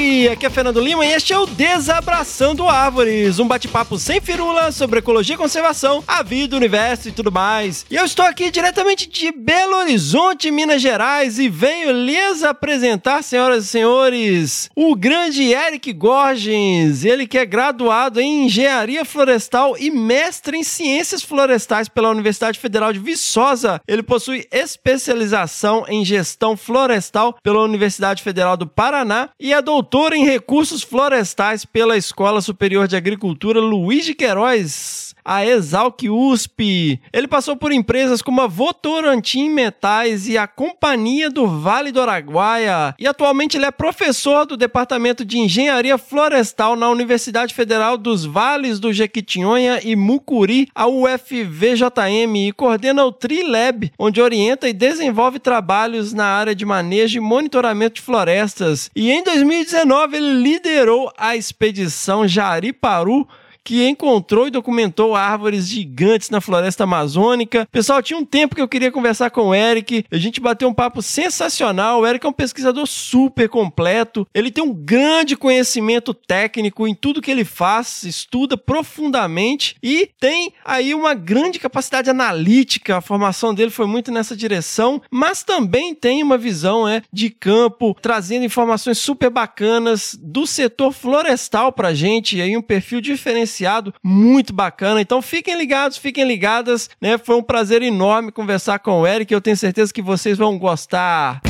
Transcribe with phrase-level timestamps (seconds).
[0.00, 5.00] Aqui é Fernando Lima e este é o Desabraçando Árvores, um bate-papo sem firula sobre
[5.00, 7.84] ecologia e conservação, a vida, o universo e tudo mais.
[7.90, 13.64] E eu estou aqui diretamente de Belo Horizonte, Minas Gerais, e venho lhes apresentar, senhoras
[13.64, 20.56] e senhores, o grande Eric Gorgens, ele que é graduado em Engenharia Florestal e mestre
[20.56, 23.82] em Ciências Florestais pela Universidade Federal de Viçosa.
[23.86, 30.24] Ele possui especialização em Gestão Florestal pela Universidade Federal do Paraná e é doutor em
[30.24, 37.00] recursos florestais pela Escola Superior de Agricultura Luiz de Queiroz a Exalc USP.
[37.12, 42.94] Ele passou por empresas como a Votorantim Metais e a Companhia do Vale do Araguaia.
[42.98, 48.78] E atualmente ele é professor do Departamento de Engenharia Florestal na Universidade Federal dos Vales
[48.78, 56.12] do Jequitinhonha e Mucuri, a UFVJM, e coordena o TriLab, onde orienta e desenvolve trabalhos
[56.12, 58.90] na área de manejo e monitoramento de florestas.
[58.94, 63.26] E em 2019 ele liderou a expedição Jariparu
[63.70, 67.68] que encontrou e documentou árvores gigantes na floresta amazônica.
[67.70, 70.04] Pessoal, tinha um tempo que eu queria conversar com o Eric.
[70.10, 72.00] A gente bateu um papo sensacional.
[72.00, 74.26] O Eric é um pesquisador super completo.
[74.34, 80.52] Ele tem um grande conhecimento técnico em tudo que ele faz, estuda profundamente e tem
[80.64, 82.96] aí uma grande capacidade analítica.
[82.96, 87.96] A formação dele foi muito nessa direção, mas também tem uma visão é, de campo,
[88.02, 93.94] trazendo informações super bacanas do setor florestal pra gente, e aí um perfil diferenciado diferenciado,
[94.02, 95.00] muito bacana.
[95.00, 97.18] Então fiquem ligados, fiquem ligadas, né?
[97.18, 99.32] Foi um prazer enorme conversar com o Eric.
[99.32, 101.49] Eu tenho certeza que vocês vão gostar.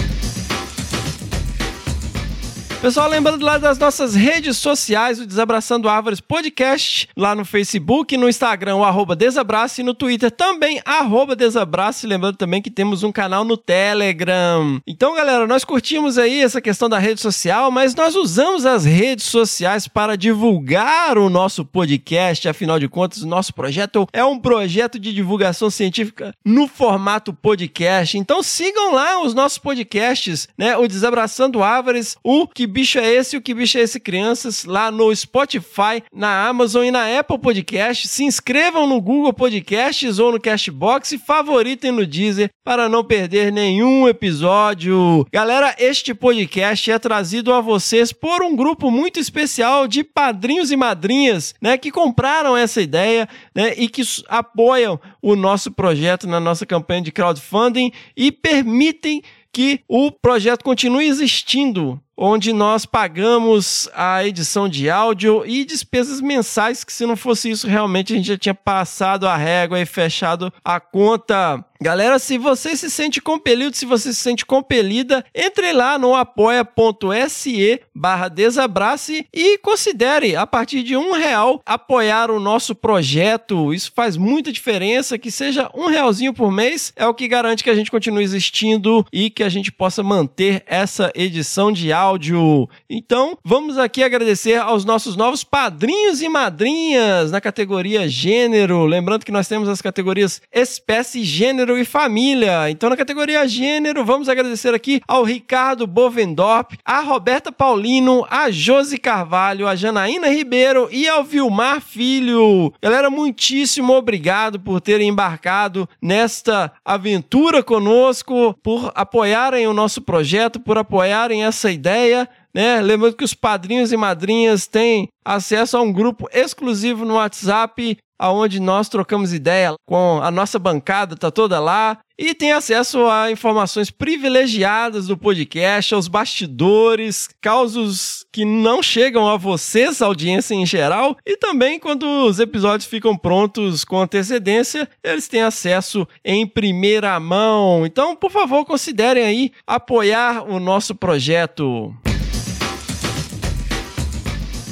[2.80, 8.26] Pessoal, lembrando lá das nossas redes sociais, o Desabraçando Árvores Podcast, lá no Facebook, no
[8.26, 12.06] Instagram, o arroba Desabrace, e no Twitter também, arroba Desabrace.
[12.06, 14.80] Lembrando também que temos um canal no Telegram.
[14.86, 19.26] Então, galera, nós curtimos aí essa questão da rede social, mas nós usamos as redes
[19.26, 22.48] sociais para divulgar o nosso podcast.
[22.48, 28.16] Afinal de contas, o nosso projeto é um projeto de divulgação científica no formato podcast.
[28.16, 30.78] Então, sigam lá os nossos podcasts, né?
[30.78, 33.36] O Desabraçando Árvores, o que bicho é esse?
[33.36, 34.64] O que bicho é esse, crianças?
[34.64, 38.08] Lá no Spotify, na Amazon e na Apple Podcast.
[38.08, 43.52] Se inscrevam no Google Podcasts ou no Cashbox e favoritem no Deezer para não perder
[43.52, 45.26] nenhum episódio.
[45.32, 50.76] Galera, este podcast é trazido a vocês por um grupo muito especial de padrinhos e
[50.76, 56.64] madrinhas, né, que compraram essa ideia, né, e que apoiam o nosso projeto na nossa
[56.64, 59.22] campanha de crowdfunding e permitem
[59.52, 66.84] que o projeto continue existindo onde nós pagamos a edição de áudio e despesas mensais,
[66.84, 70.52] que se não fosse isso, realmente a gente já tinha passado a régua e fechado
[70.62, 71.64] a conta.
[71.82, 77.80] Galera, se você se sente compelido, se você se sente compelida, entre lá no apoia.se
[77.94, 83.72] barra desabrace e considere, a partir de um real, apoiar o nosso projeto.
[83.72, 87.70] Isso faz muita diferença, que seja um realzinho por mês, é o que garante que
[87.70, 92.68] a gente continue existindo e que a gente possa manter essa edição de áudio áudio.
[92.88, 98.84] Então, vamos aqui agradecer aos nossos novos padrinhos e madrinhas na categoria gênero.
[98.84, 102.68] Lembrando que nós temos as categorias espécie, gênero e família.
[102.68, 108.98] Então, na categoria gênero, vamos agradecer aqui ao Ricardo Bovendorp, a Roberta Paulino, a Josi
[108.98, 112.72] Carvalho, a Janaína Ribeiro e ao Vilmar Filho.
[112.82, 120.76] Galera, muitíssimo obrigado por terem embarcado nesta aventura conosco, por apoiarem o nosso projeto, por
[120.76, 122.80] apoiarem essa ideia ideia, né?
[122.80, 128.60] Lembrando que os padrinhos e madrinhas têm acesso a um grupo exclusivo no WhatsApp, aonde
[128.60, 133.90] nós trocamos ideia com a nossa bancada, tá toda lá, e tem acesso a informações
[133.90, 141.34] privilegiadas do podcast, aos bastidores, causos que não chegam a vocês, audiência em geral, e
[141.38, 147.86] também quando os episódios ficam prontos com antecedência, eles têm acesso em primeira mão.
[147.86, 151.94] Então, por favor, considerem aí apoiar o nosso projeto.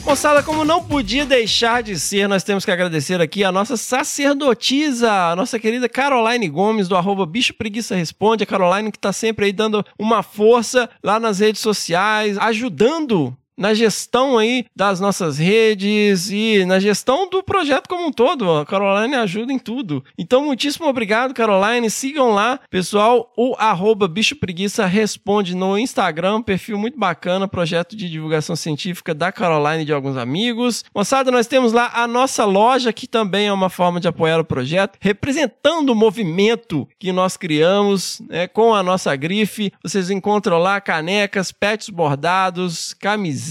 [0.08, 5.12] Moçada, como não podia deixar de ser, nós temos que agradecer aqui a nossa sacerdotisa,
[5.12, 8.42] a nossa querida Caroline Gomes, do arroba Bicho Preguiça Responde.
[8.42, 13.74] A Caroline que está sempre aí dando uma força lá nas redes sociais, ajudando na
[13.74, 18.50] gestão aí das nossas redes e na gestão do projeto como um todo.
[18.52, 20.04] A Caroline ajuda em tudo.
[20.16, 21.90] Então, muitíssimo obrigado, Caroline.
[21.90, 23.32] Sigam lá, pessoal.
[23.36, 29.32] O arroba Bicho Preguiça responde no Instagram, perfil muito bacana, projeto de divulgação científica da
[29.32, 30.84] Caroline e de alguns amigos.
[30.94, 34.44] Moçada, nós temos lá a nossa loja, que também é uma forma de apoiar o
[34.44, 39.72] projeto, representando o movimento que nós criamos, né, com a nossa grife.
[39.82, 43.47] Vocês encontram lá canecas, pets bordados, camisetas,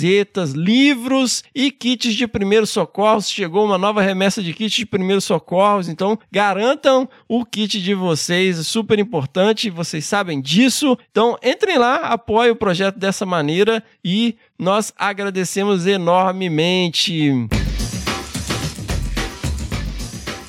[0.54, 3.30] livros e kits de primeiros socorros.
[3.30, 8.60] Chegou uma nova remessa de kits de primeiros socorros, então garantam o kit de vocês,
[8.60, 10.98] é super importante, vocês sabem disso.
[11.12, 17.48] Então entrem lá, apoiem o projeto dessa maneira e nós agradecemos enormemente.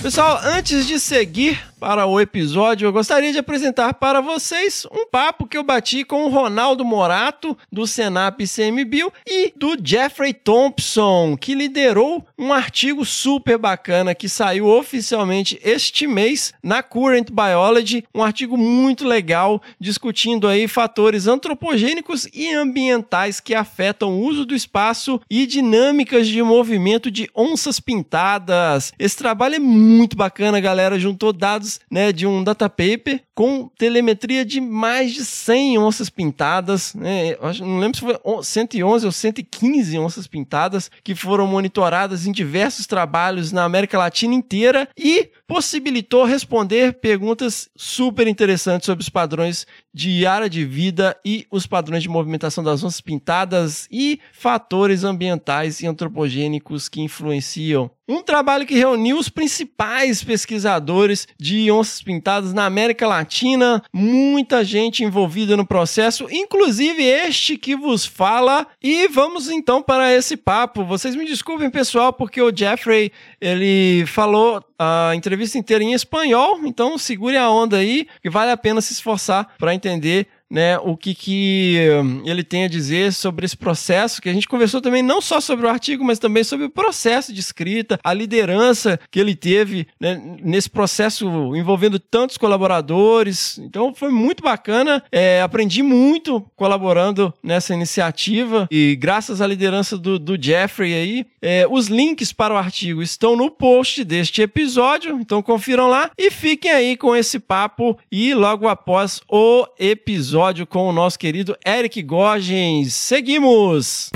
[0.00, 5.46] Pessoal, antes de seguir para o episódio, eu gostaria de apresentar para vocês um papo
[5.46, 11.54] que eu bati com o Ronaldo Morato, do Senap CMBio, e do Jeffrey Thompson, que
[11.54, 18.56] liderou um artigo super bacana que saiu oficialmente este mês na Current Biology, um artigo
[18.56, 25.46] muito legal discutindo aí fatores antropogênicos e ambientais que afetam o uso do espaço e
[25.46, 28.92] dinâmicas de movimento de onças pintadas.
[28.98, 33.68] Esse trabalho é muito bacana, galera, juntou dados dados né, de um data paper com
[33.76, 39.98] telemetria de mais de 100 onças pintadas, né, não lembro se foi 111 ou 115
[39.98, 47.00] onças pintadas que foram monitoradas em diversos trabalhos na América Latina inteira e possibilitou responder
[47.00, 52.62] perguntas super interessantes sobre os padrões de área de vida e os padrões de movimentação
[52.62, 57.90] das onças pintadas e fatores ambientais e antropogênicos que influenciam.
[58.06, 65.04] Um trabalho que reuniu os principais pesquisadores de onças pintadas na América Latina, muita gente
[65.04, 68.66] envolvida no processo, inclusive este que vos fala.
[68.82, 70.86] E vamos então para esse papo.
[70.86, 73.12] Vocês me desculpem, pessoal, porque o Jeffrey
[73.42, 78.56] ele falou a entrevista inteira em espanhol, então segure a onda aí, que vale a
[78.56, 83.44] pena se esforçar para entender né, o que, que hum, ele tem a dizer sobre
[83.44, 86.66] esse processo, que a gente conversou também não só sobre o artigo, mas também sobre
[86.66, 93.58] o processo de escrita, a liderança que ele teve né, nesse processo envolvendo tantos colaboradores.
[93.58, 100.18] Então foi muito bacana, é, aprendi muito colaborando nessa iniciativa e graças à liderança do,
[100.18, 105.42] do Jeffrey aí, é, os links para o artigo estão no post deste episódio, então
[105.42, 110.88] confiram lá e fiquem aí com esse papo e logo após o episódio episódio com
[110.88, 112.94] o nosso querido Eric Gogens.
[112.94, 114.08] Seguimos!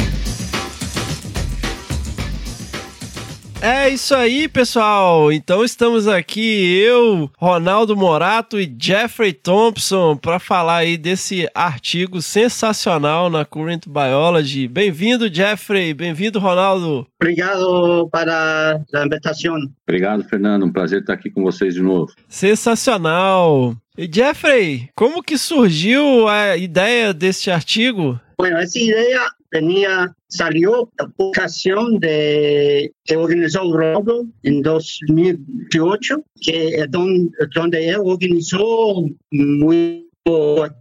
[3.61, 5.33] É isso aí, pessoal.
[5.33, 13.29] Então estamos aqui eu, Ronaldo Morato e Jeffrey Thompson para falar aí desse artigo sensacional
[13.29, 14.69] na Current Biology.
[14.69, 15.93] Bem-vindo, Jeffrey.
[15.93, 17.05] Bem-vindo, Ronaldo.
[17.21, 19.57] Obrigado para a invitação.
[19.89, 20.65] Obrigado, Fernando.
[20.67, 22.13] Um prazer estar aqui com vocês de novo.
[22.29, 23.77] Sensacional.
[23.99, 28.19] Jeffrey, como que surgiu a ideia deste artigo?
[28.39, 29.21] Bueno, essa ideia
[29.53, 37.77] venía, salió da publicação de, que organizou o Robo em 2018, que é onde, onde
[37.77, 40.73] ele organizou muito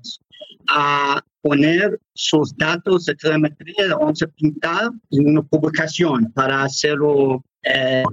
[0.70, 7.44] a poner seus dados de telemetria de onça pintada em uma publicação para hacerlo.
[7.65, 8.03] Eh,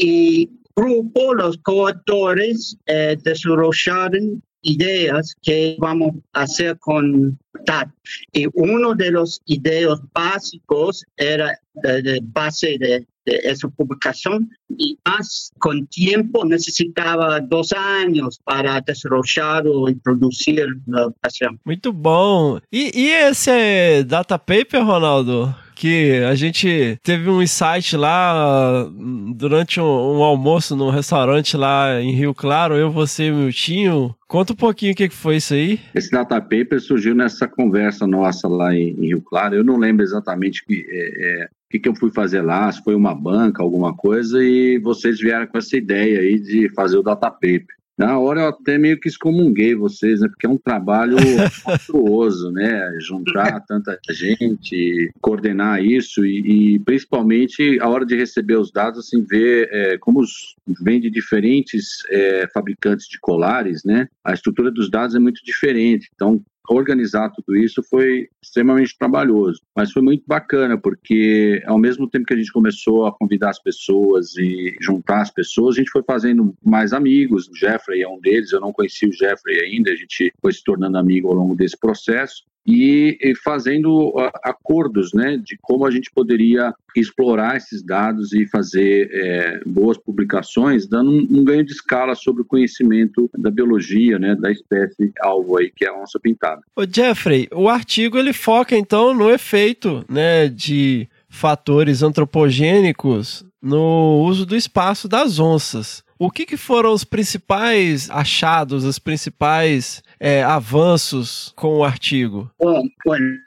[0.00, 7.88] e grupo, los coautores eh, desarrollaron ideas que vamos a hacer con TAT.
[8.32, 13.06] Y uno de los ideas básicos era de, de base de,
[13.44, 21.60] esa publicación y más con tiempo necesitaba dos años para desarrollar y producir la educación.
[21.62, 22.58] Muito bom.
[22.72, 25.54] E, e esse data paper, Ronaldo?
[25.78, 28.90] Porque a gente teve um insight lá
[29.36, 34.12] durante um, um almoço num restaurante lá em Rio Claro, eu, você e o Miltinho.
[34.26, 35.78] Conta um pouquinho o que foi isso aí.
[35.94, 39.54] Esse data paper surgiu nessa conversa nossa lá em, em Rio Claro.
[39.54, 42.82] Eu não lembro exatamente que, é, é, o que, que eu fui fazer lá, se
[42.82, 47.04] foi uma banca, alguma coisa, e vocês vieram com essa ideia aí de fazer o
[47.04, 47.77] data paper.
[47.98, 50.28] Na hora eu até meio que excomunguei vocês, né?
[50.28, 51.16] Porque é um trabalho
[51.66, 52.96] monstruoso, né?
[53.00, 59.24] Juntar tanta gente, coordenar isso e, e, principalmente a hora de receber os dados, assim,
[59.24, 64.06] ver é, como os, vem de diferentes é, fabricantes de colares, né?
[64.24, 66.08] A estrutura dos dados é muito diferente.
[66.14, 66.40] Então,
[66.76, 72.34] organizar tudo isso foi extremamente trabalhoso, mas foi muito bacana porque ao mesmo tempo que
[72.34, 76.54] a gente começou a convidar as pessoas e juntar as pessoas, a gente foi fazendo
[76.64, 77.48] mais amigos.
[77.48, 80.62] O Jeffrey é um deles, eu não conhecia o Jeffrey ainda, a gente foi se
[80.62, 84.12] tornando amigo ao longo desse processo e, e fazendo
[84.44, 90.86] acordos né, de como a gente poderia explorar esses dados e fazer é, boas publicações,
[90.86, 95.56] dando um, um, ganho de escala sobre o conhecimento da biologia, né, da espécie alvo
[95.56, 96.60] aí, que é a onça pintada.
[96.76, 104.44] Ô Jeffrey, o artigo ele foca então no efeito né, de fatores antropogênicos no uso
[104.44, 106.04] do espaço das onças.
[106.18, 112.50] O que, que foram os principais achados, os principais é, avanços com o artigo?
[112.60, 113.38] Bom, bueno,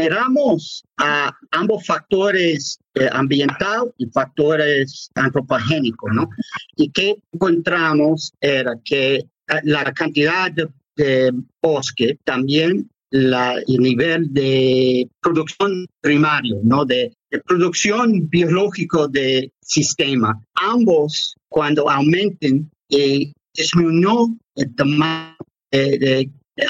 [0.00, 6.28] miramos a ambos factores eh, ambiental y factores antropogénicos, ¿no?
[6.76, 9.26] Y que encontramos era que eh,
[9.64, 10.50] la cantidad
[10.96, 16.84] de, bosque también la, el nivel de producción primario, ¿no?
[16.84, 20.40] De, de producción biológico de sistema.
[20.54, 25.34] Ambos, cuando aumenten, eh, disminuyó el tamaño
[25.76, 26.66] de, de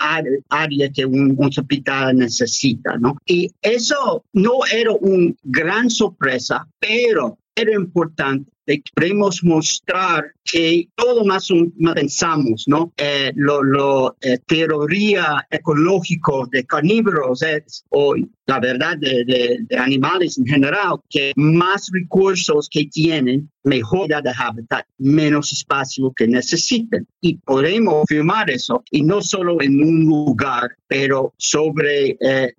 [0.50, 3.16] área que un, un, hospital necesita, ¿no?
[3.26, 8.54] Y eso no era una gran sorpresa, pero era importante
[8.94, 12.92] queremos mostrar que todo más, más pensamos, ¿no?
[12.96, 18.14] Eh, lo, lo eh, teoría ecológico de carnívoros es, o
[18.46, 24.32] la verdad de, de, de, animales en general, que más recursos que tienen, mejor de
[24.36, 27.06] hábitat, menos espacio que necesiten.
[27.20, 32.54] Y podemos firmar eso, y no solo en un lugar, pero sobre eh,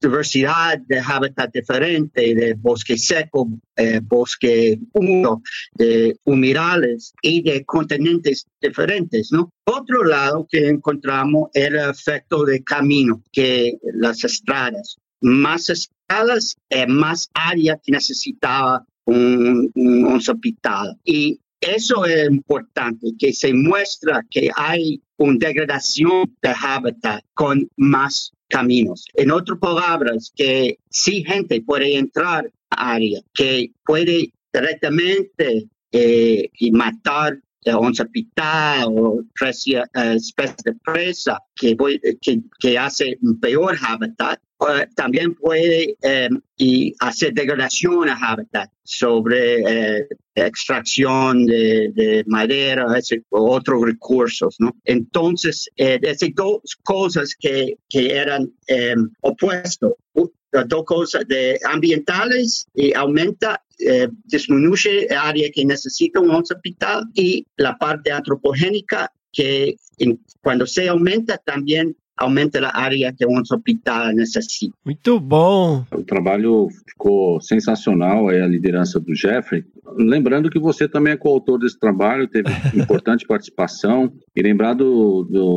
[0.00, 5.42] diversidad de hábitat diferente, de bosque seco, eh, bosque húmedo,
[5.74, 9.50] de humedales y de continentes diferentes, ¿no?
[9.64, 14.96] Otro lado que encontramos era el efecto de camino, que las estradas.
[15.22, 16.56] Más estradas,
[16.88, 20.96] más área que necesitaba un, un hospital.
[21.04, 28.32] Y eso es importante, que se muestra que hay una degradación de hábitat con más
[28.48, 29.04] caminos.
[29.14, 36.70] En otras palabras, que si gente puede entrar a área, que puede directamente eh, y
[36.72, 41.76] matar a onza pitar o presia, uh, especie de presa que,
[42.22, 48.70] que, que, hace un peor hábitat, uh, también puede um, y hacer degradación a hábitat
[48.84, 52.86] sobre uh, extracción de, de madera
[53.30, 54.56] o otros recursos.
[54.58, 54.74] ¿no?
[54.84, 58.52] Entonces, esas dos cosas que, que eran
[59.20, 59.94] opuestos
[60.52, 67.04] las dos cosas de ambientales y aumenta, eh, disminuye el área que necesita un hospital
[67.14, 73.38] y la parte antropogénica que en, cuando se aumenta también aumenta a área que um
[73.38, 74.74] hospital necessita.
[74.84, 75.84] Muito bom.
[75.92, 79.64] O trabalho ficou sensacional, aí a liderança do Jeffrey.
[79.96, 84.12] Lembrando que você também é coautor desse trabalho, teve importante participação.
[84.36, 85.56] E lembrar do, do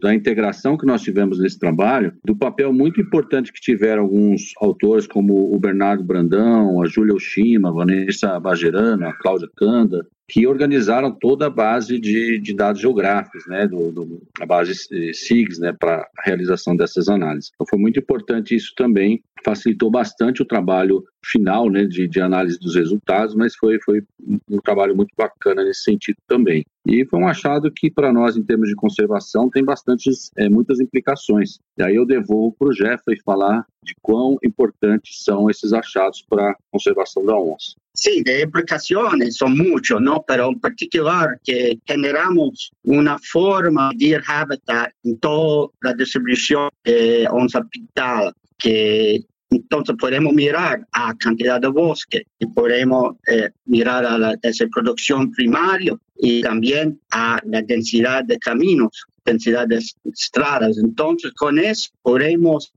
[0.00, 5.06] da integração que nós tivemos nesse trabalho, do papel muito importante que tiveram alguns autores,
[5.06, 11.12] como o Bernardo Brandão, a Júlia Oshima, a Vanessa Bagerano, a Cláudia Canda, que organizaram
[11.12, 16.08] toda a base de, de dados geográficos, né, do, do, a base SIGS, né, para
[16.18, 17.50] a realização dessas análises.
[17.54, 22.58] Então foi muito importante isso também, facilitou bastante o trabalho final, né, de, de análise
[22.58, 24.02] dos resultados, mas foi, foi
[24.50, 26.64] um trabalho muito bacana nesse sentido também.
[26.86, 30.80] E foi um achado que para nós, em termos de conservação, tem bastantes, é, muitas
[30.80, 31.58] implicações.
[31.78, 36.50] E aí eu devolvo para o Jeffrey falar de quão importantes são esses achados para
[36.50, 37.74] a conservação da onça.
[37.96, 40.24] Sí, de implicaciones son muchos, ¿no?
[40.26, 47.62] Pero en particular que generamos una forma de hábitat en toda la distribución de onza
[47.62, 49.20] pintada, que
[49.50, 55.30] entonces podemos mirar a cantidad de bosque y podemos eh, mirar a la esa producción
[55.30, 59.80] primaria y también a la densidad de caminos, densidad de
[60.12, 60.78] estradas.
[60.78, 62.72] Entonces, con eso podemos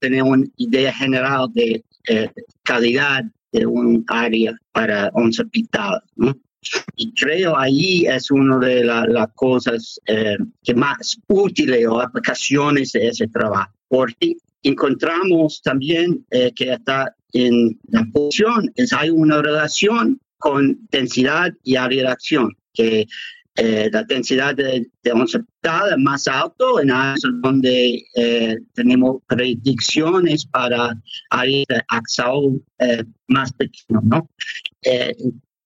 [0.00, 2.30] tener una idea general de eh,
[2.62, 3.24] calidad
[4.08, 6.02] área para un hospital.
[6.16, 6.36] ¿no?
[6.96, 12.92] Y creo ahí es una de la- las cosas eh, que más útiles o aplicaciones
[12.92, 19.40] de ese trabajo, porque encontramos también eh, que está en la posición, es, hay una
[19.42, 23.06] relación con densidad y aridación, que
[23.56, 31.00] eh, la densidad de, de es más alto en áreas donde eh, tenemos predicciones para
[31.30, 31.82] áreas de
[32.78, 34.30] eh, más pequeños, ¿no?
[34.82, 35.14] Eh,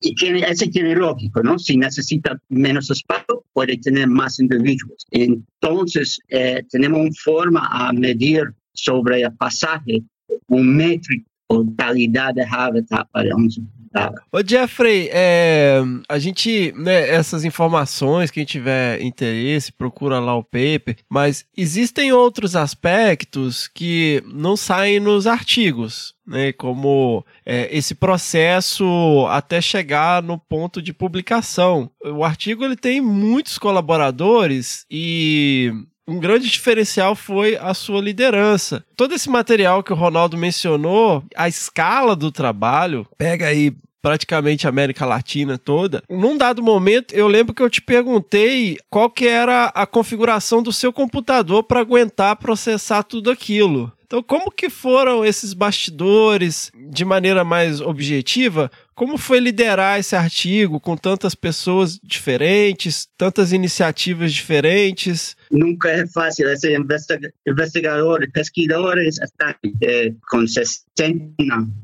[0.03, 1.59] y tiene, ese tiene lógico, ¿no?
[1.59, 5.07] Si necesita menos espacio, puede tener más individuos.
[5.11, 10.03] Entonces, eh, tenemos una forma a medir sobre el pasaje,
[10.47, 14.15] un métrico o calidad de hábitat para un hospital.
[14.31, 20.97] Ô Jeffrey, é, a gente, né, essas informações, quem tiver interesse, procura lá o paper,
[21.09, 29.61] mas existem outros aspectos que não saem nos artigos, né, como é, esse processo até
[29.61, 31.91] chegar no ponto de publicação.
[32.01, 35.73] O artigo ele tem muitos colaboradores e
[36.11, 38.85] um grande diferencial foi a sua liderança.
[38.97, 44.71] Todo esse material que o Ronaldo mencionou, a escala do trabalho, pega aí praticamente a
[44.71, 46.03] América Latina toda.
[46.09, 50.73] Num dado momento, eu lembro que eu te perguntei qual que era a configuração do
[50.73, 53.93] seu computador para aguentar processar tudo aquilo.
[54.11, 58.69] Então, como que foram esses bastidores de maneira mais objetiva?
[59.01, 65.35] Como foi liderar esse artigo com tantas pessoas diferentes, tantas iniciativas diferentes?
[65.51, 66.47] Nunca es fácil.
[66.51, 71.35] Ese investiga- investigador, pesquisadores están eh, con 60.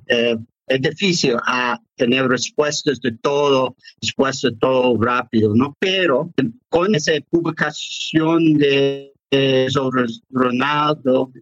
[0.09, 0.37] eh,
[0.69, 5.75] es difícil a tener respuestas de todo, respuestas de todo rápido, ¿no?
[5.79, 6.31] Pero
[6.69, 11.33] con esa publicación de, de sobre Ronaldo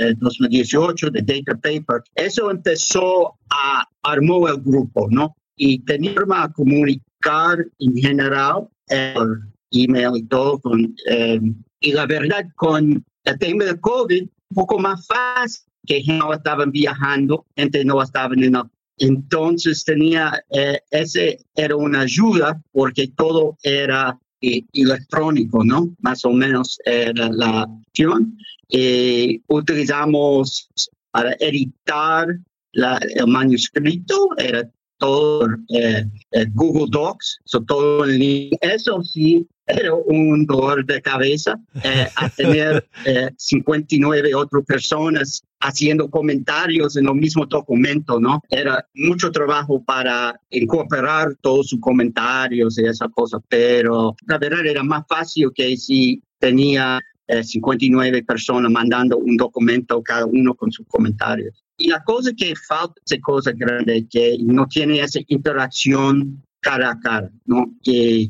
[0.00, 5.36] eh, 2018 de Data Paper, eso empezó a armó el grupo, ¿no?
[5.56, 11.40] Y tenía forma de comunicar en general el email y todo con eh,
[11.80, 16.70] y la verdad, con el tema del COVID, un poco más fácil, que no estaban
[16.70, 23.56] viajando, gente no estaban en la- Entonces tenía, eh, ese era una ayuda porque todo
[23.62, 24.23] era eh,
[24.72, 25.94] electrónico, ¿no?
[26.00, 28.36] Más o menos era la opción.
[28.70, 30.68] Eh, utilizamos
[31.10, 32.26] para editar
[32.72, 38.58] la- el manuscrito, era todo eh, eh, Google Docs, so todo en línea.
[38.60, 46.10] Eso sí, era un dolor de cabeza eh, a tener eh, 59 otras personas haciendo
[46.10, 48.42] comentarios en el mismo documento, ¿no?
[48.50, 54.82] Era mucho trabajo para incorporar todos sus comentarios y esa cosa, pero la verdad era
[54.82, 60.86] más fácil que si tenía eh, 59 personas mandando un documento cada uno con sus
[60.86, 61.64] comentarios.
[61.78, 67.00] Y la cosa que falta, esa cosa grande, que no tiene esa interacción cara a
[67.00, 67.72] cara, ¿no?
[67.82, 68.28] Que,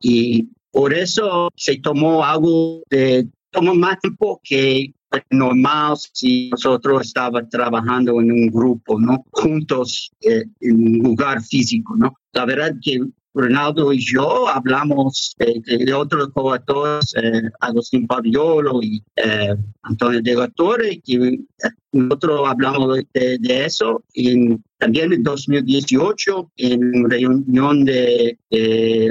[0.00, 4.92] y por eso se tomó algo de, tomó más tiempo que
[5.30, 9.24] normal si nosotros estábamos trabajando en un grupo, ¿no?
[9.30, 12.18] Juntos eh, en un lugar físico, ¿no?
[12.32, 13.00] La verdad que
[13.34, 19.02] Ronaldo y yo hablamos eh, de otros coautores, eh, Agustín Paviolo y
[19.82, 21.38] Antonio de la Torre, que
[21.92, 28.38] nosotros hablamos de, eso en, también en 2018 en reunión de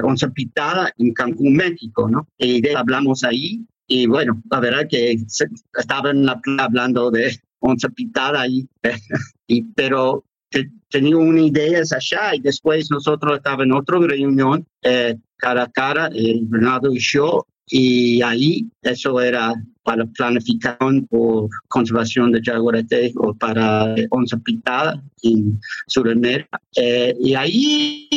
[0.04, 2.28] Once Pitada en Cancún, México, ¿no?
[2.38, 5.48] Y hablamos ahí y bueno, la verdad que se-
[5.78, 8.68] estaba en la playa hablando de Once Pitada ahí,
[9.48, 15.18] y, pero te- tenía una idea allá y después nosotros estábamos en otra reunión eh,
[15.38, 22.32] cara a cara, eh, Bernardo y yo, y ahí eso era para planificación por conservación
[22.32, 26.62] de jaguarete o para eh, onza pintada en Sudamérica.
[26.76, 28.10] Eh, y ahí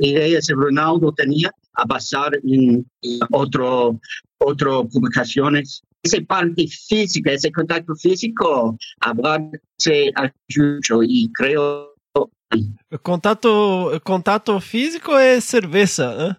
[0.00, 2.86] ideas que Ronaldo tenía a basar en
[3.32, 3.98] otro,
[4.44, 5.82] otro publicaciones.
[6.02, 9.40] Esa parte física, ese contacto físico, hablar
[9.78, 11.94] se ayuda y creo
[13.02, 16.36] Contato, contato físico é cerveja, né?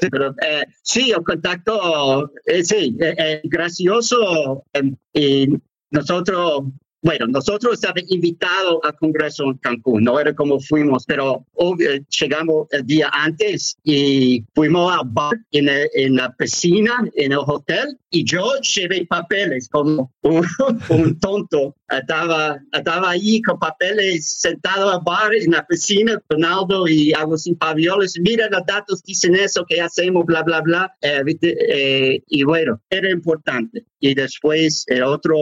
[0.00, 4.64] Pero, eh, sí, el contacto, eh, sí, eh, eh, gracioso.
[4.74, 5.48] eh, y
[5.90, 6.64] nosotros
[7.04, 11.90] bueno, nosotros estábamos invitados al Congreso en Cancún, no era como fuimos, pero obvio,
[12.20, 17.38] llegamos el día antes y fuimos al bar en, el- en la piscina, en el
[17.38, 20.46] hotel, y yo llevé papeles como un,
[20.88, 21.76] un tonto.
[21.88, 28.18] Estaba, estaba ahí con papeles sentado al bar en la piscina, Ronaldo y Agustín Pavioles.
[28.20, 30.96] Mira, los datos dicen eso, que hacemos, bla, bla, bla.
[31.02, 31.22] Eh.
[31.42, 33.84] Eh, y bueno, era importante.
[34.00, 35.36] Y después el otro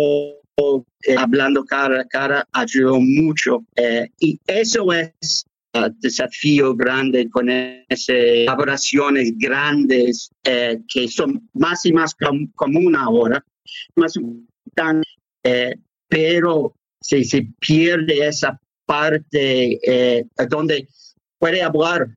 [0.57, 3.65] eh, hablando cara a cara ayudó mucho.
[3.77, 8.07] Eh, y eso es el desafío grande con esas
[8.47, 13.43] colaboraciones grandes eh, que son más y más com- común ahora,
[13.97, 15.09] más importante,
[15.45, 15.75] eh,
[16.09, 19.79] pero si se pierde esa parte
[20.51, 20.87] donde
[21.39, 22.09] puede hablar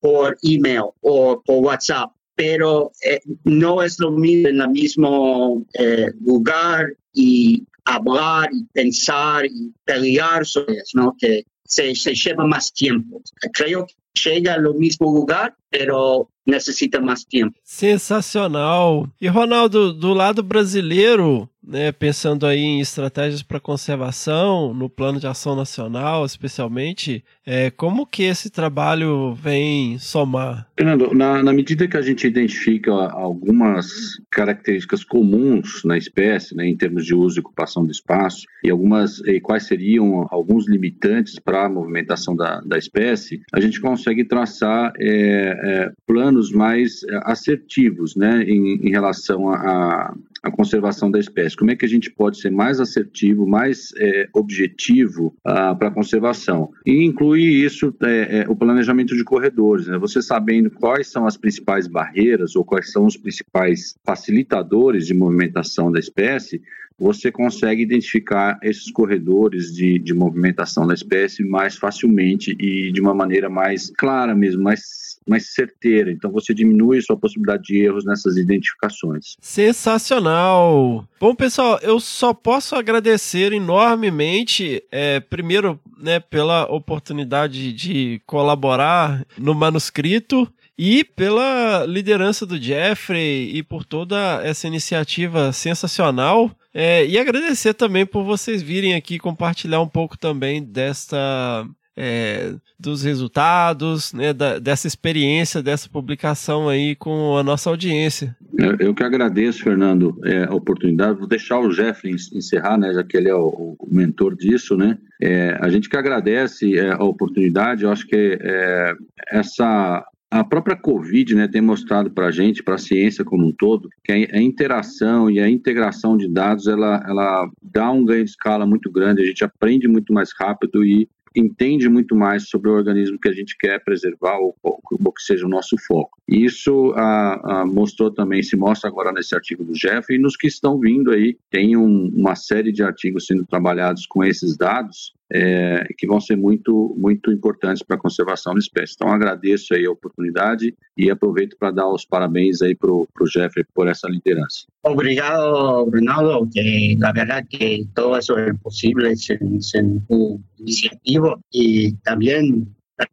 [0.00, 6.10] por email o por WhatsApp, pero eh, no es lo mismo en el mismo eh,
[6.20, 11.16] lugar y hablar y pensar y pelear sobre eso, ¿no?
[11.20, 13.22] Que se, se lleva más tiempo.
[13.52, 17.56] Creo que llega al mismo lugar, pero necesita más tiempo.
[17.62, 19.08] Sensacional.
[19.20, 25.26] E Ronaldo, do lado brasileiro, né, pensando aí em estratégias para conservação, no plano de
[25.26, 30.66] ação nacional, especialmente, é, como que esse trabalho vem somar?
[30.76, 33.86] Fernando, na, na medida que a gente identifica algumas
[34.30, 39.20] características comuns na espécie, né, em termos de uso e ocupação do espaço, e algumas
[39.20, 44.92] e quais seriam alguns limitantes para a movimentação da, da espécie, a gente consegue traçar
[44.98, 50.14] é, é, planos mais é, assertivos, né, em, em relação à a
[50.50, 51.56] conservação da espécie.
[51.56, 55.92] Como é que a gente pode ser mais assertivo, mais é, objetivo ah, para a
[55.92, 56.70] conservação?
[56.84, 59.86] E inclui isso é, é, o planejamento de corredores.
[59.86, 59.98] Né?
[59.98, 65.92] Você sabendo quais são as principais barreiras ou quais são os principais facilitadores de movimentação
[65.92, 66.60] da espécie,
[66.98, 73.12] você consegue identificar esses corredores de, de movimentação da espécie mais facilmente e de uma
[73.14, 74.82] maneira mais clara mesmo, mais,
[75.28, 76.10] mais certeira.
[76.10, 79.36] Então você diminui sua possibilidade de erros nessas identificações.
[79.40, 81.06] Sensacional!
[81.20, 89.54] Bom, pessoal, eu só posso agradecer enormemente, é, primeiro, né, pela oportunidade de colaborar no
[89.54, 96.50] manuscrito e pela liderança do Jeffrey e por toda essa iniciativa sensacional.
[96.74, 101.66] É, e agradecer também por vocês virem aqui compartilhar um pouco também desta.
[101.96, 108.34] É, dos resultados, né, da, dessa experiência, dessa publicação aí com a nossa audiência.
[108.58, 111.18] Eu, eu que agradeço, Fernando, é, a oportunidade.
[111.18, 114.96] Vou deixar o Jeffrey encerrar, né, já que ele é o, o mentor disso, né.
[115.20, 117.84] É, a gente que agradece é, a oportunidade.
[117.84, 118.94] Eu acho que é,
[119.30, 123.52] essa a própria Covid né, tem mostrado para a gente, para a ciência como um
[123.52, 128.30] todo, que a, interação e a integração de dados ela, ela dá um ganho de
[128.30, 132.74] escala muito grande, a gente aprende muito mais rápido e entende muito mais sobre o
[132.74, 136.18] organismo que a gente quer preservar ou, ou, que seja o nosso foco.
[136.28, 140.78] Isso a, mostrou também, se mostra agora nesse artigo do Jeff e nos que estão
[140.78, 146.06] vindo aí, tem um, uma série de artigos sendo trabalhados com esses dados é, que
[146.06, 148.94] vão ser muito, muito importantes para a conservação da espécie.
[148.94, 153.88] Então, agradeço aí a oportunidade e aproveito para dar os parabéns para o Jeffrey por
[153.88, 154.66] essa liderança.
[154.82, 161.92] Obrigado, Ronaldo, que la verdad que todo eso es posible sin, sin tu iniciativa y
[162.04, 162.66] también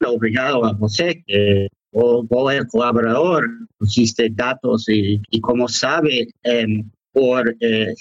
[0.06, 6.84] obrigado a você que vos, vos el colaborador, pusiste datos y, y como sabe, eh,
[7.12, 7.94] por eh,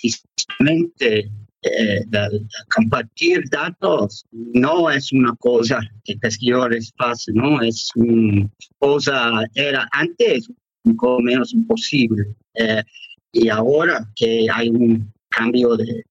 [1.63, 2.05] eh,
[2.75, 10.49] compartir datos no es una cosa que pesquiadores hacen, no es una cosa, era antes
[10.85, 12.27] un poco menos imposible.
[12.55, 12.83] Eh,
[13.33, 16.05] y ahora que hay un cambio de,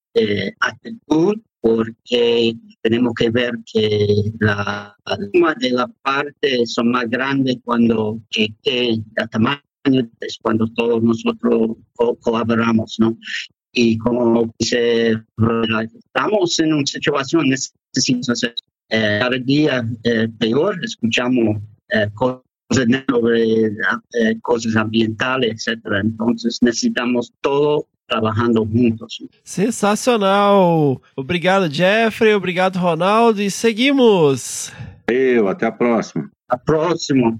[0.61, 4.95] actitud porque tenemos que ver que la,
[5.31, 8.19] suma de la parte son más grandes cuando
[8.63, 9.61] el tamaño
[10.21, 13.15] es cuando todos nosotros co colaboramos, ¿no?
[13.73, 15.21] Y como dice,
[15.95, 18.55] estamos en una situación, necesitamos hacer
[18.89, 21.57] eh, cada día eh, peor, escuchamos
[21.89, 22.43] eh, cosas
[23.09, 26.01] sobre eh, cosas ambientales, etcétera.
[26.01, 29.21] Entonces necesitamos todo trabalhando juntos.
[29.43, 30.99] Sensacional!
[31.15, 32.33] Obrigado, Jeffrey.
[32.33, 33.41] Obrigado, Ronaldo.
[33.41, 34.71] E seguimos!
[35.09, 36.29] Eu, até a próxima.
[36.49, 37.39] A próxima.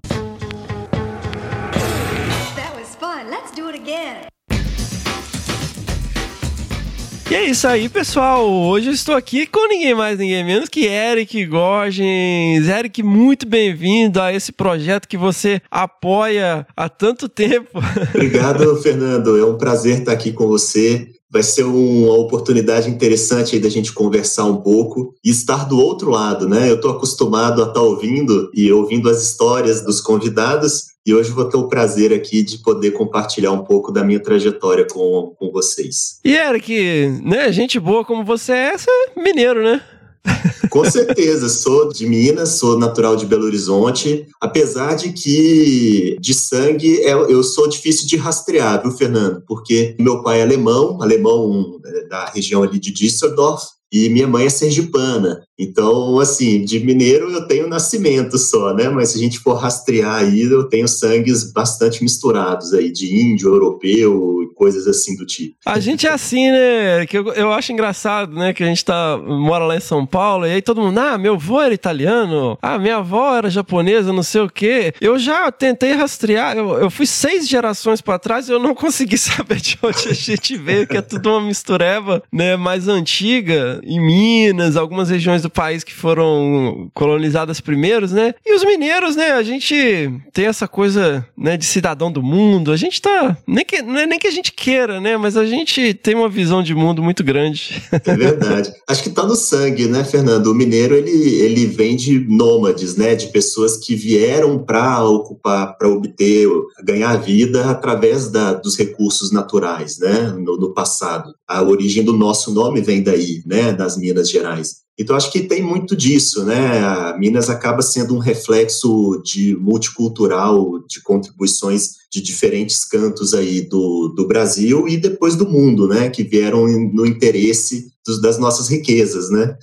[7.38, 8.50] É isso aí, pessoal.
[8.50, 12.68] Hoje eu estou aqui com ninguém mais, ninguém menos que Eric Gorgens.
[12.68, 17.70] Eric, muito bem-vindo a esse projeto que você apoia há tanto tempo.
[18.10, 19.38] Obrigado, Fernando.
[19.38, 21.10] É um prazer estar aqui com você.
[21.30, 26.10] Vai ser uma oportunidade interessante aí da gente conversar um pouco e estar do outro
[26.10, 26.72] lado, né?
[26.72, 31.46] Eu estou acostumado a estar ouvindo e ouvindo as histórias dos convidados e hoje vou
[31.46, 36.20] ter o prazer aqui de poder compartilhar um pouco da minha trajetória com, com vocês.
[36.22, 39.82] E Eric, né, gente boa como você é, você é mineiro, né?
[40.70, 47.00] Com certeza, sou de Minas, sou natural de Belo Horizonte, apesar de que de sangue
[47.02, 49.42] é, eu sou difícil de rastrear, viu, Fernando?
[49.48, 54.46] Porque meu pai é alemão, alemão é, da região ali de Düsseldorf, e minha mãe
[54.46, 55.44] é sergipana.
[55.58, 58.90] Então, assim, de mineiro eu tenho nascimento só, né?
[58.90, 63.54] Mas se a gente for rastrear aí, eu tenho sangues bastante misturados aí, de índio,
[63.54, 65.56] europeu coisas assim do tipo.
[65.66, 67.06] A gente é assim, né?
[67.06, 68.54] Que eu, eu acho engraçado, né?
[68.54, 71.36] Que a gente tá, mora lá em São Paulo e aí todo mundo, ah, meu
[71.36, 74.94] avô era italiano, ah, minha avó era japonesa, não sei o quê.
[75.00, 79.18] Eu já tentei rastrear, eu, eu fui seis gerações para trás e eu não consegui
[79.18, 82.56] saber de onde a gente veio, que é tudo uma mistureba, né?
[82.56, 88.34] Mais antiga, em Minas, algumas regiões do país que foram colonizadas primeiros, né?
[88.46, 89.34] E os mineiros, né?
[89.34, 92.72] A gente tem essa coisa, né, de cidadão do mundo.
[92.72, 93.38] A gente tá.
[93.46, 95.18] Nem que, é nem que a gente queira, né?
[95.18, 97.82] Mas a gente tem uma visão de mundo muito grande.
[97.92, 98.72] É verdade.
[98.88, 100.48] Acho que tá no sangue, né, Fernando?
[100.48, 103.16] O mineiro, ele, ele vem de nômades, né?
[103.16, 106.48] De pessoas que vieram para ocupar, para obter,
[106.84, 110.34] ganhar vida através da, dos recursos naturais, né?
[110.38, 111.34] No, no passado.
[111.48, 113.74] A origem do nosso nome vem daí, né?
[113.74, 114.87] Das Minas Gerais.
[115.00, 116.80] Então, acho que tem muito disso, né?
[116.80, 124.08] A Minas acaba sendo um reflexo de multicultural, de contribuições de diferentes cantos aí do,
[124.08, 126.10] do Brasil e depois do mundo, né?
[126.10, 129.58] Que vieram no interesse dos, das nossas riquezas, né?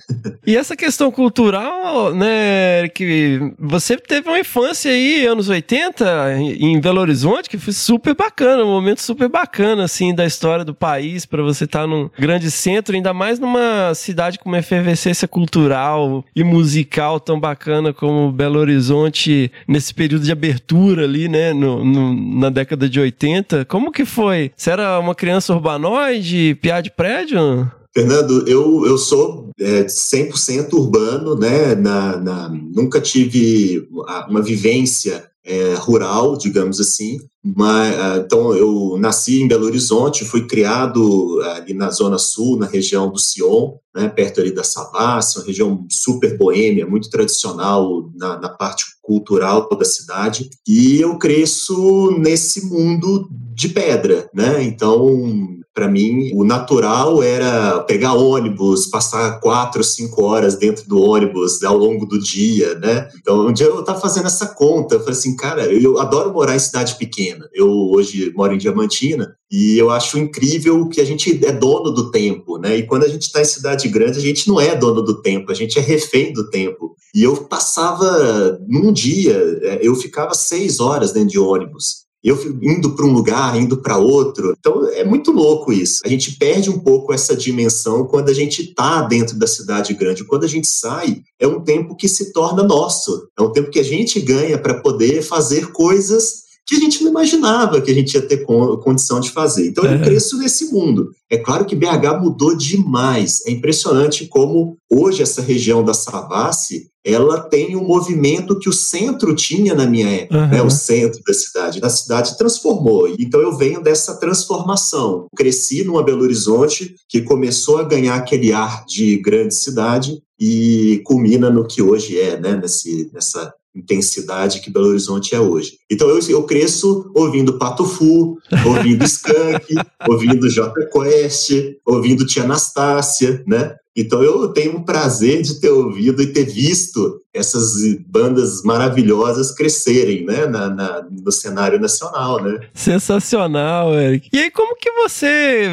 [0.45, 7.01] e essa questão cultural, né, que você teve uma infância aí, anos 80, em Belo
[7.01, 11.41] Horizonte, que foi super bacana, um momento super bacana, assim, da história do país, para
[11.41, 16.43] você estar tá num grande centro, ainda mais numa cidade com uma efervescência cultural e
[16.43, 22.49] musical tão bacana como Belo Horizonte, nesse período de abertura ali, né, no, no, na
[22.49, 23.65] década de 80.
[23.65, 24.51] Como que foi?
[24.55, 27.71] Você era uma criança urbanoide, piá de prédio?
[27.95, 31.75] Fernando, eu, eu sou é, 100% urbano, né?
[31.75, 33.87] Na, na, nunca tive
[34.27, 37.19] uma vivência é, rural, digamos assim.
[37.41, 42.65] Mas, ah, então, eu nasci em Belo Horizonte, fui criado ali na Zona Sul, na
[42.65, 48.37] região do Sion, né, perto ali da Savassi, uma região super boêmia, muito tradicional na,
[48.39, 50.49] na parte cultural da cidade.
[50.67, 54.63] E eu cresço nesse mundo de pedra, né?
[54.63, 61.61] Então, para mim, o natural era pegar ônibus, passar quatro, cinco horas dentro do ônibus
[61.63, 63.09] ao longo do dia, né?
[63.19, 66.55] Então, um dia eu estava fazendo essa conta, eu falei assim, cara, eu adoro morar
[66.55, 67.49] em cidade pequena.
[67.53, 72.09] Eu hoje moro em Diamantina e eu acho incrível que a gente é dono do
[72.09, 72.77] tempo, né?
[72.77, 75.51] E quando a gente está em cidade grande, a gente não é dono do tempo,
[75.51, 76.95] a gente é refém do tempo.
[77.13, 82.95] E eu passava, num dia, é, eu ficava seis horas dentro de ônibus eu indo
[82.95, 84.55] para um lugar, indo para outro.
[84.59, 86.01] Então é muito louco isso.
[86.03, 90.23] A gente perde um pouco essa dimensão quando a gente está dentro da cidade grande.
[90.23, 93.29] Quando a gente sai, é um tempo que se torna nosso.
[93.37, 97.11] É um tempo que a gente ganha para poder fazer coisas que a gente não
[97.11, 99.67] imaginava que a gente ia ter condição de fazer.
[99.67, 101.11] Então, eu cresço nesse mundo.
[101.29, 103.41] É claro que BH mudou demais.
[103.45, 109.35] É impressionante como hoje essa região da Savassi ela tem um movimento que o centro
[109.35, 110.49] tinha na minha época, uhum.
[110.49, 111.79] né, o centro da cidade.
[111.83, 113.07] A cidade transformou.
[113.19, 115.27] Então eu venho dessa transformação.
[115.37, 121.51] Cresci numa Belo Horizonte que começou a ganhar aquele ar de grande cidade e culmina
[121.51, 125.77] no que hoje é, né, nesse, nessa intensidade que Belo Horizonte é hoje.
[125.91, 129.73] Então eu, eu cresço ouvindo Pato Fu, ouvindo Skank,
[130.07, 131.51] ouvindo J Quest,
[131.85, 133.75] ouvindo Tia Anastácia, né?
[133.95, 137.73] Então eu tenho o prazer de ter ouvido e ter visto essas
[138.07, 142.59] bandas maravilhosas crescerem, né, na, na, no cenário nacional, né?
[142.73, 144.29] Sensacional, Eric.
[144.31, 145.67] E aí como que você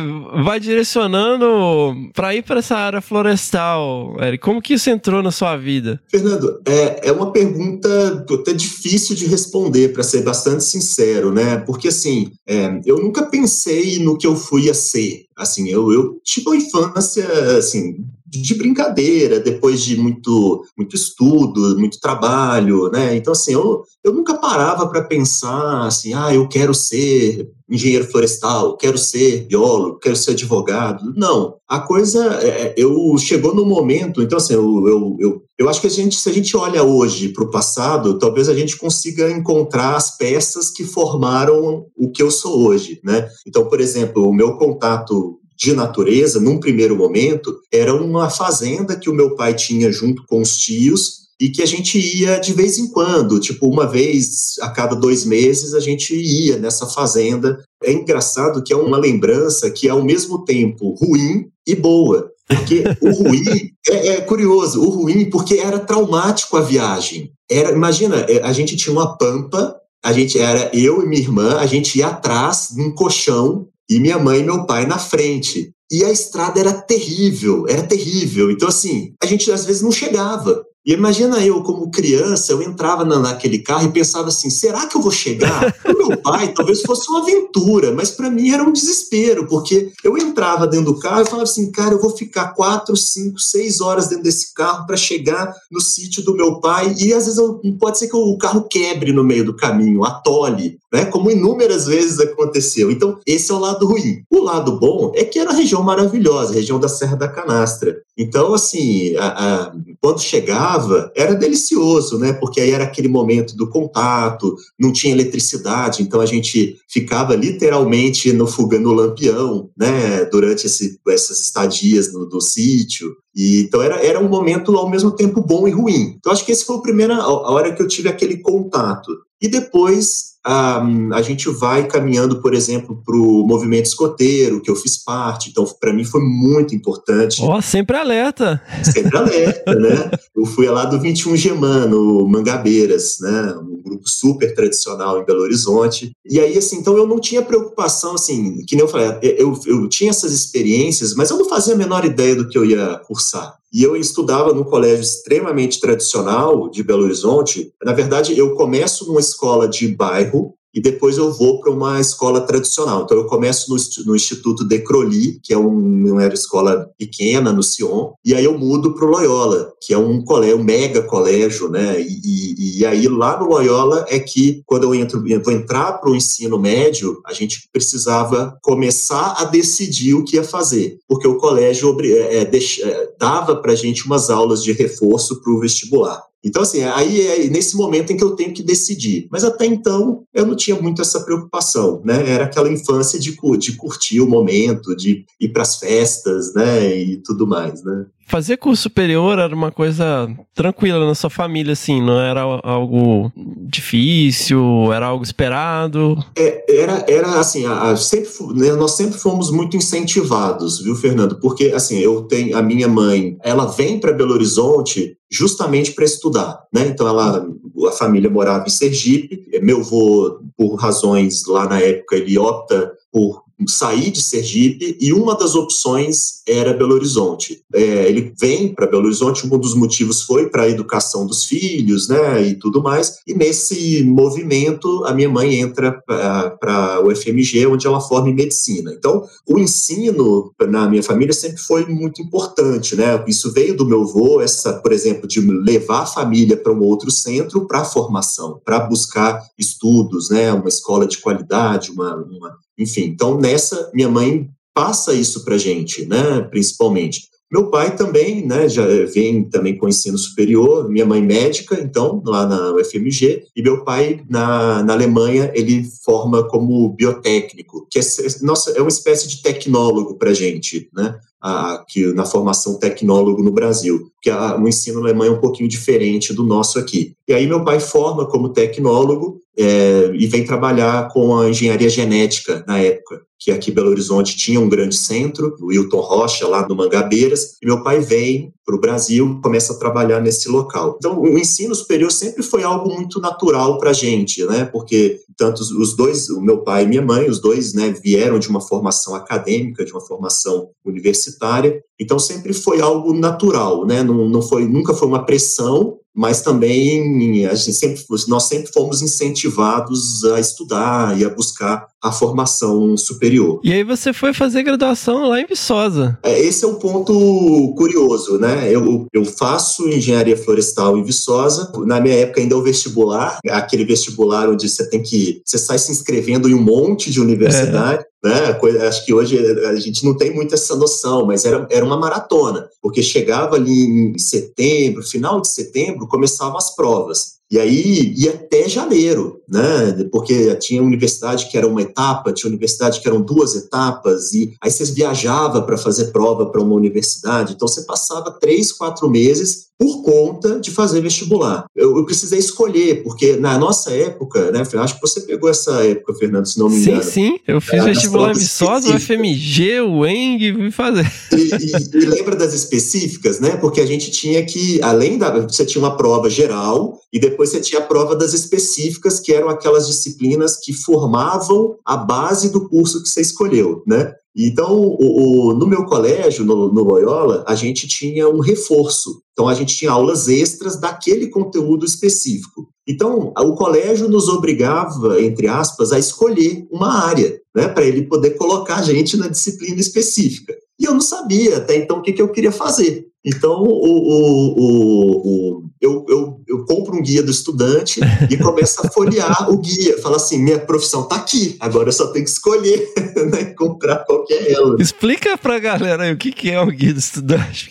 [0.44, 4.42] vai direcionando para ir para essa área florestal, Eric?
[4.42, 6.00] Como que isso entrou na sua vida?
[6.08, 11.58] Fernando, é, é uma pergunta até difícil de responder, para ser bastante sincero, né?
[11.58, 15.26] Porque assim, é, eu nunca pensei no que eu fui a ser.
[15.36, 22.00] Assim, eu, eu tive uma infância assim de brincadeira, depois de muito, muito estudo, muito
[22.00, 23.14] trabalho, né?
[23.14, 28.76] Então, assim, eu, eu nunca parava para pensar assim, ah, eu quero ser engenheiro florestal,
[28.76, 31.12] quero ser biólogo, quero ser advogado.
[31.16, 35.68] Não, a coisa, é, é eu chegou no momento, então, assim, eu, eu, eu, eu
[35.68, 38.76] acho que a gente, se a gente olha hoje para o passado, talvez a gente
[38.76, 43.28] consiga encontrar as peças que formaram o que eu sou hoje, né?
[43.46, 49.08] Então, por exemplo, o meu contato de natureza, num primeiro momento, era uma fazenda que
[49.08, 52.78] o meu pai tinha junto com os tios e que a gente ia de vez
[52.78, 57.62] em quando, tipo uma vez a cada dois meses a gente ia nessa fazenda.
[57.82, 62.84] É engraçado que é uma lembrança que é ao mesmo tempo ruim e boa, porque
[63.00, 67.32] o ruim é, é, curioso, o ruim porque era traumático a viagem.
[67.50, 71.58] Era, imagina, é, a gente tinha uma pampa, a gente era eu e minha irmã,
[71.58, 75.72] a gente ia atrás num colchão e minha mãe e meu pai na frente.
[75.90, 78.50] E a estrada era terrível, era terrível.
[78.50, 80.64] Então, assim, a gente às vezes não chegava.
[80.84, 84.96] E imagina eu, como criança, eu entrava na, naquele carro e pensava assim: será que
[84.96, 85.72] eu vou chegar?
[85.92, 90.18] O meu pai talvez fosse uma aventura, mas para mim era um desespero, porque eu
[90.18, 94.08] entrava dentro do carro e falava assim: cara, eu vou ficar quatro, cinco, seis horas
[94.08, 97.98] dentro desse carro para chegar no sítio do meu pai, e às vezes eu, pode
[97.98, 101.06] ser que o carro quebre no meio do caminho, atole, né?
[101.06, 102.90] Como inúmeras vezes aconteceu.
[102.90, 104.22] Então, esse é o lado ruim.
[104.30, 107.96] O lado bom é que era uma região maravilhosa, região da Serra da Canastra.
[108.16, 112.34] Então, assim, a, a, quando chegava, era delicioso, né?
[112.34, 118.32] Porque aí era aquele momento do contato, não tinha eletricidade, então a gente ficava literalmente
[118.32, 120.26] no fogão, no lampião, né?
[120.26, 123.16] Durante esse, essas estadias no, do sítio.
[123.34, 126.16] E, então era, era um momento ao mesmo tempo bom e ruim.
[126.18, 129.10] Então acho que esse foi a primeira a hora que eu tive aquele contato.
[129.40, 134.96] E depois a gente vai caminhando, por exemplo, para o movimento escoteiro, que eu fiz
[134.96, 135.50] parte.
[135.50, 137.42] Então, para mim foi muito importante.
[137.42, 138.60] Ó, oh, sempre alerta.
[138.82, 140.10] Sempre alerta, né?
[140.34, 143.54] Eu fui lá do 21 Gemã, no Mangabeiras, né?
[143.62, 146.10] Um grupo super tradicional em Belo Horizonte.
[146.28, 149.88] E aí, assim, então eu não tinha preocupação, assim, que nem eu falei, eu, eu
[149.88, 153.61] tinha essas experiências, mas eu não fazia a menor ideia do que eu ia cursar.
[153.72, 157.72] E eu estudava num colégio extremamente tradicional de Belo Horizonte.
[157.82, 162.40] Na verdade, eu começo numa escola de bairro, e depois eu vou para uma escola
[162.40, 163.02] tradicional.
[163.02, 167.62] Então eu começo no, no Instituto de Croli, que é um, uma escola pequena no
[167.62, 171.68] Sion, e aí eu mudo para o Loyola, que é um colégio, um mega colégio,
[171.68, 172.00] né?
[172.00, 175.92] E, e, e, aí lá no Loyola é que quando eu entro, eu vou entrar
[175.94, 181.26] para o ensino médio, a gente precisava começar a decidir o que ia fazer, porque
[181.26, 186.22] o colégio é, é, é, dava para gente umas aulas de reforço para o vestibular.
[186.44, 189.28] Então, assim, aí é nesse momento em que eu tenho que decidir.
[189.30, 192.28] Mas até então, eu não tinha muito essa preocupação, né?
[192.28, 196.96] Era aquela infância de, de curtir o momento, de ir para as festas, né?
[196.96, 198.06] E tudo mais, né?
[198.32, 204.90] Fazer curso superior era uma coisa tranquila na sua família, assim, não era algo difícil,
[204.90, 206.16] era algo esperado?
[206.34, 211.38] É, era, era assim, a, a, sempre, né, nós sempre fomos muito incentivados, viu, Fernando?
[211.40, 216.62] Porque, assim, eu tenho, a minha mãe, ela vem para Belo Horizonte justamente para estudar,
[216.72, 216.86] né?
[216.86, 217.46] Então, ela,
[217.86, 223.41] a família morava em Sergipe, meu avô, por razões lá na época, ele opta por
[223.68, 227.62] sair de Sergipe e uma das opções era Belo Horizonte.
[227.74, 232.08] É, ele vem para Belo Horizonte, um dos motivos foi para a educação dos filhos,
[232.08, 233.18] né, e tudo mais.
[233.26, 238.92] E nesse movimento, a minha mãe entra para o FMG, onde ela forma em medicina.
[238.92, 243.22] Então, o ensino na minha família sempre foi muito importante, né?
[243.26, 247.10] Isso veio do meu avô, essa, por exemplo, de levar a família para um outro
[247.10, 253.38] centro para formação, para buscar estudos, né, uma escola de qualidade, uma, uma enfim, então
[253.38, 257.28] nessa minha mãe passa isso para gente, né, principalmente.
[257.52, 262.46] Meu pai também, né, já vem também com ensino superior, minha mãe médica, então, lá
[262.46, 268.02] na UFMG, e meu pai, na, na Alemanha, ele forma como biotécnico, que é,
[268.40, 274.10] nossa, é uma espécie de tecnólogo para gente, né, aqui na formação tecnólogo no Brasil,
[274.22, 277.14] que a, o ensino alemão é um pouquinho diferente do nosso aqui.
[277.28, 282.64] E aí meu pai forma como tecnólogo é, e vem trabalhar com a engenharia genética
[282.66, 286.76] na época, que aqui Belo Horizonte tinha um grande centro, o Wilton Rocha, lá no
[286.76, 290.94] Mangabeiras, e meu pai vem para o Brasil, começa a trabalhar nesse local.
[290.96, 294.64] Então, o ensino superior sempre foi algo muito natural para a gente, né?
[294.64, 298.48] Porque tanto os dois, o meu pai e minha mãe, os dois, né, vieram de
[298.48, 304.04] uma formação acadêmica, de uma formação universitária, então sempre foi algo natural, né?
[304.04, 309.02] Não, não foi, nunca foi uma pressão, mas também a gente sempre, nós sempre fomos
[309.02, 313.60] incentivados a estudar e a buscar a formação superior.
[313.62, 316.18] E aí você foi fazer graduação lá em Viçosa.
[316.22, 318.68] É, esse é um ponto curioso, né?
[318.68, 321.70] Eu, eu faço engenharia florestal em Viçosa.
[321.86, 325.78] Na minha época ainda é o vestibular, aquele vestibular onde você tem que você sai
[325.78, 328.02] se inscrevendo em um monte de universidade.
[328.02, 328.11] É.
[328.22, 328.56] Né?
[328.86, 332.68] Acho que hoje a gente não tem muito essa noção, mas era, era uma maratona,
[332.80, 337.42] porque chegava ali em setembro, final de setembro, começavam as provas.
[337.50, 339.42] E aí ia até janeiro.
[339.46, 340.08] né?
[340.10, 344.70] Porque tinha universidade que era uma etapa, tinha universidade que eram duas etapas, e aí
[344.70, 350.00] você viajava para fazer prova para uma universidade, então você passava três, quatro meses por
[350.04, 351.66] conta de fazer vestibular.
[351.74, 356.14] Eu, eu, precisei escolher, porque na nossa época, né, acho que você pegou essa época,
[356.14, 357.02] Fernando, se não me engano.
[357.02, 361.10] Sim, sim, eu fiz é, vestibular em Viçosa, o FMG, o ENG, fui fazer.
[361.32, 365.66] E, e, e, lembra das específicas, né, porque a gente tinha que, além da, você
[365.66, 369.88] tinha uma prova geral, e depois você tinha a prova das específicas, que eram aquelas
[369.88, 374.12] disciplinas que formavam a base do curso que você escolheu, né.
[374.36, 379.22] Então, o, o, no meu colégio, no, no, Loyola, a gente tinha um reforço.
[379.32, 382.68] Então, a gente tinha aulas extras daquele conteúdo específico.
[382.88, 388.30] Então, o colégio nos obrigava, entre aspas, a escolher uma área, né, para ele poder
[388.30, 390.54] colocar a gente na disciplina específica.
[390.80, 393.06] E eu não sabia até então o que, que eu queria fazer.
[393.24, 398.88] Então, o, o, o, eu, eu, eu, compro um guia do estudante e começo a
[398.88, 400.00] folhear o guia.
[400.00, 402.88] Fala assim, minha profissão está aqui, agora eu só tenho que escolher,
[403.30, 404.76] né, comprar qualquer ela.
[404.80, 407.70] Explica para a galera aí o que, que é o guia do estudante.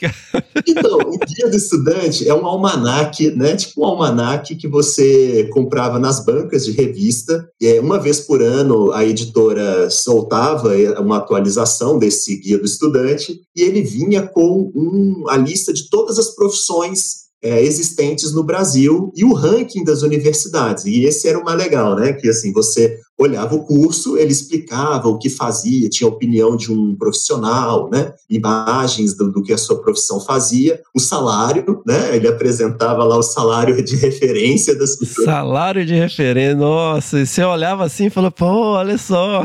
[0.67, 5.97] então, o guia do estudante é um almanaque, né, tipo um almanaque que você comprava
[5.97, 7.47] nas bancas de revista.
[7.61, 13.61] E, uma vez por ano, a editora soltava uma atualização desse guia do estudante e
[13.61, 19.33] ele vinha com um lista de todas as profissões é, existentes no Brasil e o
[19.33, 20.85] ranking das universidades.
[20.85, 22.13] E esse era o mais legal, né?
[22.13, 26.95] Que assim, você olhava o curso, ele explicava o que fazia, tinha opinião de um
[26.95, 28.13] profissional, né?
[28.29, 32.15] Imagens do, do, que a sua profissão fazia, o salário, né?
[32.15, 35.25] Ele apresentava lá o salário de referência das pessoas.
[35.41, 39.43] Salário de referência, nossa, e você olhava assim e falou, pô, olha só.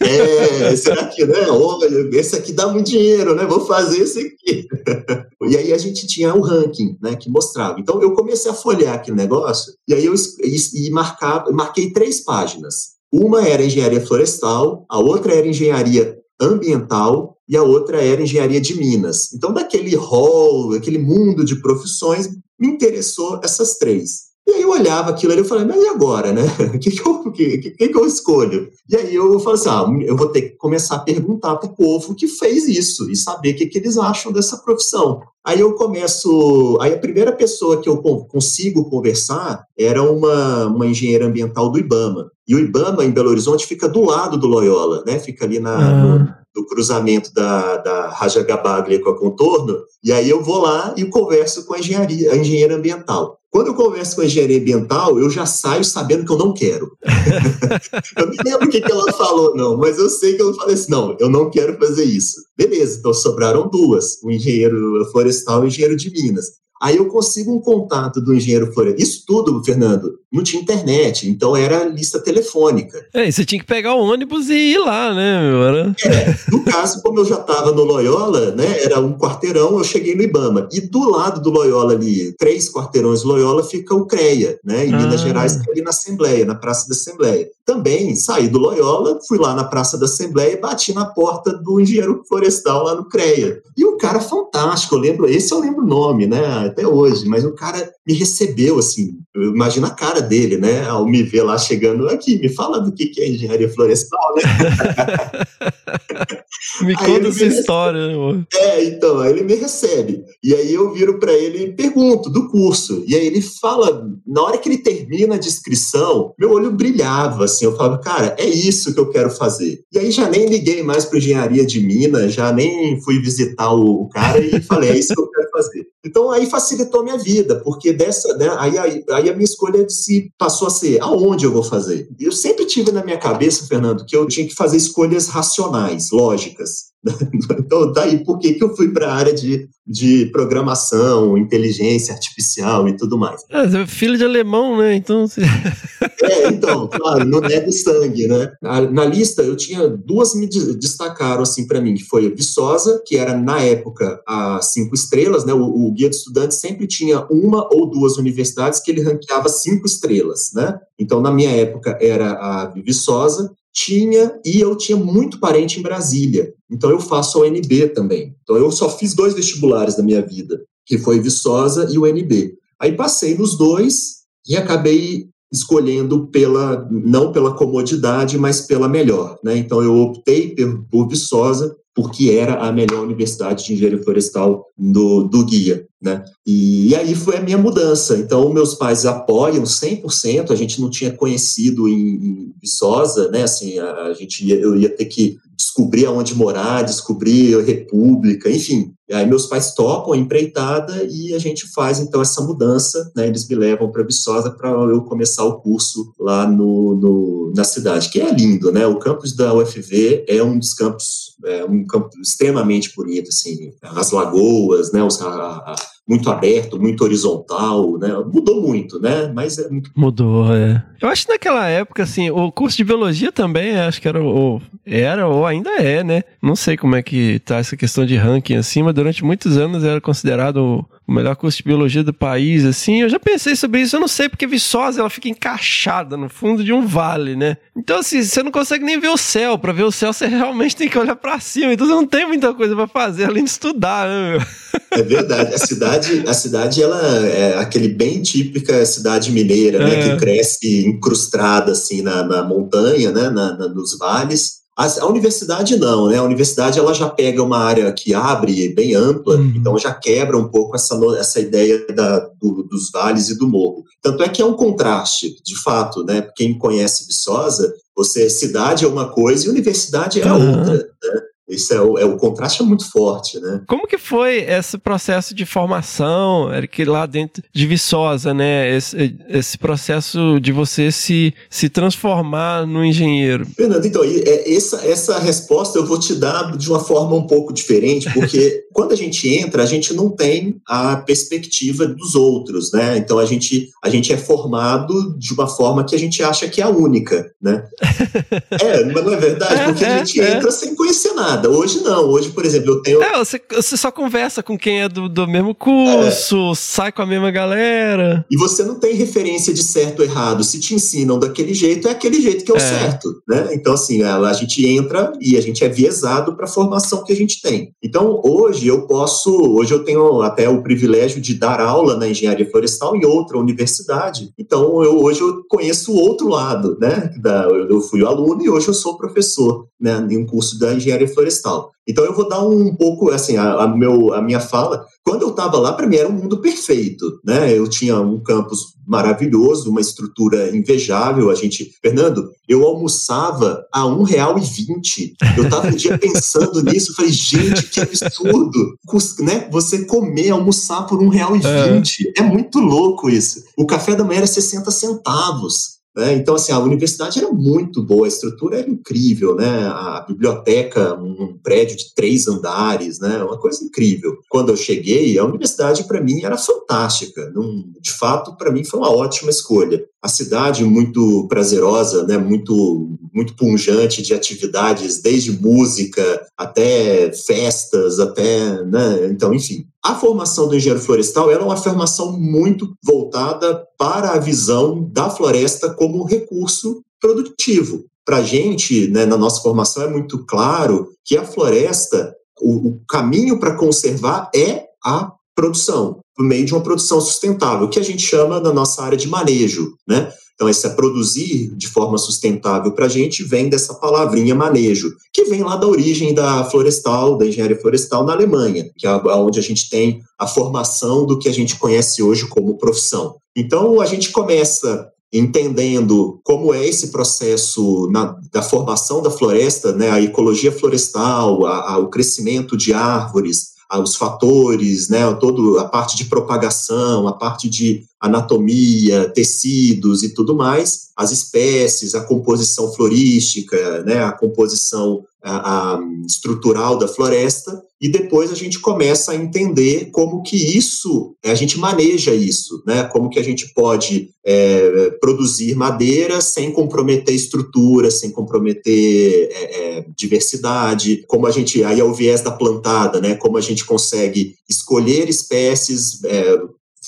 [0.00, 1.48] É, será que, né?
[1.48, 3.46] Olha, esse aqui dá muito dinheiro, né?
[3.46, 4.66] Vou fazer esse aqui.
[5.46, 7.16] E aí a gente tinha o ranking, né?
[7.16, 7.78] Que mostrava.
[7.78, 12.20] Então eu comecei a folhear aquele negócio, e aí eu e, e marcava, marquei três
[12.20, 12.93] páginas.
[13.16, 18.76] Uma era engenharia florestal, a outra era engenharia ambiental e a outra era engenharia de
[18.76, 19.32] minas.
[19.32, 24.34] Então, daquele rol, aquele mundo de profissões, me interessou essas três.
[24.44, 26.42] E aí eu olhava aquilo ali e falei, mas e agora, né?
[26.74, 28.68] O que, que, eu, que, que, que eu escolho?
[28.90, 31.74] E aí eu falei assim, ah, eu vou ter que começar a perguntar para o
[31.76, 35.22] povo que fez isso e saber o que, que eles acham dessa profissão.
[35.46, 36.76] Aí eu começo.
[36.80, 42.33] Aí a primeira pessoa que eu consigo conversar era uma, uma engenheira ambiental do IBAMA.
[42.46, 45.18] E o IBAMA, em Belo Horizonte, fica do lado do Loyola, né?
[45.18, 46.02] Fica ali na, ah.
[46.02, 46.18] no,
[46.56, 49.78] no, cruzamento da, da Raja Gabaglia com a Contorno.
[50.02, 53.38] E aí eu vou lá e converso com a, engenharia, a engenheira ambiental.
[53.54, 56.90] Quando eu converso com a engenharia ambiental, eu já saio sabendo que eu não quero.
[58.18, 60.74] eu não lembro o que, que ela falou, não, mas eu sei que eu falei
[60.74, 62.34] assim: não, eu não quero fazer isso.
[62.58, 66.46] Beleza, então sobraram duas: o engenheiro florestal e o engenheiro de Minas.
[66.82, 69.02] Aí eu consigo um contato do engenheiro florestal.
[69.02, 73.06] Isso tudo, Fernando, não tinha internet, então era lista telefônica.
[73.14, 75.62] É, e você tinha que pegar o ônibus e ir lá, né, meu?
[75.62, 75.96] Era...
[76.04, 80.16] É, no caso, como eu já estava no Loyola, né, era um quarteirão, eu cheguei
[80.16, 80.68] no Ibama.
[80.72, 84.92] E do lado do Loyola ali, três quarteirões do Loyola, fica o CREA, né, em
[84.92, 84.98] ah.
[84.98, 87.48] Minas Gerais, ali na Assembleia, na Praça da Assembleia.
[87.64, 91.80] Também saí do Loyola, fui lá na Praça da Assembleia e bati na porta do
[91.80, 93.62] engenheiro florestal lá no CREA.
[93.76, 97.44] E o cara fantástico, eu lembro, esse eu lembro o nome, né, até hoje, mas
[97.44, 101.56] o cara me recebeu, assim, eu imagino a cara dele, né, ao me ver lá
[101.56, 104.42] chegando aqui, me fala do que é engenharia florestal, né?
[106.82, 108.46] me conta essa história, né, amor?
[108.52, 112.48] É, então, aí ele me recebe, e aí eu viro para ele e pergunto do
[112.48, 117.44] curso, e aí ele fala, na hora que ele termina a descrição, meu olho brilhava,
[117.44, 119.80] assim, eu falava, cara, é isso que eu quero fazer.
[119.92, 124.02] E aí já nem liguei mais para engenharia de Minas, já nem fui visitar o,
[124.02, 125.86] o cara e falei, é isso que eu quero fazer.
[126.04, 130.30] Então aí facilitou minha vida, porque dessa, né, aí, aí, aí, a minha escolha se
[130.36, 132.08] passou a ser aonde eu vou fazer.
[132.18, 136.92] Eu sempre tive na minha cabeça, Fernando, que eu tinha que fazer escolhas racionais, lógicas.
[137.58, 142.88] Então, daí por que, que eu fui para a área de, de programação, inteligência artificial
[142.88, 143.42] e tudo mais.
[143.50, 144.94] É, você é filho de alemão, né?
[144.94, 145.26] Então.
[146.22, 148.52] é, então, claro, não é do sangue, né?
[148.60, 153.16] Na lista, eu tinha duas me destacaram assim para mim, que foi a Viçosa, que
[153.16, 155.52] era na época a cinco estrelas, né?
[155.52, 159.86] O, o guia de estudantes sempre tinha uma ou duas universidades que ele ranqueava cinco
[159.86, 160.78] estrelas, né?
[160.98, 166.54] Então, na minha época, era a Viçosa, tinha e eu tinha muito parente em Brasília.
[166.70, 168.34] Então eu faço a UNB também.
[168.42, 172.54] Então eu só fiz dois vestibulares na minha vida, que foi Viçosa e o UNB.
[172.80, 179.38] Aí passei nos dois e acabei escolhendo pela não pela comodidade, mas pela melhor.
[179.42, 179.56] Né?
[179.56, 185.24] Então eu optei por, por Viçosa porque era a melhor universidade de engenharia florestal do,
[185.24, 185.86] do guia.
[186.02, 186.22] Né?
[186.44, 188.18] E, e, aí foi a minha mudança.
[188.18, 190.50] Então, meus pais apoiam 100%.
[190.50, 193.44] A gente não tinha conhecido em, em Viçosa, né?
[193.44, 198.50] Assim, a, a gente ia, eu ia ter que descobrir aonde morar, descobrir a república,
[198.50, 198.92] enfim.
[199.08, 203.26] E aí meus pais topam a empreitada e a gente faz então essa mudança, né?
[203.26, 208.08] Eles me levam para Viçosa para eu começar o curso lá no, no, na cidade,
[208.10, 208.86] que é lindo, né?
[208.86, 214.10] O campus da UFV é um dos campos, é um campo extremamente bonito, assim, as
[214.10, 215.02] lagoas, né?
[215.02, 215.76] Os, a, a,
[216.06, 218.08] muito aberto, muito horizontal, né?
[218.30, 219.32] Mudou muito, né?
[219.34, 219.90] Mas é muito...
[219.96, 220.82] Mudou, é.
[221.00, 224.60] Eu acho que naquela época, assim, o curso de biologia também, acho que era, ou,
[224.84, 226.22] era ou ainda é, né?
[226.42, 229.82] Não sei como é que tá essa questão de ranking assim, mas durante muitos anos
[229.82, 233.02] era considerado o melhor curso de biologia do país, assim.
[233.02, 236.64] Eu já pensei sobre isso, eu não sei, porque Viçosa ela fica encaixada no fundo
[236.64, 237.58] de um vale, né?
[237.76, 239.58] Então, assim, você não consegue nem ver o céu.
[239.58, 241.72] Para ver o céu, você realmente tem que olhar para cima.
[241.72, 244.46] Então, você não tem muita coisa para fazer além de estudar, né, meu?
[244.90, 245.54] É verdade.
[245.54, 245.93] A cidade,
[246.26, 249.94] a cidade, ela é aquele bem típica cidade mineira, né?
[249.94, 250.10] É.
[250.10, 253.30] Que cresce incrustada, assim, na, na montanha, né?
[253.30, 254.64] Na, na, nos vales.
[254.76, 256.18] A, a, universidade não, né?
[256.18, 259.52] A universidade ela já pega uma área que abre bem ampla, uhum.
[259.54, 263.84] então já quebra um pouco essa, essa ideia da, do, dos vales e do morro.
[264.02, 266.26] Tanto é que é um contraste, de fato, né?
[266.34, 270.58] Quem conhece Viçosa, você cidade é uma coisa e universidade é uhum.
[270.58, 271.20] outra, né?
[271.48, 273.60] Isso é o, é o contraste é muito forte, né?
[273.66, 278.74] Como que foi esse processo de formação, Eric, lá dentro de Viçosa, né?
[278.74, 283.46] Esse, esse processo de você se, se transformar no engenheiro.
[283.54, 287.52] Fernando, então, é, essa, essa resposta eu vou te dar de uma forma um pouco
[287.52, 292.96] diferente, porque quando a gente entra, a gente não tem a perspectiva dos outros, né?
[292.96, 296.62] Então a gente, a gente é formado de uma forma que a gente acha que
[296.62, 297.66] é a única, né?
[298.62, 301.50] é, mas não é verdade, é, porque a gente é, entra sem conhecer nada nada.
[301.50, 302.08] Hoje não.
[302.08, 303.02] Hoje, por exemplo, eu tenho.
[303.02, 306.54] É, você, você só conversa com quem é do, do mesmo curso, é.
[306.54, 308.24] sai com a mesma galera.
[308.30, 310.44] E você não tem referência de certo ou errado.
[310.44, 312.60] Se te ensinam daquele jeito, é aquele jeito que é o é.
[312.60, 313.22] certo.
[313.28, 313.50] Né?
[313.52, 317.12] Então, assim, a, a gente entra e a gente é viesado para a formação que
[317.12, 317.72] a gente tem.
[317.82, 319.30] Então, hoje eu posso.
[319.30, 324.30] Hoje eu tenho até o privilégio de dar aula na engenharia florestal em outra universidade.
[324.38, 327.10] Então, eu, hoje eu conheço o outro lado, né?
[327.20, 331.08] Da, eu fui aluno e hoje eu sou professor né, em um curso da engenharia
[331.08, 331.72] florestal florestal.
[331.86, 334.84] Então eu vou dar um pouco assim a, a meu, a minha fala.
[335.04, 337.52] Quando eu estava lá, para mim era um mundo perfeito, né?
[337.56, 341.30] Eu tinha um campus maravilhoso, uma estrutura invejável.
[341.30, 345.14] A gente, Fernando, eu almoçava a um real e vinte.
[345.36, 348.78] Eu estava um dia pensando nisso, falei, gente, que absurdo,
[349.20, 349.46] né?
[349.50, 352.20] Você comer, almoçar por um real e vinte, é.
[352.20, 353.44] é muito louco isso.
[353.58, 355.73] O café da manhã era 60 centavos.
[355.96, 356.14] Né?
[356.14, 359.66] Então, assim, a universidade era muito boa, a estrutura era incrível, né?
[359.66, 363.22] A biblioteca, um prédio de três andares, né?
[363.22, 364.18] Uma coisa incrível.
[364.28, 367.32] Quando eu cheguei, a universidade para mim era fantástica.
[367.80, 369.84] de fato, para mim foi uma ótima escolha.
[370.04, 372.18] A cidade muito prazerosa, né?
[372.18, 379.06] Muito, muito punjante de atividades, desde música até festas, até, né?
[379.10, 384.86] Então, enfim, a formação do engenheiro florestal era uma formação muito voltada para a visão
[384.92, 387.86] da floresta como recurso produtivo.
[388.04, 392.80] Para a gente, né, na nossa formação, é muito claro que a floresta, o, o
[392.86, 398.02] caminho para conservar é a produção, por meio de uma produção sustentável, que a gente
[398.02, 400.12] chama na nossa área de manejo, né?
[400.34, 405.44] Então, esse produzir de forma sustentável para a gente vem dessa palavrinha manejo, que vem
[405.44, 409.70] lá da origem da florestal, da engenharia florestal na Alemanha, que é onde a gente
[409.70, 413.16] tem a formação do que a gente conhece hoje como profissão.
[413.36, 419.88] Então, a gente começa entendendo como é esse processo na, da formação da floresta, né,
[419.90, 425.96] a ecologia florestal, a, a, o crescimento de árvores, os fatores, né, todo a parte
[425.96, 433.82] de propagação, a parte de anatomia, tecidos e tudo mais, as espécies, a composição florística,
[433.82, 439.88] né, a composição a, a estrutural da floresta, e depois a gente começa a entender
[439.90, 445.54] como que isso, a gente maneja isso, né, como que a gente pode é, produzir
[445.54, 451.94] madeira sem comprometer estrutura, sem comprometer é, é, diversidade, como a gente, aí é o
[451.94, 456.38] viés da plantada, né, como a gente consegue escolher espécies, é,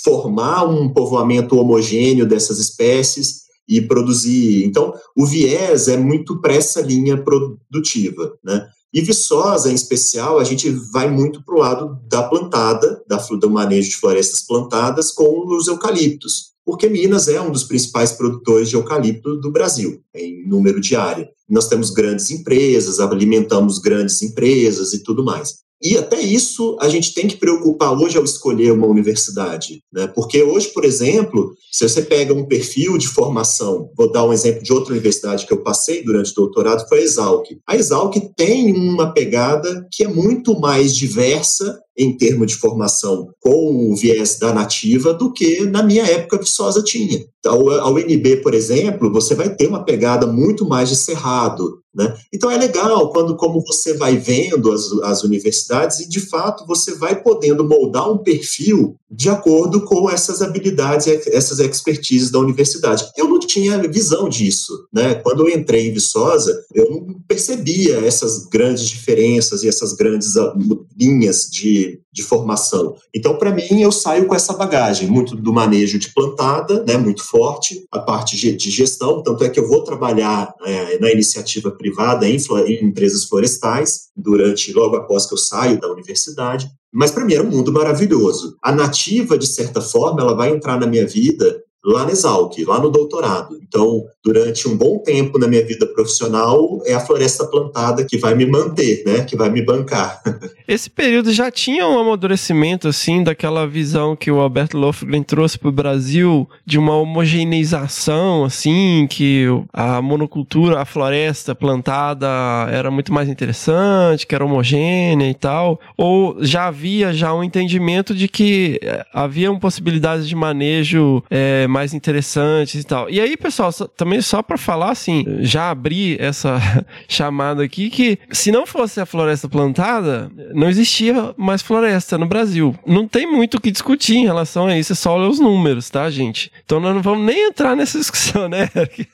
[0.06, 4.64] formar um povoamento homogêneo dessas espécies e produzir.
[4.64, 8.68] Então, o viés é muito para essa linha produtiva, né?
[8.94, 13.50] E Viçosa, em especial, a gente vai muito para o lado da plantada, da, do
[13.50, 16.54] manejo de florestas plantadas com os eucaliptos.
[16.64, 21.28] porque Minas é um dos principais produtores de eucalipto do Brasil, em número de área.
[21.48, 25.65] Nós temos grandes empresas, alimentamos grandes empresas e tudo mais.
[25.82, 30.06] E até isso a gente tem que preocupar hoje ao escolher uma universidade, né?
[30.06, 34.62] Porque hoje, por exemplo, se você pega um perfil de formação, vou dar um exemplo
[34.62, 37.46] de outra universidade que eu passei durante o doutorado, foi a Exalc.
[37.66, 43.90] A Exalc tem uma pegada que é muito mais diversa em termos de formação com
[43.90, 47.24] o viés da nativa do que na minha época Viçosa tinha.
[47.38, 52.14] Então, a UNB, por exemplo, você vai ter uma pegada muito mais de cerrado, né?
[52.32, 56.94] Então é legal quando como você vai vendo as, as universidades e de fato você
[56.94, 63.06] vai podendo moldar um perfil de acordo com essas habilidades, essas expertises da universidade.
[63.16, 65.14] Eu não tinha visão disso, né?
[65.14, 70.52] Quando eu entrei em Viçosa, eu não percebia essas grandes diferenças e essas grandes ah,
[70.98, 72.96] linhas de, de formação.
[73.14, 76.96] Então, para mim, eu saio com essa bagagem, muito do manejo de plantada, né?
[76.96, 81.70] Muito forte, a parte de gestão, tanto é que eu vou trabalhar é, na iniciativa
[81.70, 87.26] privada em, em empresas florestais durante logo após que eu saio da universidade mas para
[87.26, 88.56] mim era um mundo maravilhoso.
[88.62, 92.80] A nativa, de certa forma, ela vai entrar na minha vida lá no Exalc, lá
[92.80, 93.56] no doutorado.
[93.62, 98.34] Então, durante um bom tempo na minha vida profissional, é a floresta plantada que vai
[98.34, 99.24] me manter, né?
[99.24, 100.20] Que vai me bancar.
[100.66, 105.68] Esse período já tinha um amadurecimento, assim, daquela visão que o Alberto Lofgren trouxe para
[105.68, 112.26] o Brasil, de uma homogeneização, assim, que a monocultura, a floresta plantada
[112.70, 118.12] era muito mais interessante, que era homogênea e tal, ou já havia já um entendimento
[118.12, 123.10] de que eh, haviam possibilidades de manejo é, mais interessantes e tal.
[123.10, 126.58] E aí, pessoal, também só para falar assim, já abri essa
[127.06, 132.74] chamada aqui que se não fosse a floresta plantada, não existia mais floresta no Brasil.
[132.86, 135.90] Não tem muito o que discutir em relação a isso, é só ler os números,
[135.90, 136.50] tá, gente?
[136.64, 139.06] Então nós não vamos nem entrar nessa discussão, né, Eric?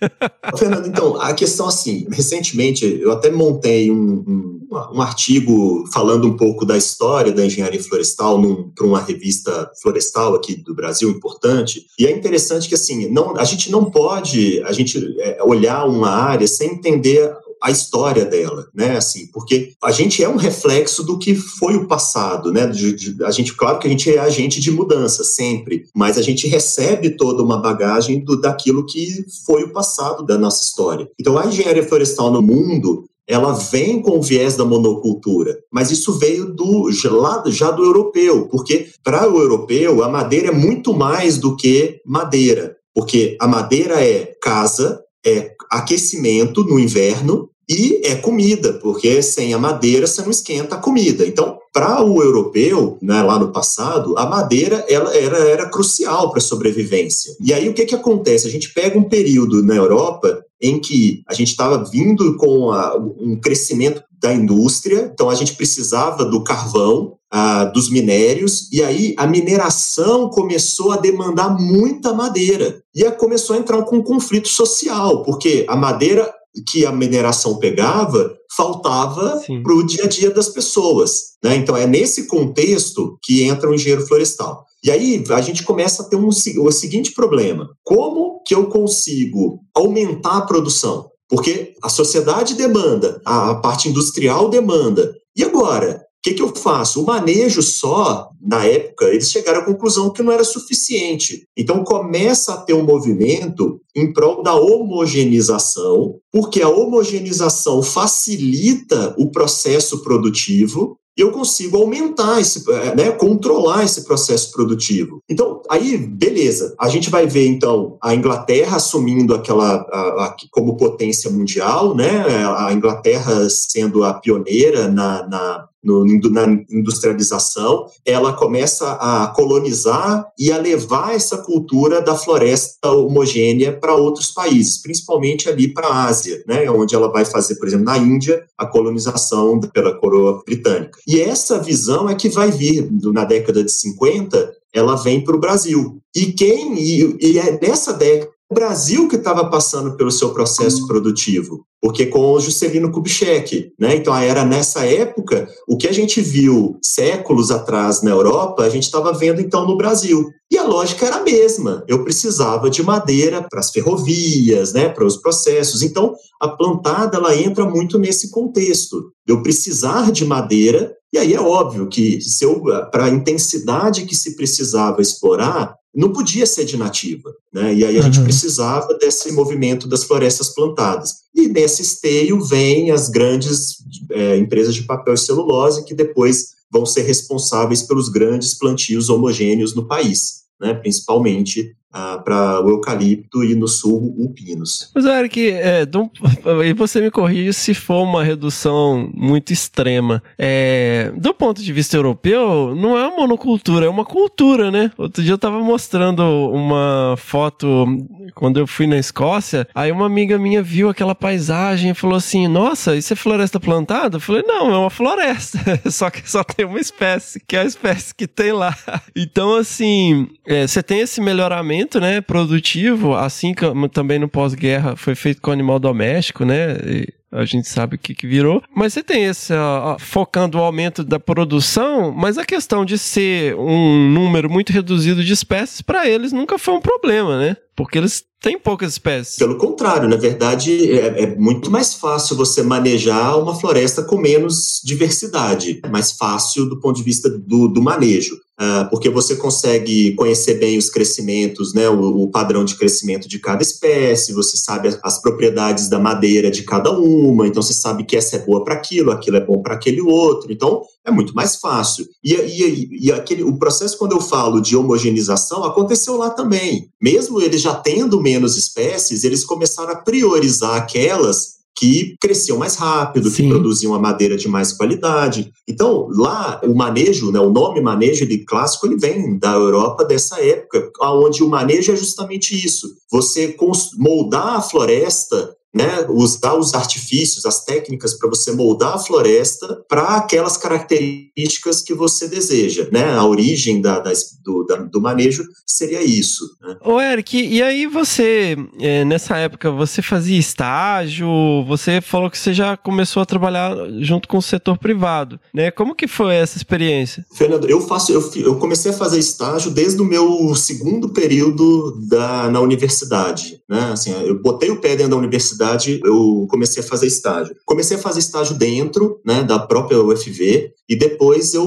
[0.57, 6.37] Fernando, então, a questão assim, recentemente eu até montei um, um, um artigo falando um
[6.37, 8.41] pouco da história da engenharia florestal
[8.73, 13.37] para uma revista florestal aqui do Brasil importante, e é interessante interessante que assim, não,
[13.37, 17.33] a gente não pode a gente é, olhar uma área sem entender
[17.63, 18.97] a história dela, né?
[18.97, 22.67] Assim, porque a gente é um reflexo do que foi o passado, né?
[22.67, 26.23] De, de, a gente, claro que a gente é agente de mudança sempre, mas a
[26.23, 31.09] gente recebe toda uma bagagem do, daquilo que foi o passado da nossa história.
[31.21, 36.13] Então, a engenharia florestal no mundo ela vem com o viés da monocultura, mas isso
[36.19, 41.57] veio do já, do europeu, porque para o europeu a madeira é muito mais do
[41.57, 49.23] que madeira, porque a madeira é casa, é aquecimento no inverno e é comida, porque
[49.23, 51.25] sem a madeira você não esquenta a comida.
[51.27, 56.39] Então, para o europeu, né, lá no passado, a madeira ela era, era crucial para
[56.39, 57.35] a sobrevivência.
[57.41, 58.47] E aí o que, que acontece?
[58.47, 62.97] A gente pega um período na Europa em que a gente estava vindo com a,
[62.97, 69.15] um crescimento da indústria, então a gente precisava do carvão, ah, dos minérios, e aí
[69.19, 72.81] a mineração começou a demandar muita madeira.
[72.95, 76.33] E começou a entrar com um conflito social, porque a madeira
[76.69, 81.33] que a mineração pegava faltava para o dia a dia das pessoas.
[81.43, 81.57] Né?
[81.57, 84.67] Então, é nesse contexto que entra o engenheiro florestal.
[84.85, 89.61] E aí a gente começa a ter um, o seguinte problema: como que eu consigo
[89.75, 91.09] aumentar a produção?
[91.29, 95.15] Porque a sociedade demanda, a parte industrial demanda.
[95.37, 96.03] E agora?
[96.23, 97.03] O que, que eu faço?
[97.03, 101.49] O manejo só, na época, eles chegaram à conclusão que não era suficiente.
[101.57, 109.33] Então começa a ter um movimento em prol da homogeneização, porque a homogeneização facilita o
[109.33, 115.23] processo produtivo eu consigo aumentar esse, é, né, controlar esse processo produtivo.
[115.29, 116.75] Então, aí, beleza.
[116.81, 122.25] A gente vai ver, então, a Inglaterra assumindo aquela a, a, como potência mundial, né,
[122.57, 130.53] a Inglaterra sendo a pioneira na, na no, na industrialização, ela começa a colonizar e
[130.53, 136.43] a levar essa cultura da floresta homogênea para outros países, principalmente ali para a Ásia,
[136.47, 140.99] né, onde ela vai fazer, por exemplo, na Índia, a colonização pela coroa britânica.
[141.07, 145.41] E essa visão é que vai vir na década de 50, ela vem para o
[145.41, 146.01] Brasil.
[146.15, 150.87] E quem e, e é nessa década o Brasil que estava passando pelo seu processo
[150.87, 153.97] produtivo, porque com o Juscelino Kubitschek, né?
[153.97, 158.83] Então era nessa época o que a gente viu séculos atrás na Europa, a gente
[158.83, 160.29] estava vendo então no Brasil.
[160.51, 161.83] E a lógica era a mesma.
[161.89, 165.81] Eu precisava de madeira para as ferrovias, né, para os processos.
[165.81, 169.11] Então a plantada ela entra muito nesse contexto.
[169.27, 172.47] Eu precisar de madeira e aí é óbvio que se
[172.91, 177.75] para a intensidade que se precisava explorar, não podia ser de nativa, né?
[177.75, 178.25] E aí a gente Uhum.
[178.25, 181.23] precisava desse movimento das florestas plantadas.
[181.35, 183.77] E nesse esteio vêm as grandes
[184.11, 189.75] é, empresas de papel e celulose que depois vão ser responsáveis pelos grandes plantios homogêneos
[189.75, 190.73] no país, né?
[190.73, 194.91] Principalmente para o eucalipto e no sul o pinos.
[194.95, 200.23] Mas, Eric, é, um- e você me corrige se for uma redução muito extrema.
[200.39, 204.91] É, do ponto de vista europeu, não é uma monocultura, é uma cultura, né?
[204.97, 207.87] Outro dia eu tava mostrando uma foto
[208.35, 212.49] quando eu fui na Escócia, aí uma amiga minha viu aquela paisagem e falou assim:
[212.49, 214.17] Nossa, isso é floresta plantada?
[214.17, 215.59] Eu falei: Não, é uma floresta,
[215.91, 218.75] só que só tem uma espécie, que é a espécie que tem lá.
[219.15, 225.15] Então, assim, é, você tem esse melhoramento, né, produtivo, assim como também no pós-guerra foi
[225.15, 226.77] feito com animal doméstico, né?
[226.85, 228.63] e a gente sabe o que, que virou.
[228.75, 229.55] Mas você tem esse,
[229.99, 235.33] focando o aumento da produção, mas a questão de ser um número muito reduzido de
[235.33, 237.57] espécies, para eles nunca foi um problema, né?
[237.75, 239.37] Porque eles têm poucas espécies.
[239.37, 244.81] Pelo contrário, na verdade, é, é muito mais fácil você manejar uma floresta com menos
[244.85, 245.81] diversidade.
[245.83, 248.37] É mais fácil do ponto de vista do, do manejo.
[248.65, 253.41] Ah, porque você consegue conhecer bem os crescimentos, né, o, o padrão de crescimento de
[253.41, 258.05] cada espécie, você sabe as, as propriedades da madeira de cada uma, então você sabe
[258.05, 261.35] que essa é boa para aquilo, aquilo é bom para aquele outro, então é muito
[261.35, 262.07] mais fácil.
[262.23, 266.89] E, e, e aquele, o processo, quando eu falo de homogeneização, aconteceu lá também.
[267.01, 273.31] Mesmo eles já tendo menos espécies, eles começaram a priorizar aquelas que cresciam mais rápido,
[273.31, 273.45] Sim.
[273.45, 275.53] que produziam a madeira de mais qualidade.
[275.69, 280.41] Então, lá, o manejo, né, o nome manejo ele, clássico, ele vem da Europa dessa
[280.41, 282.95] época, onde o manejo é justamente isso.
[283.11, 283.57] Você
[283.97, 290.17] moldar a floresta né, usar os artifícios, as técnicas para você moldar a floresta para
[290.17, 293.13] aquelas características que você deseja, né?
[293.15, 294.13] A origem da, da-
[294.45, 296.45] do, da- do manejo seria isso.
[296.61, 296.77] Né?
[296.85, 301.27] Ô, Eric, e aí você, é, nessa época, você fazia estágio,
[301.67, 305.71] você falou que você já começou a trabalhar junto com o setor privado, né?
[305.71, 307.25] Como que foi essa experiência?
[307.35, 312.51] Fernando, eu faço, eu, eu comecei a fazer estágio desde o meu segundo período da,
[312.51, 313.91] na universidade, né?
[313.93, 315.62] Assim, eu botei o pé dentro da universidade,
[316.05, 317.55] eu comecei a fazer estágio.
[317.65, 321.65] Comecei a fazer estágio dentro, né, da própria UFV e depois eu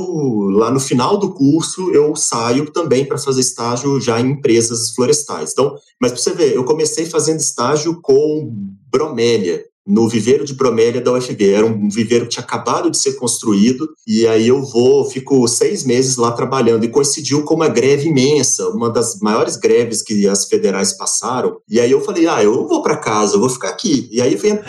[0.52, 5.52] lá no final do curso eu saio também para fazer estágio já em empresas florestais.
[5.52, 8.52] Então, mas para você ver, eu comecei fazendo estágio com
[8.92, 11.54] bromélia, no viveiro de bromélia da UFV.
[11.54, 15.84] Era um viveiro que tinha acabado de ser construído, e aí eu vou, fico seis
[15.84, 20.46] meses lá trabalhando, e coincidiu com uma greve imensa, uma das maiores greves que as
[20.46, 21.58] federais passaram.
[21.70, 24.10] E aí eu falei, ah, eu vou para casa, eu vou ficar aqui.
[24.12, 24.60] E aí vem,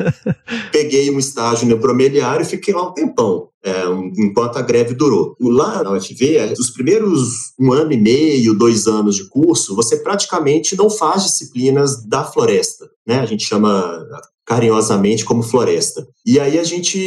[0.72, 3.48] peguei um estágio no bromeliário e fiquei lá um tempão.
[3.66, 3.84] é,
[4.16, 5.36] enquanto a greve durou.
[5.40, 9.96] Lá na UFV, é, os primeiros um ano e meio, dois anos de curso, você
[9.96, 13.18] praticamente não faz disciplinas da floresta, né?
[13.18, 14.06] A gente chama
[14.46, 16.06] carinhosamente como floresta.
[16.24, 16.98] E aí a gente,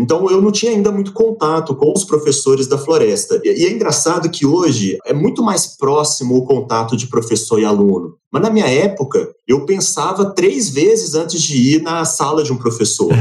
[0.00, 3.40] então eu não tinha ainda muito contato com os professores da floresta.
[3.44, 8.14] E é engraçado que hoje é muito mais próximo o contato de professor e aluno.
[8.32, 12.56] Mas na minha época, eu pensava três vezes antes de ir na sala de um
[12.56, 13.10] professor.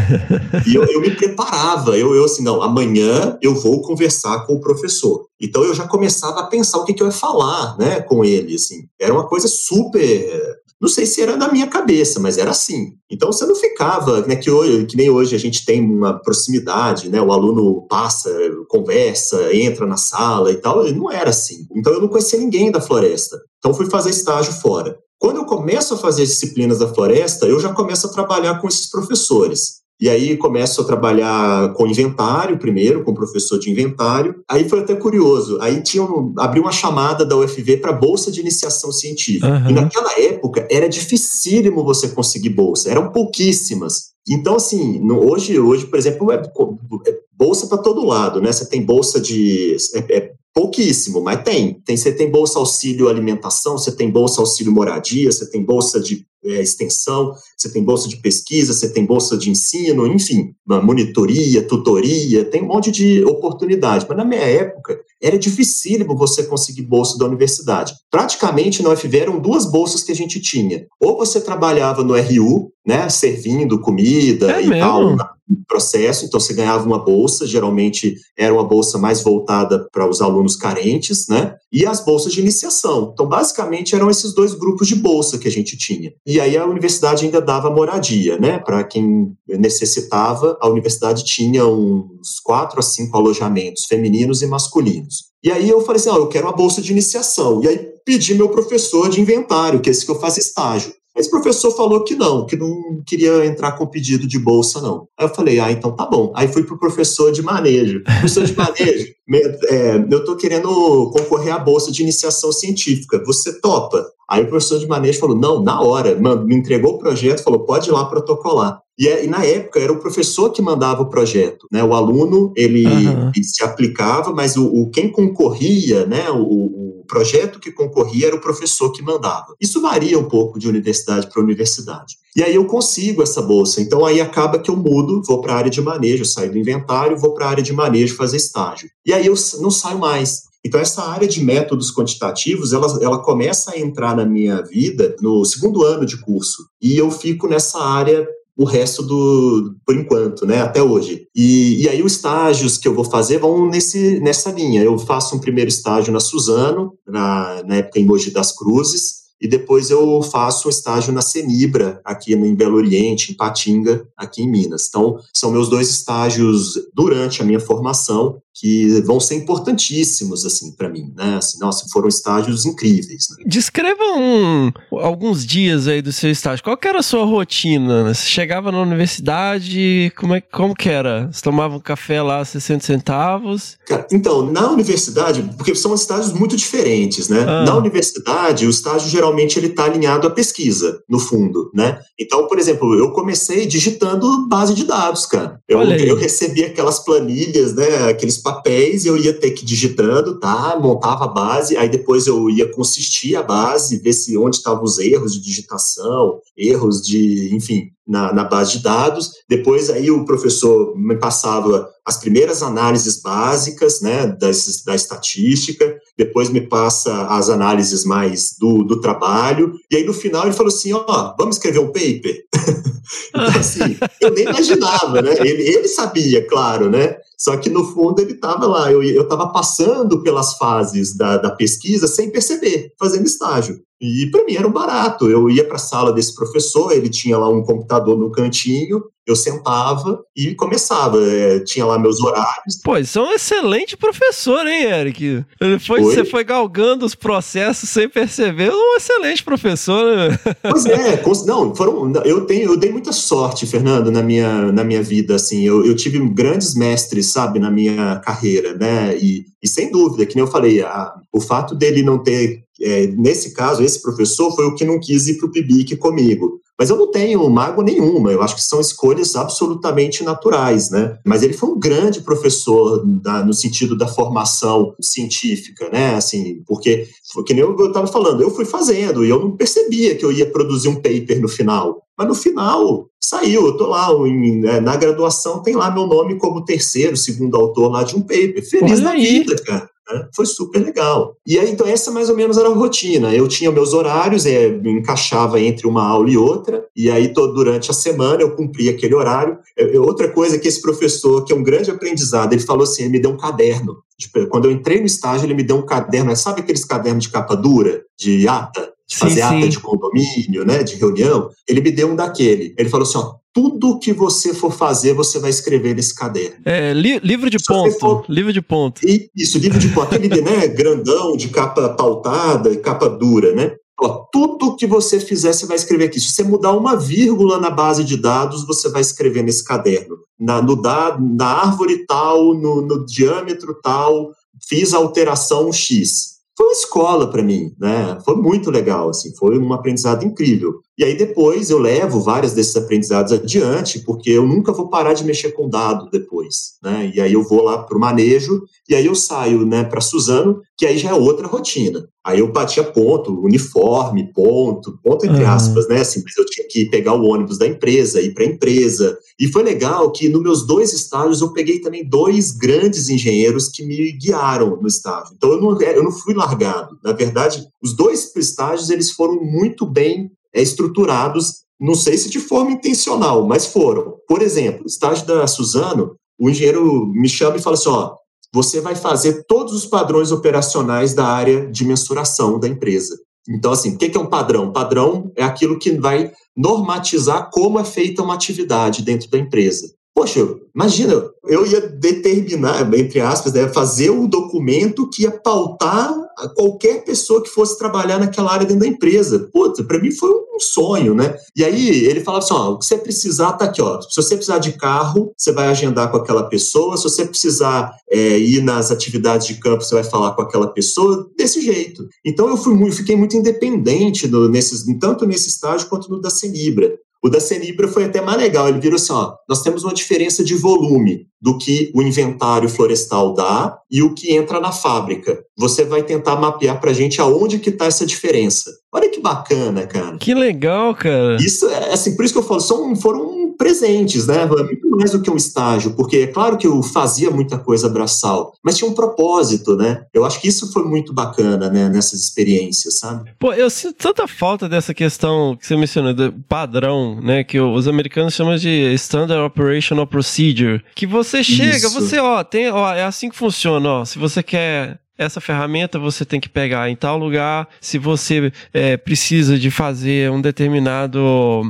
[0.68, 1.98] E eu, eu me preparava.
[1.98, 5.26] Eu, eu assim, não, amanhã eu vou conversar com o professor.
[5.42, 8.56] Então eu já começava a pensar o que, que eu ia falar, né, com ele,
[8.56, 8.88] assim.
[9.00, 12.94] Era uma coisa super não sei se era da minha cabeça, mas era assim.
[13.12, 17.10] Então você não ficava, né, que, hoje, que nem hoje a gente tem uma proximidade,
[17.10, 18.30] né, o aluno passa,
[18.68, 21.68] conversa, entra na sala e tal, e não era assim.
[21.76, 23.38] Então eu não conhecia ninguém da floresta.
[23.58, 24.98] Então fui fazer estágio fora.
[25.18, 28.68] Quando eu começo a fazer as disciplinas da floresta, eu já começo a trabalhar com
[28.70, 29.82] esses professores.
[30.00, 34.36] E aí começo a trabalhar com inventário primeiro, com professor de inventário.
[34.50, 35.58] Aí foi até curioso.
[35.60, 39.48] Aí tinha um, abriu uma chamada da UFV para bolsa de iniciação científica.
[39.48, 39.70] Uhum.
[39.70, 44.10] E naquela época era dificílimo você conseguir bolsa, eram pouquíssimas.
[44.28, 48.52] Então, assim, no, hoje, hoje, por exemplo, é, é bolsa para todo lado, né?
[48.52, 49.76] Você tem bolsa de.
[49.96, 51.74] É, é pouquíssimo, mas tem.
[51.86, 51.98] tem.
[51.98, 56.62] Você tem bolsa auxílio alimentação, você tem bolsa auxílio moradia, você tem bolsa de é,
[56.62, 62.64] extensão, você tem bolsa de pesquisa, você tem bolsa de ensino, enfim, monitoria, tutoria, tem
[62.64, 64.06] um monte de oportunidade.
[64.08, 67.94] Mas na minha época, era dificílimo você conseguir bolsa da universidade.
[68.10, 70.86] Praticamente na UFV eram duas bolsas que a gente tinha.
[71.00, 74.84] Ou você trabalhava no RU, né, servindo comida é e mesmo?
[74.84, 75.30] tal, na,
[75.68, 80.56] processo, então você ganhava uma bolsa, geralmente era uma bolsa mais voltada para os alunos
[80.56, 81.56] carentes, né?
[81.72, 83.12] E as bolsas de iniciação.
[83.14, 86.12] Então, basicamente, eram esses dois grupos de bolsa que a gente tinha.
[86.26, 88.58] E aí a universidade ainda dava moradia, né?
[88.58, 95.30] Para quem necessitava, a universidade tinha uns quatro a cinco alojamentos femininos e masculinos.
[95.44, 97.64] E aí eu falei assim, oh, eu quero uma bolsa de iniciação.
[97.64, 100.94] E aí pedi meu professor de inventário, que é esse que eu faço estágio.
[101.20, 105.06] Esse professor falou que não, que não queria entrar com pedido de bolsa, não.
[105.18, 106.32] Aí eu falei, ah, então tá bom.
[106.34, 108.02] Aí fui pro professor de manejo.
[108.04, 109.14] Professor de manejo,
[109.68, 110.70] é, eu tô querendo
[111.12, 113.22] concorrer à bolsa de iniciação científica.
[113.26, 114.10] Você topa?
[114.30, 117.90] Aí o professor de manejo falou, não, na hora, me entregou o projeto, falou, pode
[117.90, 118.80] ir lá protocolar.
[118.98, 121.82] E, é, e, na época era o professor que mandava o projeto, né?
[121.82, 123.32] O aluno ele, uhum.
[123.34, 126.30] ele se aplicava, mas o, o, quem concorria, né?
[126.30, 129.54] O, o, projeto que concorria era o professor que mandava.
[129.60, 132.16] Isso varia um pouco de universidade para universidade.
[132.36, 133.82] E aí eu consigo essa bolsa.
[133.82, 137.18] Então aí acaba que eu mudo, vou para a área de manejo, saio do inventário,
[137.18, 138.90] vou para a área de manejo fazer estágio.
[139.06, 140.48] E aí eu não saio mais.
[140.64, 145.46] Então, essa área de métodos quantitativos, ela, ela começa a entrar na minha vida no
[145.46, 146.68] segundo ano de curso.
[146.82, 148.28] E eu fico nessa área
[148.60, 151.28] o resto do, por enquanto, né, até hoje.
[151.34, 154.84] E, e aí os estágios que eu vou fazer vão nesse, nessa linha.
[154.84, 159.48] Eu faço um primeiro estágio na Suzano, na, na época em Mogi das Cruzes, e
[159.48, 164.52] depois eu faço um estágio na Cenibra, aqui em Belo Oriente, em Patinga, aqui em
[164.52, 164.88] Minas.
[164.90, 170.90] Então, são meus dois estágios durante a minha formação, que vão ser importantíssimos, assim, para
[170.90, 171.38] mim, né?
[171.38, 173.28] Assim, nossa, foram estágios incríveis.
[173.30, 173.46] Né?
[173.48, 176.64] Descreva um, alguns dias aí do seu estágio.
[176.64, 178.04] Qual que era a sua rotina?
[178.04, 178.14] Né?
[178.14, 181.30] Você chegava na universidade, como, é, como que era?
[181.32, 183.78] Você tomava um café lá 60 centavos?
[184.12, 187.46] Então, na universidade, porque são estágios muito diferentes, né?
[187.48, 187.64] Ah.
[187.64, 192.00] Na universidade, o estágio geralmente ele está alinhado à pesquisa, no fundo, né?
[192.20, 195.62] Então, por exemplo, eu comecei digitando base de dados, cara.
[195.68, 198.10] Eu, eu recebi aquelas planilhas, né?
[198.10, 200.78] Aqueles papéis, eu ia ter que ir digitando, tá?
[200.80, 204.98] Montava a base, aí depois eu ia consistir a base, ver se onde estavam os
[204.98, 209.32] erros de digitação, erros de, enfim, na, na, base de dados.
[209.48, 215.96] Depois aí o professor me passava as primeiras análises básicas, né, das, da estatística.
[216.18, 219.74] Depois me passa as análises mais do, do trabalho.
[219.92, 222.44] E aí no final ele falou assim, ó, oh, vamos escrever um paper.
[223.30, 225.36] então, assim, eu nem imaginava, né?
[225.40, 227.16] Ele, ele sabia, claro, né?
[227.38, 232.08] Só que no fundo ele estava lá, eu estava passando pelas fases da, da pesquisa
[232.08, 233.80] sem perceber, fazendo estágio.
[234.02, 235.30] E para mim era um barato.
[235.30, 239.36] Eu ia para a sala desse professor, ele tinha lá um computador no cantinho, eu
[239.36, 241.18] sentava e começava.
[241.24, 242.82] É, tinha lá meus horários.
[242.84, 245.44] Pô, isso é um excelente professor, hein, Eric?
[245.62, 246.16] Ele foi, foi?
[246.16, 250.40] Você foi galgando os processos sem perceber, um excelente professor, né?
[250.70, 255.02] Pois é, não, foram, eu, tenho, eu dei muita sorte, Fernando, na minha, na minha
[255.02, 259.92] vida, assim, eu, eu tive grandes mestres, sabe, na minha carreira, né, e, e sem
[259.92, 264.02] dúvida, que nem eu falei, a, o fato dele não ter é, nesse caso, esse
[264.02, 266.62] professor foi o que não quis ir para o PIBIC comigo.
[266.80, 271.18] Mas eu não tenho mágoa nenhuma, eu acho que são escolhas absolutamente naturais, né?
[271.26, 276.16] Mas ele foi um grande professor da, no sentido da formação científica, né?
[276.16, 277.10] Assim, porque,
[277.46, 280.50] que nem eu estava falando, eu fui fazendo e eu não percebia que eu ia
[280.50, 282.02] produzir um paper no final.
[282.18, 286.38] Mas no final, saiu, eu tô lá, em, né, na graduação tem lá meu nome
[286.38, 288.62] como terceiro, segundo autor lá de um paper.
[288.68, 289.24] Feliz Olha da aí.
[289.24, 289.90] vida, cara.
[290.10, 290.28] Né?
[290.36, 291.36] Foi super legal.
[291.46, 293.34] E aí, então, essa mais ou menos era a rotina.
[293.34, 297.92] Eu tinha meus horários, é, encaixava entre uma aula e outra, e aí, todo, durante
[297.92, 299.58] a semana, eu cumpria aquele horário.
[299.78, 303.04] É, é, outra coisa que esse professor, que é um grande aprendizado, ele falou assim:
[303.04, 303.98] ele me deu um caderno.
[304.18, 307.30] Tipo, quando eu entrei no estágio, ele me deu um caderno, sabe aqueles cadernos de
[307.30, 308.89] capa dura, de ata?
[309.10, 312.76] De fazer sim, ata de condomínio, né, de reunião, ele me deu um daquele.
[312.78, 316.58] Ele falou assim, ó, tudo que você for fazer, você vai escrever nesse caderno.
[316.64, 318.24] É, li livro de Se ponto, for...
[318.30, 319.02] livro de ponto.
[319.36, 323.76] Isso, livro de ponto, aquele, né, grandão, de capa pautada, capa dura, né?
[324.00, 326.22] Ó, tudo que você fizer, você vai escrever aqui.
[326.22, 330.18] Se você mudar uma vírgula na base de dados, você vai escrever nesse caderno.
[330.40, 334.30] Na, no dado, na árvore tal, no, no diâmetro tal,
[334.70, 338.18] fiz a alteração X foi uma escola para mim, né?
[338.26, 340.82] Foi muito legal, assim, foi um aprendizado incrível.
[341.00, 345.24] E aí depois eu levo vários desses aprendizados adiante, porque eu nunca vou parar de
[345.24, 347.10] mexer com dado depois, né?
[347.16, 350.60] E aí eu vou lá para o manejo, e aí eu saio, né, para Suzano,
[350.78, 352.06] que aí já é outra rotina.
[352.22, 355.50] Aí eu batia ponto, uniforme, ponto, ponto entre uhum.
[355.50, 356.02] aspas, né?
[356.02, 359.18] Assim, mas eu tinha que pegar o ônibus da empresa, ir para a empresa.
[359.40, 363.86] E foi legal que nos meus dois estágios eu peguei também dois grandes engenheiros que
[363.86, 365.34] me guiaram no estágio.
[365.38, 367.00] Então eu não, eu não fui largado.
[367.02, 370.30] Na verdade, os dois estágios eles foram muito bem
[370.60, 374.16] é, estruturados Não sei se de forma intencional, mas foram.
[374.28, 378.16] Por exemplo, estágio da Suzano, o engenheiro me chama e fala assim: ó,
[378.54, 383.18] você vai fazer todos os padrões operacionais da área de mensuração da empresa.
[383.48, 384.72] Então, assim, o que é um padrão?
[384.72, 389.94] Padrão é aquilo que vai normatizar como é feita uma atividade dentro da empresa.
[390.20, 390.46] Poxa,
[390.76, 396.14] imagina, eu ia determinar, entre aspas, né, fazer um documento que ia pautar
[396.58, 399.50] qualquer pessoa que fosse trabalhar naquela área dentro da empresa.
[399.54, 401.38] Puta, para mim foi um sonho, né?
[401.56, 404.02] E aí ele falava assim: ó, o que você precisar tá aqui, ó.
[404.02, 406.98] Se você precisar de carro, você vai agendar com aquela pessoa.
[406.98, 411.30] Se você precisar é, ir nas atividades de campo, você vai falar com aquela pessoa
[411.38, 412.06] desse jeito.
[412.26, 417.00] Então eu fui muito, fiquei muito independente nesses, tanto nesse estágio quanto no da Senibra.
[417.24, 418.68] O da Senibra foi até mais legal.
[418.68, 423.34] Ele virou assim: ó, nós temos uma diferença de volume do que o inventário florestal
[423.34, 425.42] dá e o que entra na fábrica.
[425.58, 428.72] Você vai tentar mapear para a gente aonde que está essa diferença.
[428.92, 430.18] Olha que bacana, cara.
[430.18, 431.38] Que legal, cara.
[431.40, 434.46] Isso é assim, por isso que eu falo, são, foram presentes, né?
[434.46, 438.54] Muito mais do que um estágio, porque é claro que eu fazia muita coisa braçal,
[438.64, 440.06] mas tinha um propósito, né?
[440.14, 443.32] Eu acho que isso foi muito bacana, né, nessas experiências, sabe?
[443.38, 447.86] Pô, eu sinto tanta falta dessa questão que você mencionou, do padrão, né, que os
[447.88, 451.90] americanos chamam de Standard Operational Procedure, que você chega, isso.
[451.90, 456.24] você, ó, tem, ó, é assim que funciona, ó, se você quer essa ferramenta você
[456.24, 457.68] tem que pegar em tal lugar.
[457.82, 461.62] Se você é, precisa de fazer um determinado,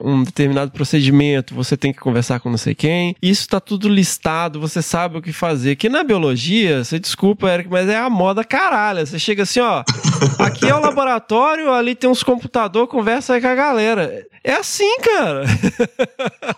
[0.00, 3.14] um determinado procedimento, você tem que conversar com não sei quem.
[3.20, 5.76] Isso está tudo listado, você sabe o que fazer.
[5.76, 9.06] Que na biologia, você desculpa, Eric, mas é a moda caralho.
[9.06, 9.84] Você chega assim, ó,
[10.40, 14.26] aqui é o laboratório, ali tem uns computadores, conversa aí com a galera.
[14.42, 15.44] É assim, cara.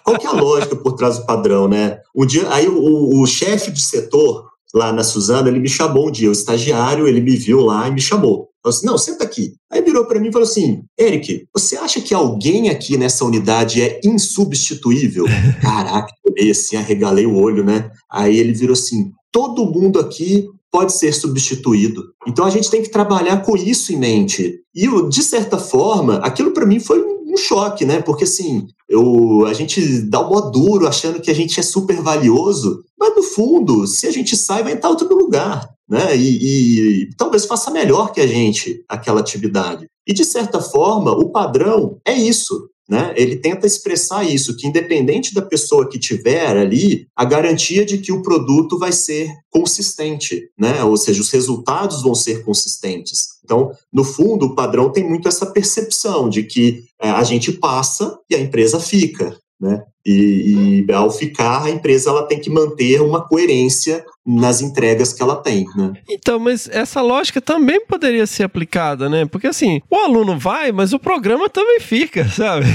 [0.05, 1.99] Qual que é a lógica por trás do padrão, né?
[2.15, 6.11] Um dia, aí o, o chefe de setor lá na Suzana, ele me chamou um
[6.11, 8.49] dia, o estagiário, ele me viu lá e me chamou.
[8.63, 9.55] Falou assim, não, senta aqui.
[9.71, 13.81] Aí virou para mim e falou assim, Eric, você acha que alguém aqui nessa unidade
[13.81, 15.25] é insubstituível?
[15.63, 17.91] Caraca, eu olhei assim, arregalei o olho, né?
[18.11, 22.13] Aí ele virou assim, todo mundo aqui pode ser substituído.
[22.27, 24.61] Então a gente tem que trabalhar com isso em mente.
[24.75, 28.01] E de certa forma, aquilo para mim foi um choque, né?
[28.01, 32.01] Porque assim, eu, a gente dá o mó duro achando que a gente é super
[32.01, 36.17] valioso, mas no fundo, se a gente sai, vai estar outro lugar, né?
[36.17, 39.87] E, e talvez faça melhor que a gente aquela atividade.
[40.07, 42.69] E de certa forma, o padrão é isso.
[42.89, 43.13] Né?
[43.17, 48.13] Ele tenta expressar isso, que independente da pessoa que tiver ali, a garantia de que
[48.13, 50.85] o produto vai ser consistente, né?
[50.85, 53.36] ou seja, os resultados vão ser consistentes.
[53.47, 58.19] Então, no fundo, o padrão tem muito essa percepção de que é, a gente passa
[58.29, 59.39] e a empresa fica.
[59.61, 59.85] Né?
[60.07, 65.23] E, e, ao ficar, a empresa ela tem que manter uma coerência nas entregas que
[65.23, 65.93] ela tem, né?
[66.09, 69.25] Então, mas essa lógica também poderia ser aplicada, né?
[69.25, 72.67] Porque assim, o aluno vai, mas o programa também fica, sabe?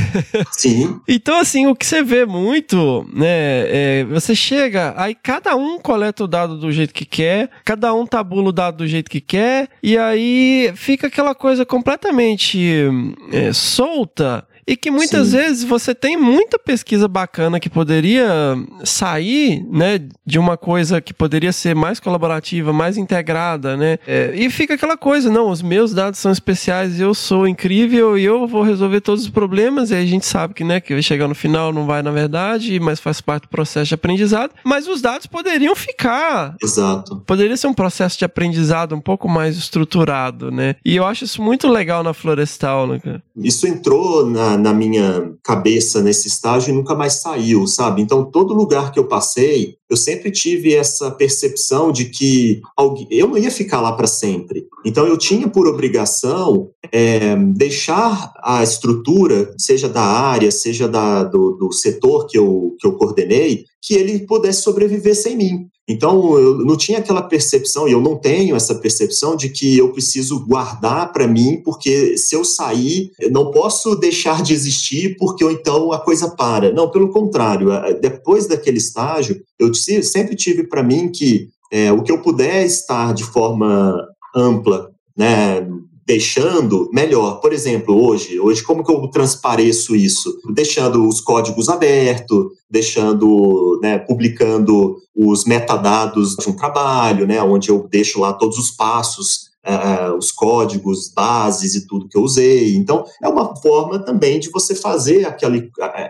[0.52, 1.00] Sim.
[1.08, 3.28] então, assim, o que você vê muito, né?
[3.68, 8.06] É, você chega, aí cada um coleta o dado do jeito que quer, cada um
[8.06, 12.86] tabula o dado do jeito que quer, e aí fica aquela coisa completamente
[13.32, 15.38] é, solta e que muitas Sim.
[15.38, 21.51] vezes você tem muita pesquisa bacana que poderia sair, né, de uma coisa que poderia
[21.51, 23.97] ser mais colaborativa, mais integrada, né?
[24.07, 28.24] É, e fica aquela coisa, não, os meus dados são especiais, eu sou incrível e
[28.24, 29.91] eu vou resolver todos os problemas.
[29.91, 32.12] E aí a gente sabe que, né, que vai chegar no final, não vai na
[32.12, 34.51] verdade, mas faz parte do processo de aprendizado.
[34.64, 36.55] Mas os dados poderiam ficar.
[36.62, 37.24] Exato.
[37.26, 40.76] Poderia ser um processo de aprendizado um pouco mais estruturado, né?
[40.86, 43.24] E eu acho isso muito legal na Florestal, né, cara?
[43.36, 48.02] Isso entrou na na, minha cabeça nesse estágio e nunca mais saiu, sabe?
[48.02, 52.62] Então, todo lugar que eu passei, eu sempre tive essa percepção de que
[53.10, 54.66] eu não ia ficar lá para sempre.
[54.86, 61.52] Então, eu tinha por obrigação é, deixar a estrutura, seja da área, seja da, do,
[61.52, 65.68] do setor que eu, que eu coordenei, que ele pudesse sobreviver sem mim.
[65.92, 69.92] Então, eu não tinha aquela percepção, e eu não tenho essa percepção de que eu
[69.92, 75.44] preciso guardar para mim, porque se eu sair, eu não posso deixar de existir, porque
[75.44, 76.72] ou então a coisa para.
[76.72, 77.70] Não, pelo contrário,
[78.02, 83.14] depois daquele estágio, eu sempre tive para mim que é, o que eu puder estar
[83.14, 85.66] de forma ampla, né,
[86.12, 87.39] deixando melhor.
[87.39, 90.38] Por exemplo, hoje, hoje como que eu transpareço isso?
[90.53, 97.88] Deixando os códigos abertos, deixando, né, publicando os metadados de um trabalho, né, onde eu
[97.89, 102.76] deixo lá todos os passos Uh, os códigos, bases e tudo que eu usei.
[102.76, 105.55] Então, é uma forma também de você fazer aquela,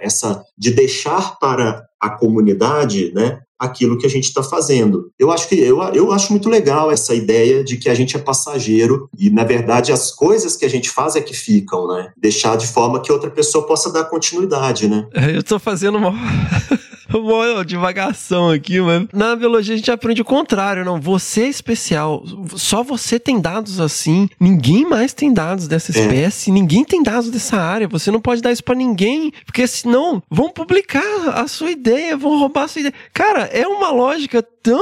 [0.02, 5.12] essa, de deixar para a comunidade, né, aquilo que a gente está fazendo.
[5.20, 8.20] Eu acho que eu, eu acho muito legal essa ideia de que a gente é
[8.20, 12.12] passageiro e, na verdade, as coisas que a gente faz é que ficam, né?
[12.18, 15.07] Deixar de forma que outra pessoa possa dar continuidade, né?
[15.14, 16.12] É, eu tô fazendo uma.
[17.20, 19.07] uma divagação aqui, mano.
[19.14, 20.99] Na biologia a gente aprende o contrário, não.
[20.99, 22.24] Você é especial.
[22.55, 24.30] Só você tem dados assim.
[24.39, 26.01] Ninguém mais tem dados dessa É.
[26.01, 26.51] espécie.
[26.51, 27.88] Ninguém tem dados dessa área.
[27.88, 29.32] Você não pode dar isso pra ninguém.
[29.45, 31.01] Porque senão vão publicar
[31.36, 32.93] a sua ideia, vão roubar a sua ideia.
[33.14, 34.82] Cara, é uma lógica tão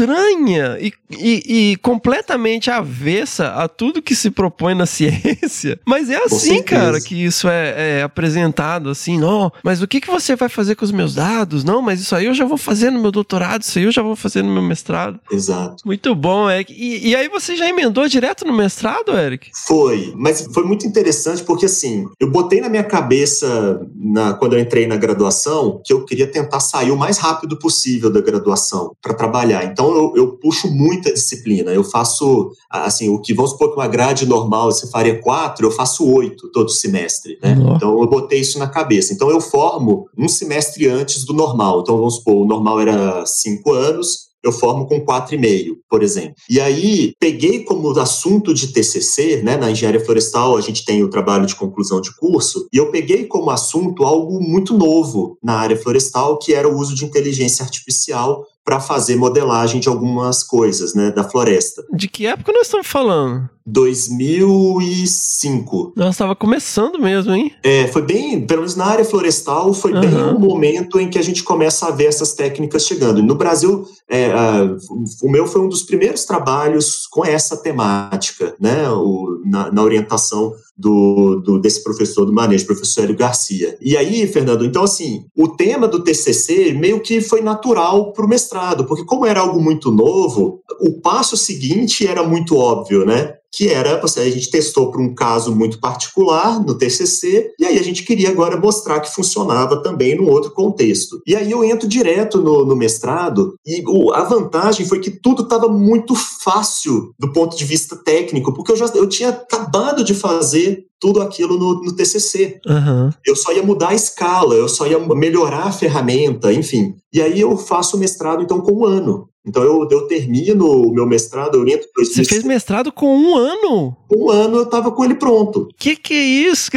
[0.00, 5.80] estranha e, e- e completamente avessa a tudo que se propõe na ciência.
[5.86, 10.10] Mas é assim, cara, que isso é, é apresentado assim, não, mas o que, que
[10.10, 11.64] você vai fazer com os meus dados?
[11.64, 14.02] Não, mas isso aí eu já vou fazer no meu doutorado, isso aí eu já
[14.02, 15.18] vou fazer no meu mestrado.
[15.30, 15.76] Exato.
[15.86, 16.72] Muito bom, Eric.
[16.72, 19.50] E, e aí você já emendou direto no mestrado, Eric?
[19.66, 24.60] Foi, mas foi muito interessante porque assim, eu botei na minha cabeça na, quando eu
[24.60, 29.14] entrei na graduação que eu queria tentar sair o mais rápido possível da graduação para
[29.14, 29.64] trabalhar.
[29.64, 31.72] Então eu, eu puxo muita disciplina.
[31.72, 35.70] Eu faço assim, o que vamos supor que uma grade normal você faria quatro, eu
[35.70, 37.38] faço oito todo semestre.
[37.42, 37.54] Né?
[37.54, 37.76] Nossa.
[37.76, 39.12] Então eu botei isso na cabeça.
[39.12, 41.80] Então eu formo um semestre antes do normal.
[41.80, 46.34] Então vamos supor, o normal era cinco anos, eu formo com 4,5, por exemplo.
[46.48, 51.10] E aí, peguei como assunto de TCC, né, na engenharia florestal, a gente tem o
[51.10, 55.76] trabalho de conclusão de curso, e eu peguei como assunto algo muito novo na área
[55.76, 61.12] florestal, que era o uso de inteligência artificial para fazer modelagem de algumas coisas, né,
[61.12, 61.84] da floresta.
[61.92, 63.48] De que época nós estamos falando?
[63.66, 65.92] 2005.
[65.96, 67.52] Nós estava começando mesmo, hein?
[67.62, 70.36] É, foi bem, pelo menos na área florestal, foi bem Aham.
[70.36, 73.22] o momento em que a gente começa a ver essas técnicas chegando.
[73.22, 74.76] No Brasil, é, ah,
[75.22, 80.52] o meu foi um dos primeiros trabalhos com essa temática, né, o- na, na orientação
[80.78, 83.76] do, do- desse professor do manejo, professor Hélio Garcia.
[83.80, 88.28] E aí, Fernando, então assim, o tema do TCC meio que foi natural para o
[88.28, 93.34] mestrado, porque como era algo muito novo, o passo seguinte era muito óbvio, né?
[93.52, 97.82] Que era, a gente testou para um caso muito particular no TCC, e aí a
[97.82, 101.20] gente queria agora mostrar que funcionava também num outro contexto.
[101.26, 105.42] E aí eu entro direto no, no mestrado, e o- a vantagem foi que tudo
[105.42, 110.14] estava muito fácil do ponto de vista técnico, porque eu já eu tinha acabado de
[110.14, 112.58] fazer tudo aquilo no, no TCC.
[112.66, 113.10] Aham.
[113.24, 116.94] Eu só ia mudar a escala, eu só ia melhorar a ferramenta, enfim.
[117.12, 119.28] E aí eu faço o mestrado, então, com um ano.
[119.46, 123.36] Então eu, eu termino o meu mestrado, eu entro em Você fez mestrado com um
[123.36, 123.96] ano?
[124.12, 125.68] Um ano eu estava com ele pronto.
[125.78, 126.70] Que que é isso?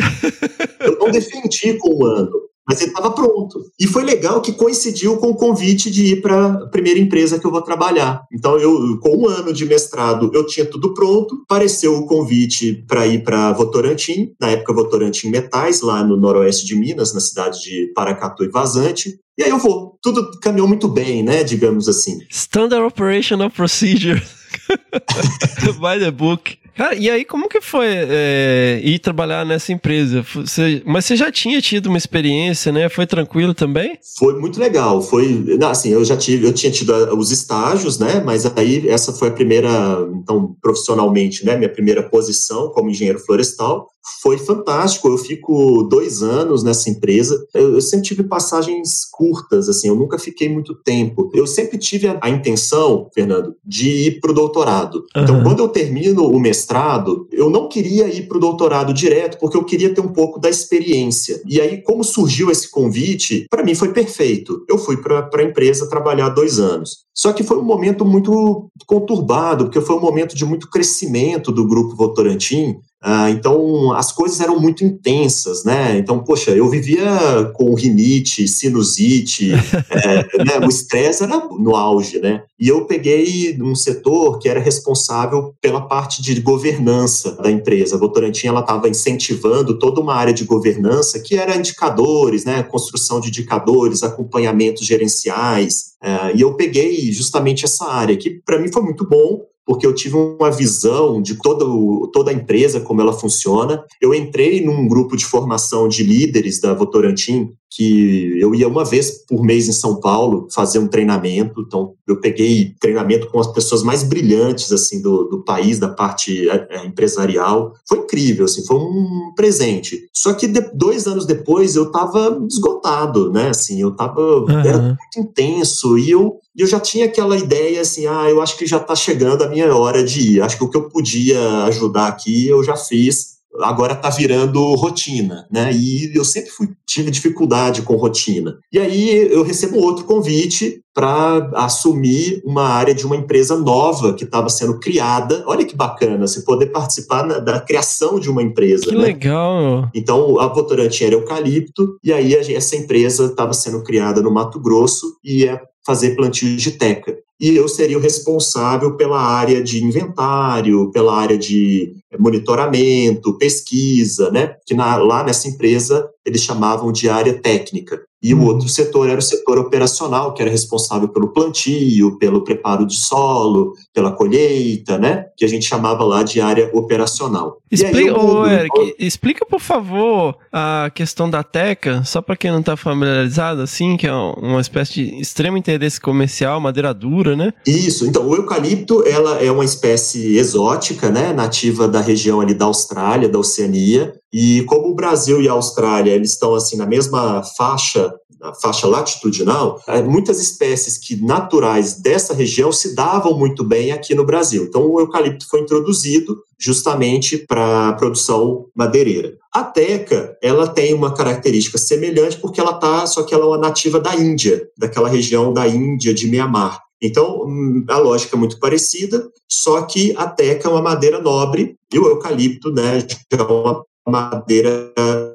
[0.79, 2.31] Eu não defendi com um ano,
[2.69, 3.65] mas ele estava pronto.
[3.79, 7.45] E foi legal que coincidiu com o convite de ir para a primeira empresa que
[7.47, 8.21] eu vou trabalhar.
[8.31, 11.41] Então, eu, com um ano de mestrado, eu tinha tudo pronto.
[11.45, 16.75] Apareceu o convite para ir para Votorantim, na época Votorantim Metais, lá no noroeste de
[16.75, 19.19] Minas, na cidade de Paracatu e Vazante.
[19.35, 19.97] E aí eu vou.
[19.99, 21.43] Tudo caminhou muito bem, né?
[21.43, 22.19] Digamos assim.
[22.29, 24.21] Standard Operational Procedure.
[25.81, 26.58] By the book.
[26.79, 30.25] Cara, e aí como que foi é, ir trabalhar nessa empresa?
[30.33, 32.87] Você- mas você já tinha tido uma experiência, né?
[32.87, 33.99] Foi tranquilo também?
[34.17, 35.01] Foi muito legal.
[35.01, 38.23] Foi, assim, eu já tive, eu tinha tido ah, os estágios, né?
[38.25, 39.69] Mas aí essa foi a primeira,
[40.13, 41.57] então, profissionalmente, né?
[41.57, 43.89] Minha primeira posição como engenheiro florestal.
[44.21, 45.07] Foi fantástico.
[45.07, 47.45] Eu fico dois anos nessa empresa.
[47.53, 49.87] Eu, eu sempre tive passagens curtas, assim.
[49.87, 51.29] Eu nunca fiquei muito tempo.
[51.33, 55.05] Eu sempre tive a, a intenção, Fernando, de ir para o doutorado.
[55.15, 55.43] Então, Aham.
[55.43, 59.63] quando eu termino o mestrado, eu não queria ir para o doutorado direto, porque eu
[59.63, 61.41] queria ter um pouco da experiência.
[61.45, 64.63] E aí, como surgiu esse convite, para mim foi perfeito.
[64.67, 67.03] Eu fui para a empresa trabalhar dois anos.
[67.13, 71.67] Só que foi um momento muito conturbado, porque foi um momento de muito crescimento do
[71.67, 72.77] grupo Votorantim.
[73.01, 75.97] Ah, então, as coisas eram muito intensas, né?
[75.97, 77.07] Então, poxa, eu vivia
[77.53, 79.51] com rinite, sinusite,
[79.89, 80.65] é, né?
[80.65, 82.43] o estresse era no auge, né?
[82.59, 87.95] E eu peguei um setor que era responsável pela parte de governança da empresa.
[87.95, 92.63] A Votorantim ela estava incentivando toda uma área de governança que era indicadores, né?
[92.63, 95.93] Construção de indicadores, acompanhamentos gerenciais.
[96.03, 99.93] É, e eu peguei justamente essa área, que para mim foi muito bom, porque eu
[99.93, 101.63] tive uma visão de toda,
[102.11, 103.83] toda a empresa, como ela funciona.
[104.01, 109.23] Eu entrei num grupo de formação de líderes da Votorantim, que eu ia uma vez
[109.27, 111.61] por mês em São Paulo fazer um treinamento.
[111.61, 116.49] Então, eu peguei treinamento com as pessoas mais brilhantes assim do, do país, da parte
[116.49, 117.73] é, é, empresarial.
[117.87, 120.09] Foi incrível, assim, foi um presente.
[120.11, 123.49] Só que de- dois anos depois eu estava esgotado, né?
[123.49, 124.19] Assim, eu estava
[124.65, 124.97] era Aham.
[124.97, 128.67] muito intenso e eu, e eu já tinha aquela ideia assim, ah, eu acho que
[128.67, 130.41] já está chegando a minha hora de ir.
[130.41, 133.39] Acho que o que eu podia ajudar aqui eu já fiz.
[133.61, 135.71] agora está virando rotina, né?
[135.71, 138.59] E eu sempre fui, tive dificuldade com rotina.
[138.73, 144.25] E aí eu recebo outro convite para assumir uma área de uma empresa nova que
[144.25, 145.45] estava sendo criada.
[145.47, 148.87] Olha que bacana, você poder participar na, da criação de uma empresa.
[148.87, 149.01] Que né?
[149.01, 149.89] legal!
[149.95, 155.17] Então, a Votorantim era eucalipto, e aí essa empresa estava sendo criada no Mato Grosso
[155.23, 160.91] e ia fazer plantio de teca e eu seria o responsável pela área de inventário,
[160.91, 164.55] pela área de monitoramento, pesquisa, né?
[164.65, 167.99] Que na, lá nessa empresa eles chamavam de área técnica.
[168.21, 168.47] E o uhum.
[168.47, 173.73] outro setor era o setor operacional, que era responsável pelo plantio, pelo preparo de solo,
[173.93, 175.25] pela colheita, né?
[175.37, 177.59] Que a gente chamava lá de área operacional.
[177.71, 182.75] Explica, ô, Eric, explica, por favor, a questão da teca, só para quem não está
[182.75, 187.53] familiarizado, assim, que é uma espécie de extremo interesse comercial, madeira dura, né?
[187.65, 191.31] Isso, então, o eucalipto, ela é uma espécie exótica, né?
[191.31, 196.11] Nativa da região ali da Austrália, da Oceania, e como o Brasil e a Austrália
[196.11, 202.33] eles estão assim na mesma faixa, na faixa latitudinal, é, muitas espécies que naturais dessa
[202.33, 204.63] região se davam muito bem aqui no Brasil.
[204.63, 209.37] Então o eucalipto foi introduzido justamente para a produção madeireira.
[209.51, 213.57] A teca, ela tem uma característica semelhante porque ela tá, só que ela é uma
[213.57, 216.79] nativa da Índia, daquela região da Índia de Mianmar.
[217.01, 221.75] Então, hum, a lógica é muito parecida, só que a teca é uma madeira nobre
[221.91, 224.91] e o eucalipto, né, é uma madeira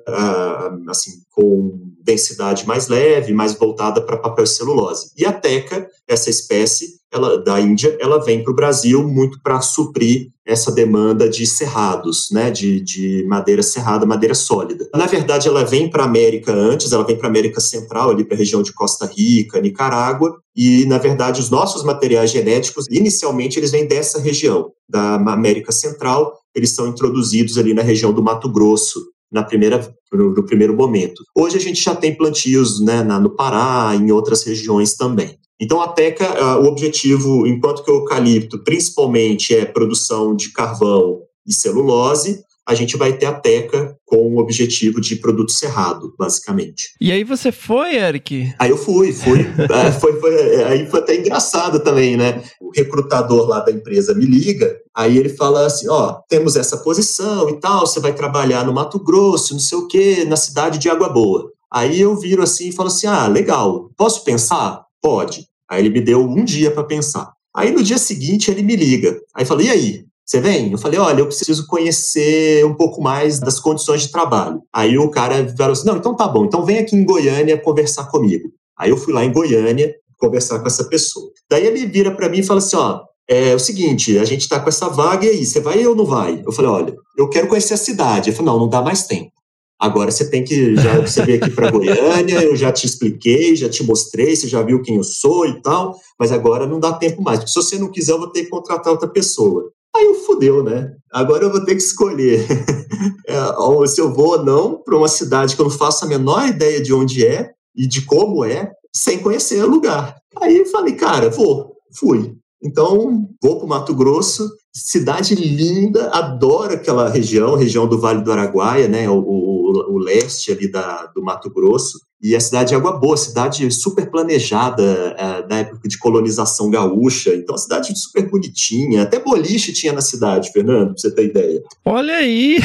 [0.08, 5.10] ah, assim com densidade mais leve, mais voltada para papel celulose.
[5.16, 9.60] E a teca, essa espécie ela, da Índia, ela vem para o Brasil muito para
[9.60, 14.86] suprir essa demanda de cerrados, né, de, de madeira serrada, madeira sólida.
[14.94, 18.24] Na verdade, ela vem para a América antes, ela vem para a América Central, ali
[18.24, 23.58] para a região de Costa Rica, Nicarágua, e na verdade os nossos materiais genéticos, inicialmente,
[23.58, 28.48] eles vêm dessa região, da América Central, eles são introduzidos ali na região do Mato
[28.48, 31.24] Grosso, na primeira, no, primeiro momento.
[31.36, 35.36] Hoje a gente já tem plantios né, no Pará, em outras regiões também.
[35.60, 41.22] Então, a teca, uh, o objetivo, enquanto que o eucalipto principalmente é produção de carvão
[41.46, 46.94] e celulose, a gente vai ter a teca com o objetivo de produto cerrado, basicamente.
[47.00, 48.54] E aí você foi, Eric?
[48.58, 49.40] Aí eu fui, fui.
[49.70, 52.42] é, foi, foi, aí foi até engraçado também, né?
[52.60, 57.50] O recrutador lá da empresa me liga, aí ele fala assim, ó, temos essa posição
[57.50, 60.88] e tal, você vai trabalhar no Mato Grosso, não sei o quê, na cidade de
[60.88, 61.50] Água Boa.
[61.72, 64.84] Aí eu viro assim e falo assim, ah, legal, posso pensar?
[65.02, 65.46] Pode.
[65.68, 67.32] Aí ele me deu um dia para pensar.
[67.54, 69.18] Aí no dia seguinte ele me liga.
[69.34, 70.04] Aí falei, e aí?
[70.26, 70.72] Você vem?
[70.72, 74.62] Eu falei, olha, eu preciso conhecer um pouco mais das condições de trabalho.
[74.72, 78.04] Aí o cara falou assim, não, então tá bom, então vem aqui em Goiânia conversar
[78.06, 78.48] comigo.
[78.78, 81.30] Aí eu fui lá em Goiânia conversar com essa pessoa.
[81.50, 84.58] Daí ele vira para mim e fala assim, ó, é o seguinte, a gente está
[84.58, 86.42] com essa vaga e aí, você vai ou não vai?
[86.44, 88.30] Eu falei, olha, eu quero conhecer a cidade.
[88.30, 89.32] Ele falou, não, não dá mais tempo.
[89.78, 93.68] Agora você tem que já você veio aqui para Goiânia, eu já te expliquei, já
[93.68, 97.20] te mostrei, você já viu quem eu sou e tal, mas agora não dá tempo
[97.20, 97.40] mais.
[97.50, 99.70] Se você não quiser, eu vou ter que contratar outra pessoa.
[99.96, 100.92] Aí eu fudeu, né?
[101.12, 102.46] Agora eu vou ter que escolher
[103.28, 106.48] é, se eu vou ou não para uma cidade que eu não faço a menor
[106.48, 110.16] ideia de onde é e de como é, sem conhecer o lugar.
[110.40, 112.34] Aí eu falei, cara, vou, fui.
[112.62, 118.32] Então, vou para o Mato Grosso, cidade linda, adoro aquela região, região do Vale do
[118.32, 121.98] Araguaia, né, o, o, o leste ali da, do Mato Grosso.
[122.24, 124.82] E a cidade de Água Boa, cidade super planejada
[125.18, 127.34] é, na época de colonização gaúcha.
[127.34, 129.02] Então, a cidade super bonitinha.
[129.02, 131.62] Até boliche tinha na cidade, Fernando, pra você ter ideia.
[131.84, 132.56] Olha aí!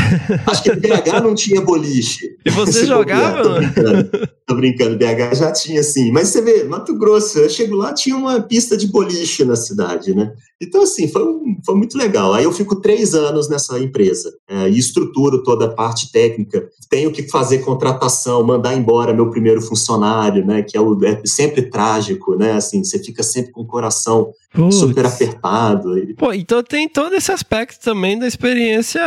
[0.47, 2.37] Acho que BH não tinha boliche.
[2.45, 3.59] E você jogava?
[3.59, 4.29] Brincando.
[4.49, 6.11] Tô brincando, BH já tinha sim.
[6.11, 10.11] Mas você vê, Mato Grosso, eu chego lá, tinha uma pista de boliche na cidade,
[10.15, 10.33] né?
[10.59, 11.23] Então, assim, foi,
[11.63, 12.33] foi muito legal.
[12.33, 16.67] Aí eu fico três anos nessa empresa é, e estruturo toda a parte técnica.
[16.89, 20.63] Tenho que fazer contratação, mandar embora meu primeiro funcionário, né?
[20.63, 22.53] Que é, o, é sempre trágico, né?
[22.53, 24.75] Assim, você fica sempre com o coração Putz.
[24.75, 25.91] super apertado.
[26.17, 29.01] Pô, então tem todo esse aspecto também da experiência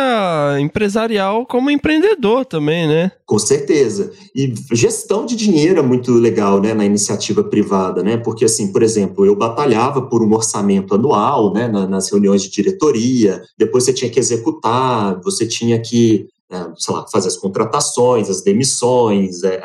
[0.59, 3.12] empresarial como empreendedor também, né?
[3.27, 4.12] Com certeza.
[4.35, 8.16] E gestão de dinheiro é muito legal, né, na iniciativa privada, né?
[8.16, 13.42] Porque, assim, por exemplo, eu batalhava por um orçamento anual, né, nas reuniões de diretoria,
[13.59, 18.42] depois você tinha que executar, você tinha que é, sei lá, fazer as contratações, as
[18.42, 19.59] demissões, é,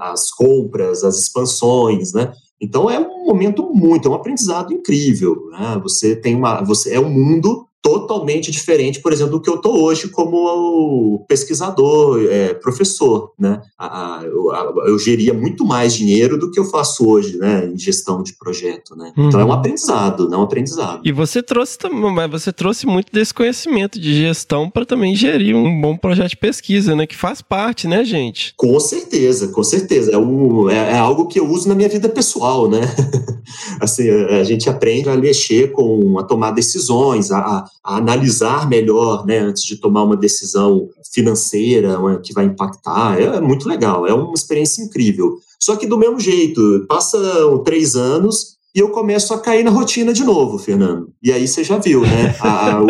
[0.00, 2.32] as compras, as expansões, né?
[2.60, 5.78] Então é um momento muito, é um aprendizado incrível, né?
[5.84, 9.78] Você tem uma, você é um mundo totalmente diferente, por exemplo, do que eu estou
[9.82, 13.60] hoje como pesquisador, é, professor, né?
[13.78, 17.66] A, a, eu, a, eu, geria muito mais dinheiro do que eu faço hoje, né?
[17.66, 19.12] Em gestão de projeto, né?
[19.14, 19.28] Uhum.
[19.28, 21.02] Então é um aprendizado, não é um aprendizado.
[21.04, 25.78] E você trouxe mas você trouxe muito desse conhecimento de gestão para também gerir um
[25.78, 27.06] bom projeto de pesquisa, né?
[27.06, 28.54] Que faz parte, né, gente?
[28.56, 30.12] Com certeza, com certeza.
[30.12, 32.80] É, um, é, é algo que eu uso na minha vida pessoal, né?
[33.78, 39.38] assim, a gente aprende a mexer com a tomar decisões, a, a analisar melhor, né,
[39.38, 43.20] antes de tomar uma decisão financeira que vai impactar.
[43.20, 45.38] É, é muito legal, é uma experiência incrível.
[45.60, 50.12] Só que do mesmo jeito, passam três anos e eu começo a cair na rotina
[50.12, 51.12] de novo, Fernando.
[51.22, 52.34] E aí você já viu, né?
[52.40, 52.86] A, a, o,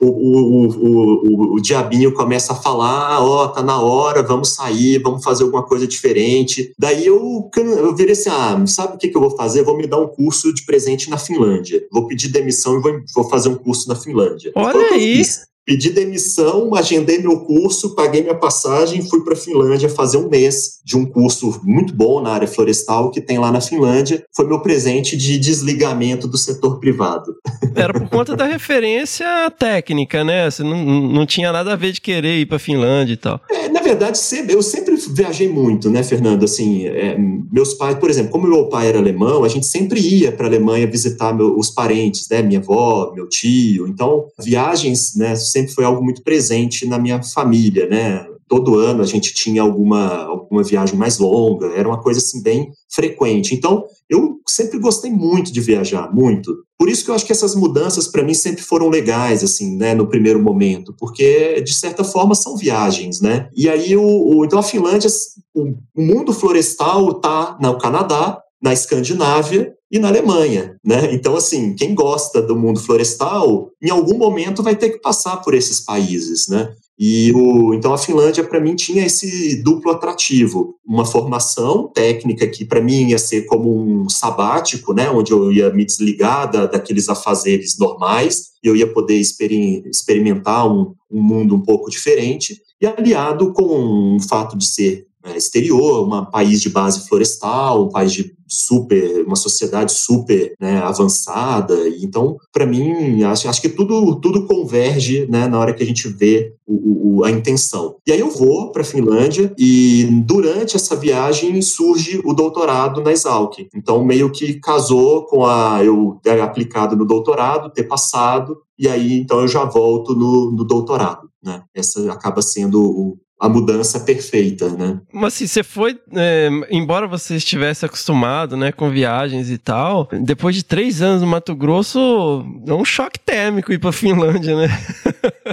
[0.00, 5.24] o, o, o, diabinho começa a falar: ó, oh, tá na hora, vamos sair, vamos
[5.24, 6.72] fazer alguma coisa diferente.
[6.78, 9.62] Daí eu, eu virei assim: ah, sabe o que, que eu vou fazer?
[9.62, 11.82] vou me dar um curso de presente na Finlândia.
[11.90, 14.52] Vou pedir demissão e vou, vou fazer um curso na Finlândia.
[14.54, 15.22] Olha aí!
[15.68, 20.78] Pedi demissão, agendei meu curso, paguei minha passagem, fui para a Finlândia fazer um mês
[20.82, 24.24] de um curso muito bom na área florestal que tem lá na Finlândia.
[24.34, 27.36] Foi meu presente de desligamento do setor privado.
[27.76, 29.26] Era por conta da referência
[29.58, 30.50] técnica, né?
[30.50, 33.38] Você não, não tinha nada a ver de querer ir para a Finlândia e tal.
[33.50, 34.18] É, na verdade,
[34.48, 36.44] eu sempre viajei muito, né, Fernando?
[36.44, 37.14] Assim, é,
[37.52, 40.48] meus pais, por exemplo, como meu pai era alemão, a gente sempre ia para a
[40.48, 42.40] Alemanha visitar meu, os parentes, né?
[42.40, 43.86] Minha avó, meu tio.
[43.86, 45.36] Então, viagens, né?
[45.36, 48.24] sempre foi algo muito presente na minha família, né?
[48.46, 52.70] Todo ano a gente tinha alguma, alguma viagem mais longa, era uma coisa assim bem
[52.88, 53.54] frequente.
[53.54, 56.54] Então, eu sempre gostei muito de viajar, muito.
[56.78, 59.94] Por isso que eu acho que essas mudanças para mim sempre foram legais, assim, né,
[59.94, 63.48] no primeiro momento, porque de certa forma são viagens, né?
[63.54, 65.10] E aí o, o então a Finlândia,
[65.54, 71.12] o mundo florestal tá no Canadá, na Escandinávia e na Alemanha, né?
[71.12, 75.54] Então, assim, quem gosta do mundo florestal, em algum momento vai ter que passar por
[75.54, 76.72] esses países, né?
[76.98, 82.64] E o, então a Finlândia para mim tinha esse duplo atrativo, uma formação técnica que
[82.64, 87.08] para mim ia ser como um sabático, né, onde eu ia me desligar da, daqueles
[87.08, 93.52] afazeres normais, e eu ia poder experimentar um, um mundo um pouco diferente, e aliado
[93.52, 95.06] com o fato de ser
[95.36, 101.76] exterior, um país de base florestal, um país de super, uma sociedade super né, avançada.
[102.00, 106.08] Então, para mim, acho, acho que tudo, tudo converge né, na hora que a gente
[106.08, 107.96] vê o, o, a intenção.
[108.06, 113.12] E aí eu vou para a Finlândia e durante essa viagem surge o doutorado na
[113.12, 113.58] Exalc.
[113.74, 119.18] Então, meio que casou com a eu ter aplicado no doutorado, ter passado, e aí
[119.18, 121.28] então eu já volto no, no doutorado.
[121.42, 121.62] Né?
[121.74, 125.00] Essa acaba sendo o, a mudança perfeita, né?
[125.12, 130.56] Mas assim, você foi, é, embora você estivesse acostumado, né, com viagens e tal, depois
[130.56, 134.68] de três anos no Mato Grosso, é um choque térmico ir pra Finlândia, né?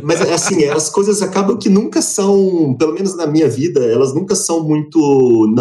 [0.03, 4.35] Mas assim, as coisas acabam que nunca são, pelo menos na minha vida, elas nunca
[4.35, 5.53] são muito,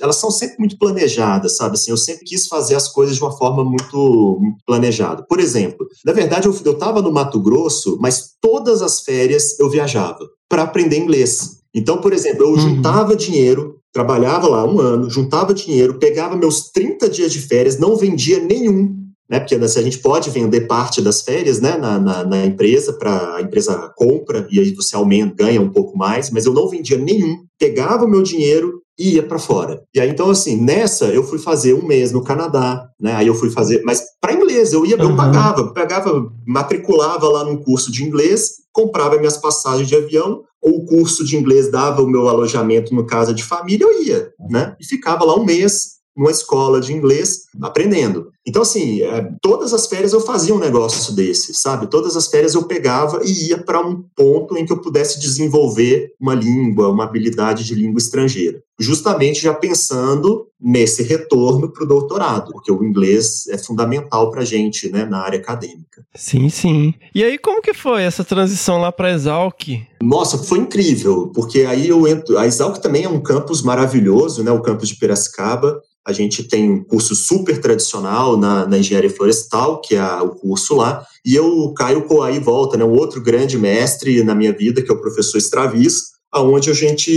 [0.00, 1.74] elas são sempre muito planejadas, sabe?
[1.74, 5.24] Assim, eu sempre quis fazer as coisas de uma forma muito, muito planejada.
[5.28, 9.68] Por exemplo, na verdade, eu, eu tava no Mato Grosso, mas todas as férias eu
[9.70, 11.58] viajava para aprender inglês.
[11.74, 12.58] Então, por exemplo, eu uhum.
[12.58, 17.96] juntava dinheiro, trabalhava lá um ano, juntava dinheiro, pegava meus 30 dias de férias, não
[17.96, 19.40] vendia nenhum, né?
[19.40, 23.36] Porque se a gente pode vender parte das férias né, na, na, na empresa, para
[23.36, 26.98] a empresa compra e aí você aumenta, ganha um pouco mais, mas eu não vendia
[26.98, 29.82] nenhum, pegava o meu dinheiro e ia para fora.
[29.94, 33.14] E aí, então, assim, nessa eu fui fazer um mês no Canadá, né?
[33.14, 35.10] Aí eu fui fazer, mas para inglês, eu ia, uhum.
[35.10, 40.78] eu pagava, pegava, matriculava lá num curso de inglês, comprava minhas passagens de avião, ou
[40.78, 44.74] o curso de inglês dava o meu alojamento no casa de família, eu ia, né?
[44.80, 48.30] E ficava lá um mês numa escola de inglês aprendendo.
[48.46, 51.88] Então, assim, é, todas as férias eu fazia um negócio desse, sabe?
[51.88, 56.12] Todas as férias eu pegava e ia para um ponto em que eu pudesse desenvolver
[56.20, 58.62] uma língua, uma habilidade de língua estrangeira.
[58.78, 64.44] Justamente já pensando nesse retorno para o doutorado, porque o inglês é fundamental para a
[64.44, 66.04] gente, né, na área acadêmica.
[66.14, 66.94] Sim, sim.
[67.14, 69.82] E aí, como que foi essa transição lá para a Exalc?
[70.00, 72.38] Nossa, foi incrível, porque aí eu entro.
[72.38, 74.52] A Exalc também é um campus maravilhoso, né?
[74.52, 75.80] O campus de Piracicaba.
[76.06, 80.76] A gente tem um curso super tradicional na, na engenharia florestal, que é o curso
[80.76, 82.84] lá, e eu caio com aí volta, né?
[82.84, 87.10] Um outro grande mestre na minha vida, que é o professor Stravis, aonde a gente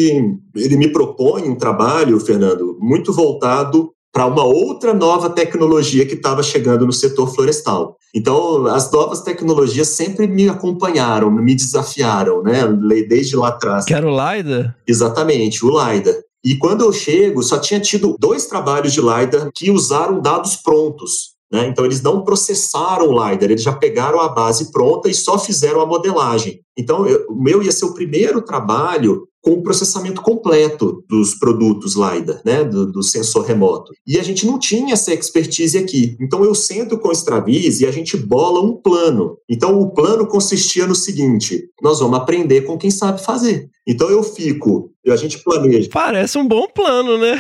[0.55, 6.41] ele me propõe um trabalho, Fernando, muito voltado para uma outra nova tecnologia que estava
[6.41, 7.95] chegando no setor florestal.
[8.13, 12.61] Então, as novas tecnologias sempre me acompanharam, me desafiaram, né?
[13.07, 13.85] Desde lá atrás.
[13.85, 14.75] Que era o LiDAR?
[14.87, 16.15] Exatamente, o LiDAR.
[16.43, 21.33] E quando eu chego, só tinha tido dois trabalhos de LiDAR que usaram dados prontos.
[21.51, 21.67] Né?
[21.67, 25.81] Então, eles não processaram o LiDAR, eles já pegaram a base pronta e só fizeram
[25.81, 26.61] a modelagem.
[26.77, 31.95] Então, eu, o meu ia ser o primeiro trabalho com o processamento completo dos produtos
[31.95, 33.91] LiDAR, né, do, do, sensor remoto.
[34.05, 36.17] E a gente não tinha essa expertise aqui.
[36.19, 39.37] Então eu sento com o Straviz e a gente bola um plano.
[39.49, 43.69] Então o plano consistia no seguinte: nós vamos aprender com quem sabe fazer.
[43.87, 45.89] Então eu fico, a gente planeja.
[45.91, 47.39] Parece um bom plano, né?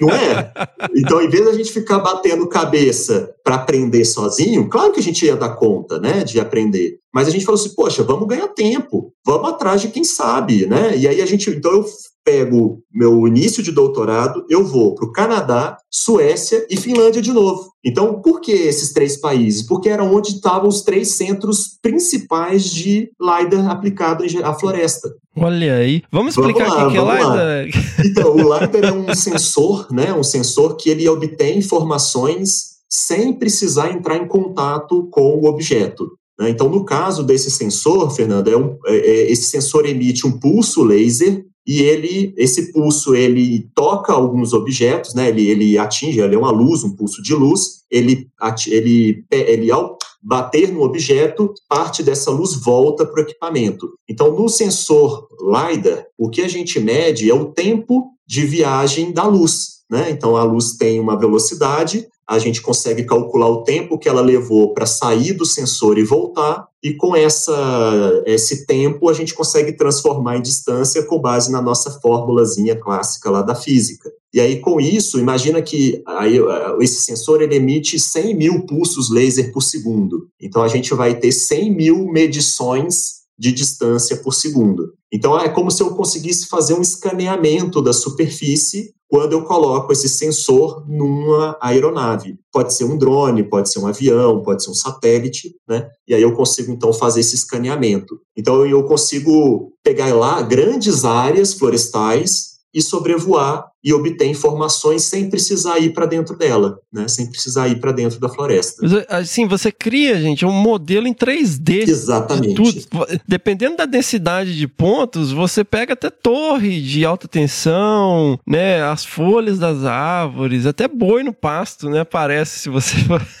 [0.00, 0.52] Não é?
[0.94, 5.24] Então, em vez da gente ficar batendo cabeça para aprender sozinho, claro que a gente
[5.24, 6.98] ia dar conta, né, de aprender.
[7.12, 10.96] Mas a gente falou assim, poxa, vamos ganhar tempo, vamos atrás de quem sabe, né?
[10.96, 11.84] E aí a gente, então eu
[12.26, 17.70] pego meu início de doutorado, eu vou para o Canadá, Suécia e Finlândia de novo.
[17.84, 19.62] Então, por que esses três países?
[19.62, 25.08] Porque era onde estavam os três centros principais de LiDAR aplicado à floresta.
[25.36, 26.02] Olha aí.
[26.10, 28.04] Vamos explicar o que é LiDAR?
[28.04, 30.12] Então, o LiDAR é um sensor, né?
[30.12, 36.10] Um sensor que ele obtém informações sem precisar entrar em contato com o objeto.
[36.38, 36.50] Né?
[36.50, 40.82] Então, no caso desse sensor, Fernanda, é um, é, é, esse sensor emite um pulso
[40.82, 45.28] laser e ele, esse pulso, ele toca alguns objetos, né?
[45.28, 47.82] Ele, ele atinge, ele é uma luz, um pulso de luz.
[47.90, 48.28] Ele,
[48.68, 53.88] ele, ele ao bater no objeto, parte dessa luz volta para o equipamento.
[54.08, 59.24] Então, no sensor LiDAR, o que a gente mede é o tempo de viagem da
[59.24, 59.76] luz.
[59.90, 60.10] Né?
[60.10, 64.74] Então, a luz tem uma velocidade, a gente consegue calcular o tempo que ela levou
[64.74, 70.36] para sair do sensor e voltar, e com essa, esse tempo a gente consegue transformar
[70.36, 74.10] em distância com base na nossa fórmulazinha clássica lá da física.
[74.34, 76.38] E aí, com isso, imagina que aí,
[76.80, 80.28] esse sensor ele emite 100 mil pulsos laser por segundo.
[80.40, 84.94] Então, a gente vai ter 100 mil medições de distância por segundo.
[85.12, 90.08] Então, é como se eu conseguisse fazer um escaneamento da superfície quando eu coloco esse
[90.08, 92.38] sensor numa aeronave.
[92.52, 95.88] Pode ser um drone, pode ser um avião, pode ser um satélite, né?
[96.08, 98.18] E aí eu consigo então fazer esse escaneamento.
[98.36, 105.78] Então eu consigo pegar lá grandes áreas florestais e sobrevoar e obter informações sem precisar
[105.78, 107.06] ir para dentro dela, né?
[107.06, 108.84] Sem precisar ir para dentro da floresta.
[109.08, 111.88] Assim, você cria, gente, um modelo em 3D.
[111.88, 112.88] Exatamente.
[113.28, 118.82] Dependendo da densidade de pontos, você pega até torre de alta tensão, né?
[118.82, 122.02] As folhas das árvores, até boi no pasto, né?
[122.02, 122.96] Parece se você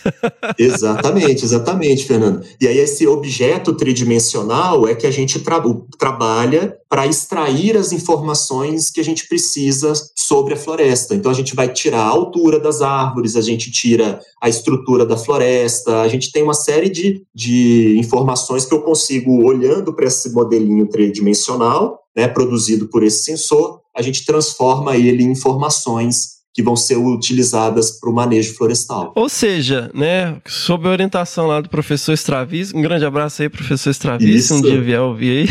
[0.56, 2.44] Exatamente, exatamente, Fernando.
[2.60, 5.60] E aí esse objeto tridimensional é que a gente tra
[5.98, 11.14] trabalha para extrair as informações que a gente precisa sobre a floresta.
[11.14, 15.16] Então a gente vai tirar a altura das árvores, a gente tira a estrutura da
[15.16, 20.32] floresta, a gente tem uma série de, de informações que eu consigo, olhando para esse
[20.32, 26.74] modelinho tridimensional, né, produzido por esse sensor, a gente transforma ele em informações que vão
[26.74, 29.12] ser utilizadas para o manejo florestal.
[29.14, 33.90] Ou seja, né, sob a orientação lá do professor Stravis, um grande abraço aí, professor
[33.90, 35.48] Stravis, se um dia vier ouvir aí.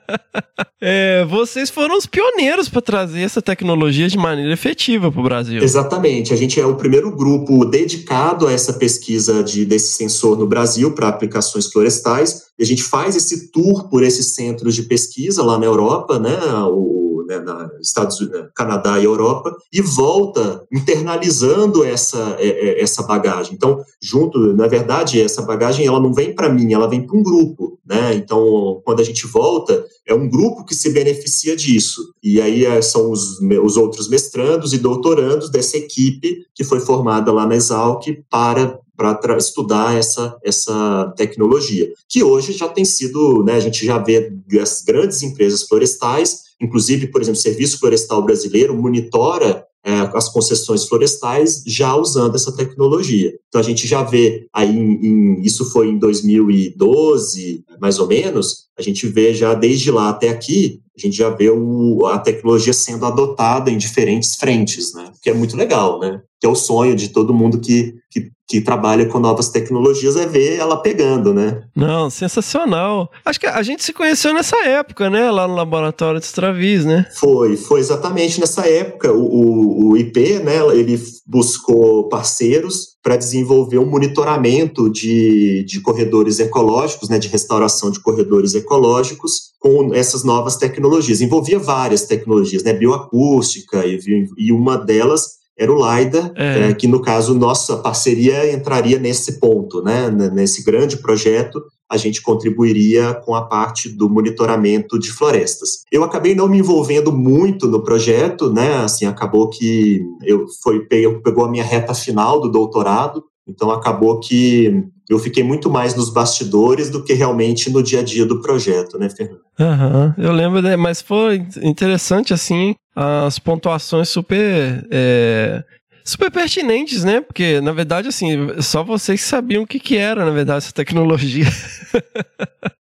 [0.80, 5.62] é, vocês foram os pioneiros para trazer essa tecnologia de maneira efetiva para o Brasil.
[5.62, 10.46] Exatamente, a gente é o primeiro grupo dedicado a essa pesquisa de, desse sensor no
[10.46, 12.44] Brasil para aplicações florestais.
[12.58, 16.38] E a gente faz esse tour por esses centros de pesquisa lá na Europa, né,
[16.70, 22.82] o né, na Estados Unidos, né, Canadá e Europa, e volta internalizando essa, é, é,
[22.82, 23.54] essa bagagem.
[23.54, 27.22] Então, junto, na verdade, essa bagagem ela não vem para mim, ela vem para um
[27.22, 27.78] grupo.
[27.86, 28.14] Né?
[28.14, 32.12] Então, quando a gente volta, é um grupo que se beneficia disso.
[32.22, 37.32] E aí é, são os, os outros mestrandos e doutorandos dessa equipe que foi formada
[37.32, 43.54] lá na Exalc para para estudar essa, essa tecnologia, que hoje já tem sido, né,
[43.54, 48.72] a gente já vê as grandes empresas florestais, inclusive, por exemplo, o Serviço Florestal Brasileiro
[48.76, 53.32] monitora as concessões florestais já usando essa tecnologia.
[53.48, 58.64] Então a gente já vê aí, em, em, isso foi em 2012, mais ou menos,
[58.78, 62.72] a gente vê já desde lá até aqui, a gente já vê o, a tecnologia
[62.72, 65.12] sendo adotada em diferentes frentes, né?
[65.22, 66.22] Que é muito legal, né?
[66.44, 70.26] Que é o sonho de todo mundo que, que que trabalha com novas tecnologias é
[70.26, 71.62] ver ela pegando, né?
[71.74, 73.10] Não, sensacional.
[73.24, 75.30] Acho que a gente se conheceu nessa época, né?
[75.30, 77.06] Lá no laboratório de Stravis, né?
[77.14, 79.12] Foi, foi exatamente nessa época.
[79.12, 80.58] O, o, o IP, né?
[80.74, 87.18] Ele buscou parceiros para desenvolver um monitoramento de, de corredores ecológicos, né?
[87.18, 91.22] De restauração de corredores ecológicos com essas novas tecnologias.
[91.22, 92.74] Envolvia várias tecnologias, né?
[92.74, 93.98] Bioacústica e,
[94.36, 96.70] e uma delas era o LIDAR, é.
[96.70, 100.10] É, que no caso nossa parceria entraria nesse ponto, né?
[100.32, 105.82] Nesse grande projeto, a gente contribuiria com a parte do monitoramento de florestas.
[105.92, 108.76] Eu acabei não me envolvendo muito no projeto, né?
[108.78, 114.84] Assim, acabou que eu foi pegou a minha reta final do doutorado Então acabou que
[115.08, 118.98] eu fiquei muito mais nos bastidores do que realmente no dia a dia do projeto,
[118.98, 119.40] né, Fernando?
[119.58, 124.86] Uhum, eu lembro, né, mas foi interessante, assim, as pontuações super.
[124.90, 125.62] É,
[126.04, 127.20] super pertinentes, né?
[127.20, 131.46] Porque, na verdade, assim, só vocês sabiam o que, que era, na verdade, essa tecnologia.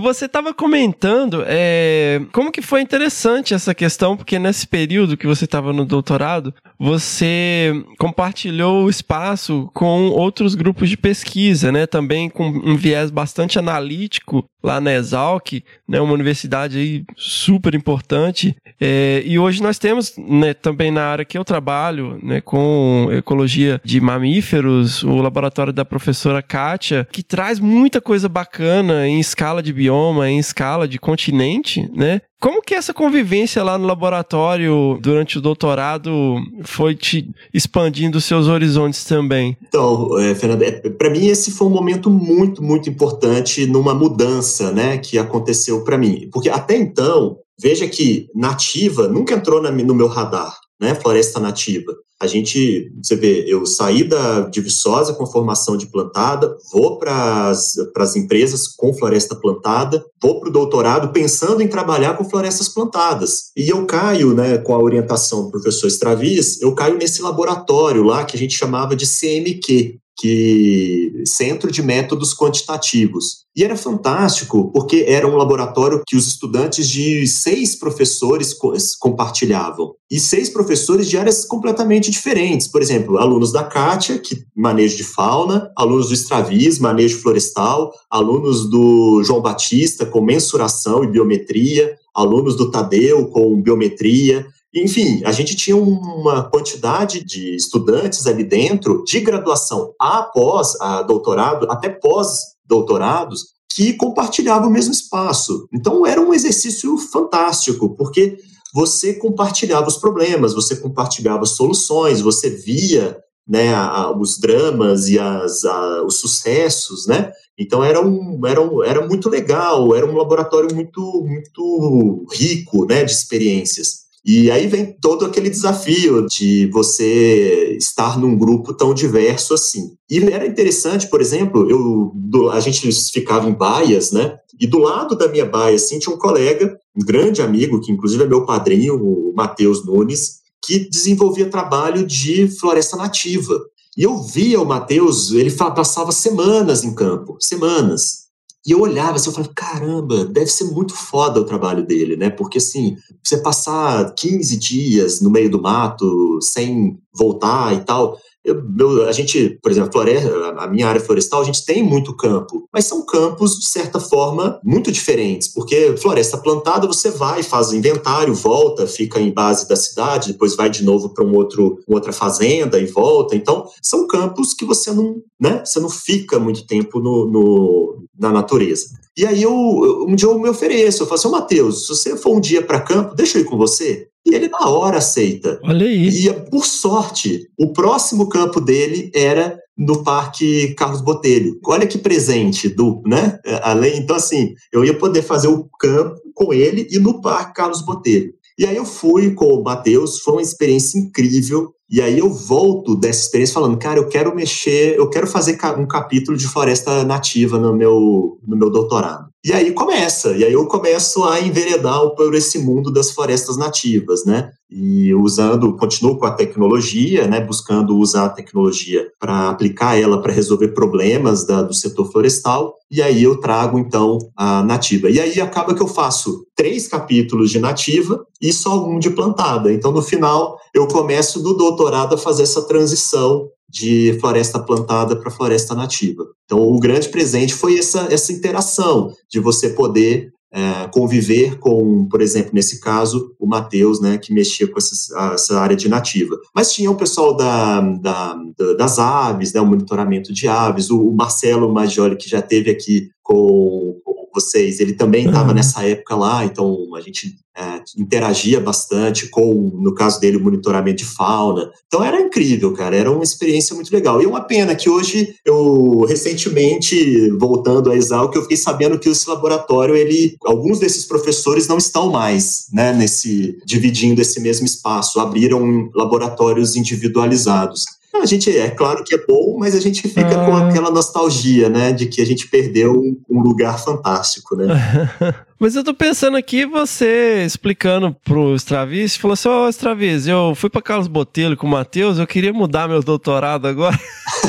[0.00, 5.44] Você estava comentando é, como que foi interessante essa questão, porque nesse período que você
[5.44, 11.86] estava no doutorado, você compartilhou o espaço com outros grupos de pesquisa, né?
[11.86, 16.00] Também com um viés bastante analítico lá na Exalc, né?
[16.00, 18.56] Uma universidade aí super importante.
[18.80, 23.78] É, e hoje nós temos, né, também na área que eu trabalho, né, com ecologia
[23.84, 29.72] de mamíferos, o laboratório da professora Kátia, que traz muita coisa bacana em escala de
[29.72, 32.20] bioma, em escala de continente, né?
[32.40, 39.04] Como que essa convivência lá no laboratório durante o doutorado foi te expandindo seus horizontes
[39.04, 39.56] também?
[39.68, 44.96] Então, é, é, para mim esse foi um momento muito, muito importante numa mudança, né,
[44.96, 50.56] que aconteceu para mim, porque até então veja que nativa nunca entrou no meu radar,
[50.80, 51.94] né, floresta nativa.
[52.20, 57.50] A gente, você vê, eu saí da de Viçosa com formação de plantada, vou para
[57.50, 63.50] as empresas com floresta plantada, vou para o doutorado pensando em trabalhar com florestas plantadas.
[63.56, 68.24] E eu caio, né, com a orientação do professor Stravis, eu caio nesse laboratório lá
[68.24, 73.46] que a gente chamava de CMQ, que Centro de Métodos Quantitativos.
[73.56, 78.54] E era fantástico, porque era um laboratório que os estudantes de seis professores
[78.98, 79.94] compartilhavam.
[80.10, 82.68] E seis professores de áreas completamente diferentes.
[82.68, 88.68] Por exemplo, alunos da Kátia, que manejo de fauna, alunos do Stravis, manejo florestal, alunos
[88.68, 94.46] do João Batista, com mensuração e biometria, alunos do Tadeu, com biometria.
[94.74, 101.02] Enfim, a gente tinha uma quantidade de estudantes ali dentro, de graduação a pós, a
[101.02, 105.66] doutorado, até pós-doutorados, que compartilhavam o mesmo espaço.
[105.72, 108.38] Então, era um exercício fantástico, porque
[108.72, 113.18] você compartilhava os problemas, você compartilhava soluções, você via
[113.48, 117.32] né, a, os dramas e as, a, os sucessos, né?
[117.58, 123.02] Então era, um, era, um, era muito legal, era um laboratório muito, muito rico, né,
[123.02, 124.09] de experiências.
[124.24, 129.94] E aí vem todo aquele desafio de você estar num grupo tão diverso assim.
[130.10, 134.38] E era interessante, por exemplo, eu, do, a gente ficava em baias, né?
[134.60, 138.22] E do lado da minha baia, assim, tinha um colega, um grande amigo, que inclusive
[138.22, 143.58] é meu padrinho, o Matheus Nunes, que desenvolvia trabalho de floresta nativa.
[143.96, 148.29] E eu via o Matheus, ele passava semanas em campo, semanas.
[148.66, 152.28] E eu olhava assim, eu falava, caramba, deve ser muito foda o trabalho dele, né?
[152.28, 159.06] Porque assim, você passar 15 dias no meio do mato sem voltar e tal, eu,
[159.06, 162.86] a gente, por exemplo, floresta, a minha área florestal, a gente tem muito campo, mas
[162.86, 168.34] são campos, de certa forma, muito diferentes, porque floresta plantada, você vai, faz o inventário,
[168.34, 172.78] volta, fica em base da cidade, depois vai de novo para um outro, outra fazenda
[172.78, 173.36] e volta.
[173.36, 178.30] Então, são campos que você não, né, você não fica muito tempo no, no na
[178.30, 178.86] natureza.
[179.16, 182.16] E aí eu, um dia eu me ofereço, eu falo assim, ô Matheus, se você
[182.16, 184.06] for um dia para campo, deixa eu ir com você.
[184.26, 185.58] E ele na hora aceita.
[185.64, 186.08] Olha aí.
[186.08, 191.58] E por sorte, o próximo campo dele era no Parque Carlos Botelho.
[191.66, 193.38] Olha que presente do, né?
[193.62, 197.82] Além, então assim, eu ia poder fazer o campo com ele e no Parque Carlos
[197.82, 198.32] Botelho.
[198.58, 201.72] E aí eu fui com o Matheus, foi uma experiência incrível.
[201.90, 205.86] E aí eu volto dessa experiência falando, cara, eu quero mexer, eu quero fazer um
[205.86, 209.28] capítulo de floresta nativa no meu, no meu doutorado.
[209.42, 214.24] E aí começa, e aí eu começo a enveredar por esse mundo das florestas nativas,
[214.26, 214.50] né?
[214.70, 217.40] E usando, continuo com a tecnologia, né?
[217.40, 222.76] Buscando usar a tecnologia para aplicar ela para resolver problemas da, do setor florestal.
[222.90, 225.08] E aí eu trago então a nativa.
[225.08, 229.72] E aí acaba que eu faço três capítulos de nativa e só um de plantada.
[229.72, 235.30] Então no final eu começo do doutorado a fazer essa transição de floresta plantada para
[235.30, 236.26] floresta nativa.
[236.44, 242.20] Então, o grande presente foi essa, essa interação de você poder é, conviver com, por
[242.20, 246.36] exemplo, nesse caso, o Matheus, né, que mexia com essa, essa, área de nativa.
[246.54, 251.00] Mas tinha o pessoal da, da, da, das aves, né, o monitoramento de aves, o,
[251.00, 256.16] o Marcelo Maggioli, que já teve aqui com, com vocês, ele também estava nessa época
[256.16, 261.70] lá, então a gente é, interagia bastante com, no caso dele, o monitoramento de fauna.
[261.86, 264.22] Então era incrível, cara, era uma experiência muito legal.
[264.22, 269.28] E uma pena que hoje, eu recentemente, voltando a Exalc, eu fiquei sabendo que esse
[269.28, 275.90] laboratório, ele, alguns desses professores não estão mais, né, nesse, dividindo esse mesmo espaço, abriram
[275.94, 277.84] laboratórios individualizados.
[278.14, 280.68] A gente, é claro que é bom, mas a gente fica com Ah.
[280.68, 284.66] aquela nostalgia, né, de que a gente perdeu um, um lugar fantástico, né?
[285.60, 290.70] Mas eu tô pensando aqui, você explicando pro Straviz, falou assim, ó, Straviz, eu fui
[290.70, 294.00] pra Carlos Botelho com o Matheus, eu queria mudar meu doutorado agora.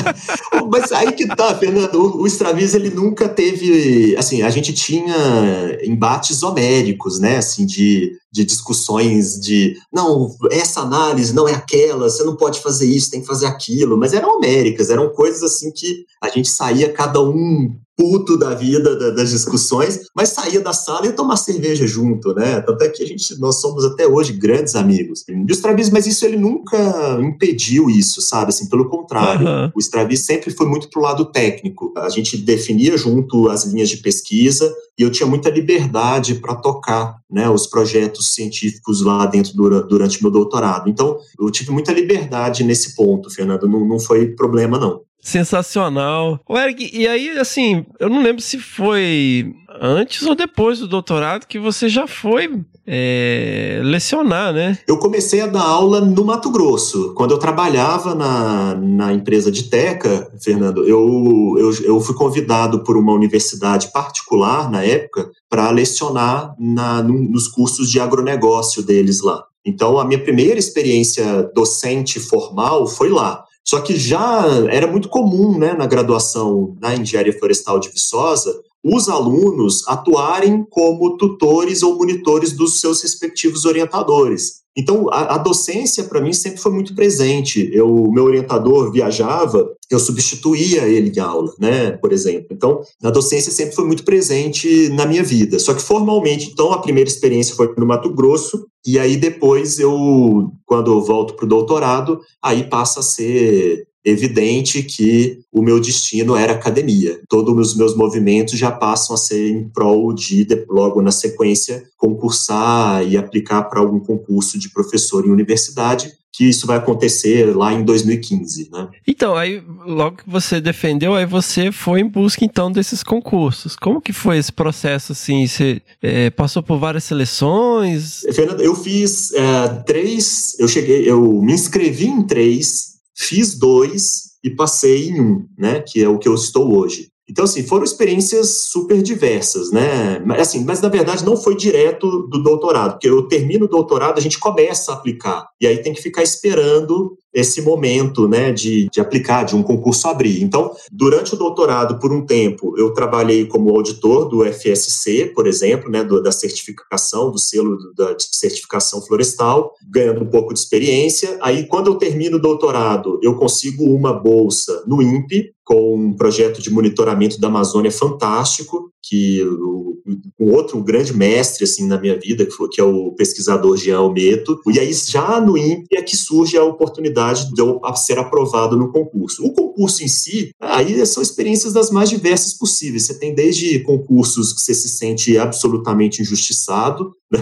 [0.72, 5.78] Mas aí que tá, Fernando, o, o Straviz, ele nunca teve, assim, a gente tinha
[5.82, 12.24] embates homéricos, né, assim, de, de discussões de, não, essa análise não é aquela, você
[12.24, 16.06] não pode fazer isso, tem que fazer aquilo, mas eram homéricas, eram coisas assim que
[16.22, 21.04] a gente saía cada um puto da vida da- das discussões, mas saía da sala
[21.06, 22.60] e ia tomar cerveja junto, né?
[22.62, 25.22] Tanto é que a gente, nós somos até hoje grandes amigos.
[25.28, 26.76] E o Straviz, mas isso ele nunca
[27.22, 28.48] impediu isso, sabe?
[28.48, 29.46] Assim, pelo contrário.
[29.46, 29.72] Aham.
[29.76, 31.92] O Straviz sempre foi muito pro lado técnico.
[31.96, 37.18] A gente definia junto as linhas de pesquisa e eu tinha muita liberdade para tocar
[37.30, 40.90] né, os projetos científicos lá dentro dura- durante meu doutorado.
[40.90, 43.68] Então, eu tive muita liberdade nesse ponto, Fernando.
[43.68, 45.00] Não, não foi problema, não.
[45.22, 46.40] Sensacional.
[46.48, 51.46] Ô, Eric, e aí, assim, eu não lembro se foi antes ou depois do doutorado
[51.46, 54.76] que você já foi é, lecionar, né?
[54.86, 57.14] Eu comecei a dar aula no Mato Grosso.
[57.14, 62.96] Quando eu trabalhava na, na empresa de Teca, Fernando, eu, eu, eu fui convidado por
[62.96, 69.44] uma universidade particular na época para lecionar na, nos cursos de agronegócio deles lá.
[69.64, 73.44] Então, a minha primeira experiência docente formal foi lá.
[73.64, 79.08] Só que já era muito comum, né, na graduação na Engenharia Florestal de Viçosa, os
[79.08, 84.62] alunos atuarem como tutores ou monitores dos seus respectivos orientadores.
[84.76, 87.70] Então, a, a docência, para mim, sempre foi muito presente.
[87.72, 92.48] Eu, meu orientador viajava, eu substituía ele em aula, né, por exemplo.
[92.50, 95.58] Então, a docência sempre foi muito presente na minha vida.
[95.58, 100.50] Só que, formalmente, então, a primeira experiência foi no Mato Grosso, e aí depois eu,
[100.66, 106.36] quando eu volto para o doutorado, aí passa a ser evidente que o meu destino
[106.36, 107.20] era academia.
[107.28, 113.06] Todos os meus movimentos já passam a ser em prol de, logo na sequência, concursar
[113.06, 117.84] e aplicar para algum concurso de professor em universidade, que isso vai acontecer lá em
[117.84, 118.88] 2015, né?
[119.06, 123.76] Então, aí, logo que você defendeu, aí você foi em busca, então, desses concursos.
[123.76, 125.46] Como que foi esse processo, assim?
[125.46, 128.22] Você é, passou por várias seleções?
[128.32, 134.50] Fernando, eu fiz é, três, eu cheguei, eu me inscrevi em três, fiz dois e
[134.50, 135.80] passei em um, né?
[135.80, 137.12] Que é o que eu estou hoje.
[137.28, 140.18] Então, assim, foram experiências super diversas, né?
[140.18, 144.18] Mas, assim, mas na verdade não foi direto do doutorado, porque eu termino o doutorado,
[144.18, 145.46] a gente começa a aplicar.
[145.60, 150.06] E aí tem que ficar esperando esse momento, né, de, de aplicar, de um concurso
[150.08, 150.42] abrir.
[150.42, 155.90] Então, durante o doutorado, por um tempo, eu trabalhei como auditor do FSC, por exemplo,
[155.90, 161.38] né, do, da certificação, do selo da certificação florestal, ganhando um pouco de experiência.
[161.40, 166.60] Aí, quando eu termino o doutorado, eu consigo uma bolsa no INPE, com um projeto
[166.60, 169.91] de monitoramento da Amazônia fantástico, que o,
[170.38, 173.98] um outro grande mestre assim na minha vida, que, foi, que é o pesquisador Jean
[173.98, 174.60] Almeto.
[174.72, 178.90] E aí, já no INPE, é que surge a oportunidade de eu ser aprovado no
[178.90, 179.44] concurso.
[179.44, 183.04] O concurso em si, aí são experiências das mais diversas possíveis.
[183.04, 187.40] Você tem desde concursos que você se sente absolutamente injustiçado, né?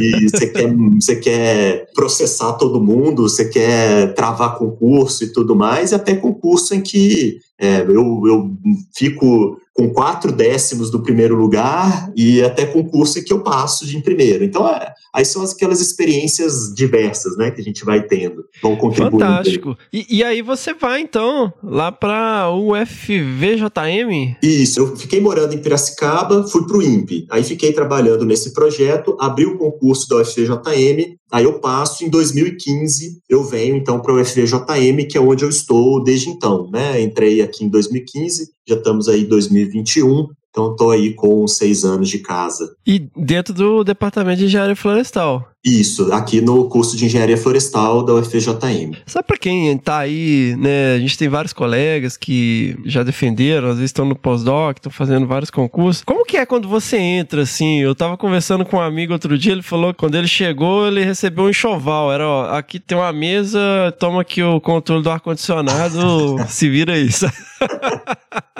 [0.00, 5.92] e você quer, você quer processar todo mundo, você quer travar concurso e tudo mais,
[5.92, 8.50] e até concurso em que é, eu, eu
[8.94, 13.96] fico com quatro décimos do primeiro lugar e até concurso em que eu passo de
[13.96, 14.42] em primeiro.
[14.42, 19.18] Então, é, aí são aquelas experiências diversas, né, que a gente vai tendo, vão contribuindo.
[19.18, 19.76] Fantástico.
[19.92, 24.36] E, e aí você vai, então, lá para o UFVJM?
[24.42, 29.14] Isso, eu fiquei morando em Piracicaba, fui para o INPE, aí fiquei trabalhando nesse projeto,
[29.20, 34.20] abri o concurso da UFVJM, aí eu passo, em 2015 eu venho então para o
[34.20, 39.08] UFVJM, que é onde eu estou desde então, né, entrei aqui em 2015, já estamos
[39.08, 42.74] aí em 2021, então estou aí com seis anos de casa.
[42.86, 45.46] E dentro do Departamento de Engenharia Florestal?
[45.66, 48.98] Isso, aqui no curso de Engenharia Florestal da UFVJM.
[49.04, 50.94] Sabe para quem tá aí, né?
[50.94, 55.26] A gente tem vários colegas que já defenderam, às vezes estão no pós-doc, estão fazendo
[55.26, 56.04] vários concursos.
[56.04, 57.80] Como que é quando você entra, assim?
[57.80, 61.02] Eu tava conversando com um amigo outro dia, ele falou que quando ele chegou, ele
[61.02, 62.12] recebeu um enxoval.
[62.12, 63.58] Era, ó, aqui tem uma mesa,
[63.98, 67.08] toma aqui o controle do ar-condicionado, se vira aí.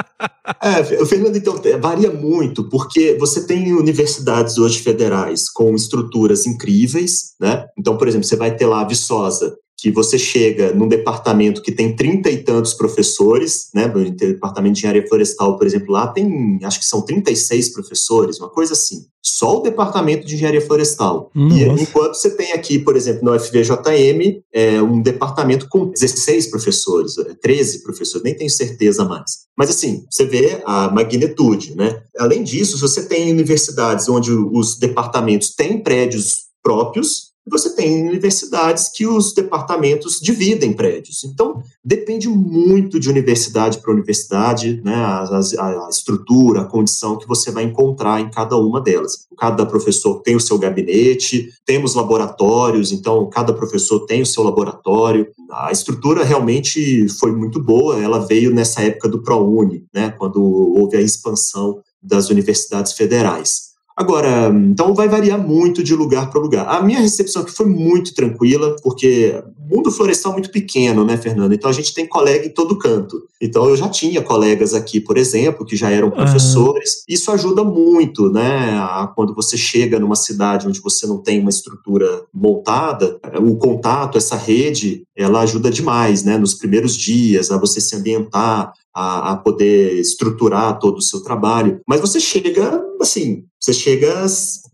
[0.63, 6.96] É, Fernando, então, varia muito, porque você tem universidades hoje federais com estruturas incríveis,
[7.41, 7.67] né?
[7.79, 11.71] Então, por exemplo, você vai ter lá a Viçosa, que você chega num departamento que
[11.71, 13.87] tem trinta e tantos professores, né?
[13.87, 18.49] No departamento de engenharia florestal, por exemplo, lá tem, acho que são 36 professores, uma
[18.49, 19.05] coisa assim.
[19.23, 21.31] Só o departamento de engenharia florestal.
[21.35, 21.57] Nossa.
[21.57, 27.15] E enquanto você tem aqui, por exemplo, no FVJM, é um departamento com 16 professores,
[27.43, 29.47] 13 professores, nem tenho certeza mais.
[29.59, 32.01] Mas assim, você vê a magnitude, né?
[32.19, 39.07] Além disso, você tem universidades onde os departamentos têm prédios próprios, você tem universidades que
[39.07, 41.23] os departamentos dividem prédios.
[41.23, 47.29] Então, depende muito de universidade para universidade, né, a, a, a, estrutura, a condição que
[47.29, 49.29] você vai encontrar em cada uma delas.
[49.39, 55.29] Cada professor tem o seu gabinete, temos laboratórios, então cada professor tem o seu laboratório.
[55.49, 60.97] A estrutura realmente foi muito boa, ela veio nessa época do ProUni, né, quando houve
[60.97, 63.76] a expansão das universidades federais.
[63.97, 66.69] Agora, então vai variar muito de lugar para lugar.
[66.69, 71.17] A minha recepção aqui foi muito tranquila, porque o mundo florestal é muito pequeno, né,
[71.17, 71.55] Fernando?
[71.55, 73.23] Então a gente tem colega em todo canto.
[73.41, 77.05] Então eu já tinha colegas aqui, por exemplo, que já eram professores.
[77.09, 78.77] Isso ajuda muito, né?
[78.79, 84.19] A, quando você chega numa cidade onde você não tem uma estrutura montada, o contato,
[84.19, 86.37] essa rede, ela ajuda demais, né?
[86.37, 91.81] Nos primeiros dias, a você se ambientar, a, a, poder estruturar todo o seu trabalho.
[91.87, 94.27] Mas você chega, assim, você chega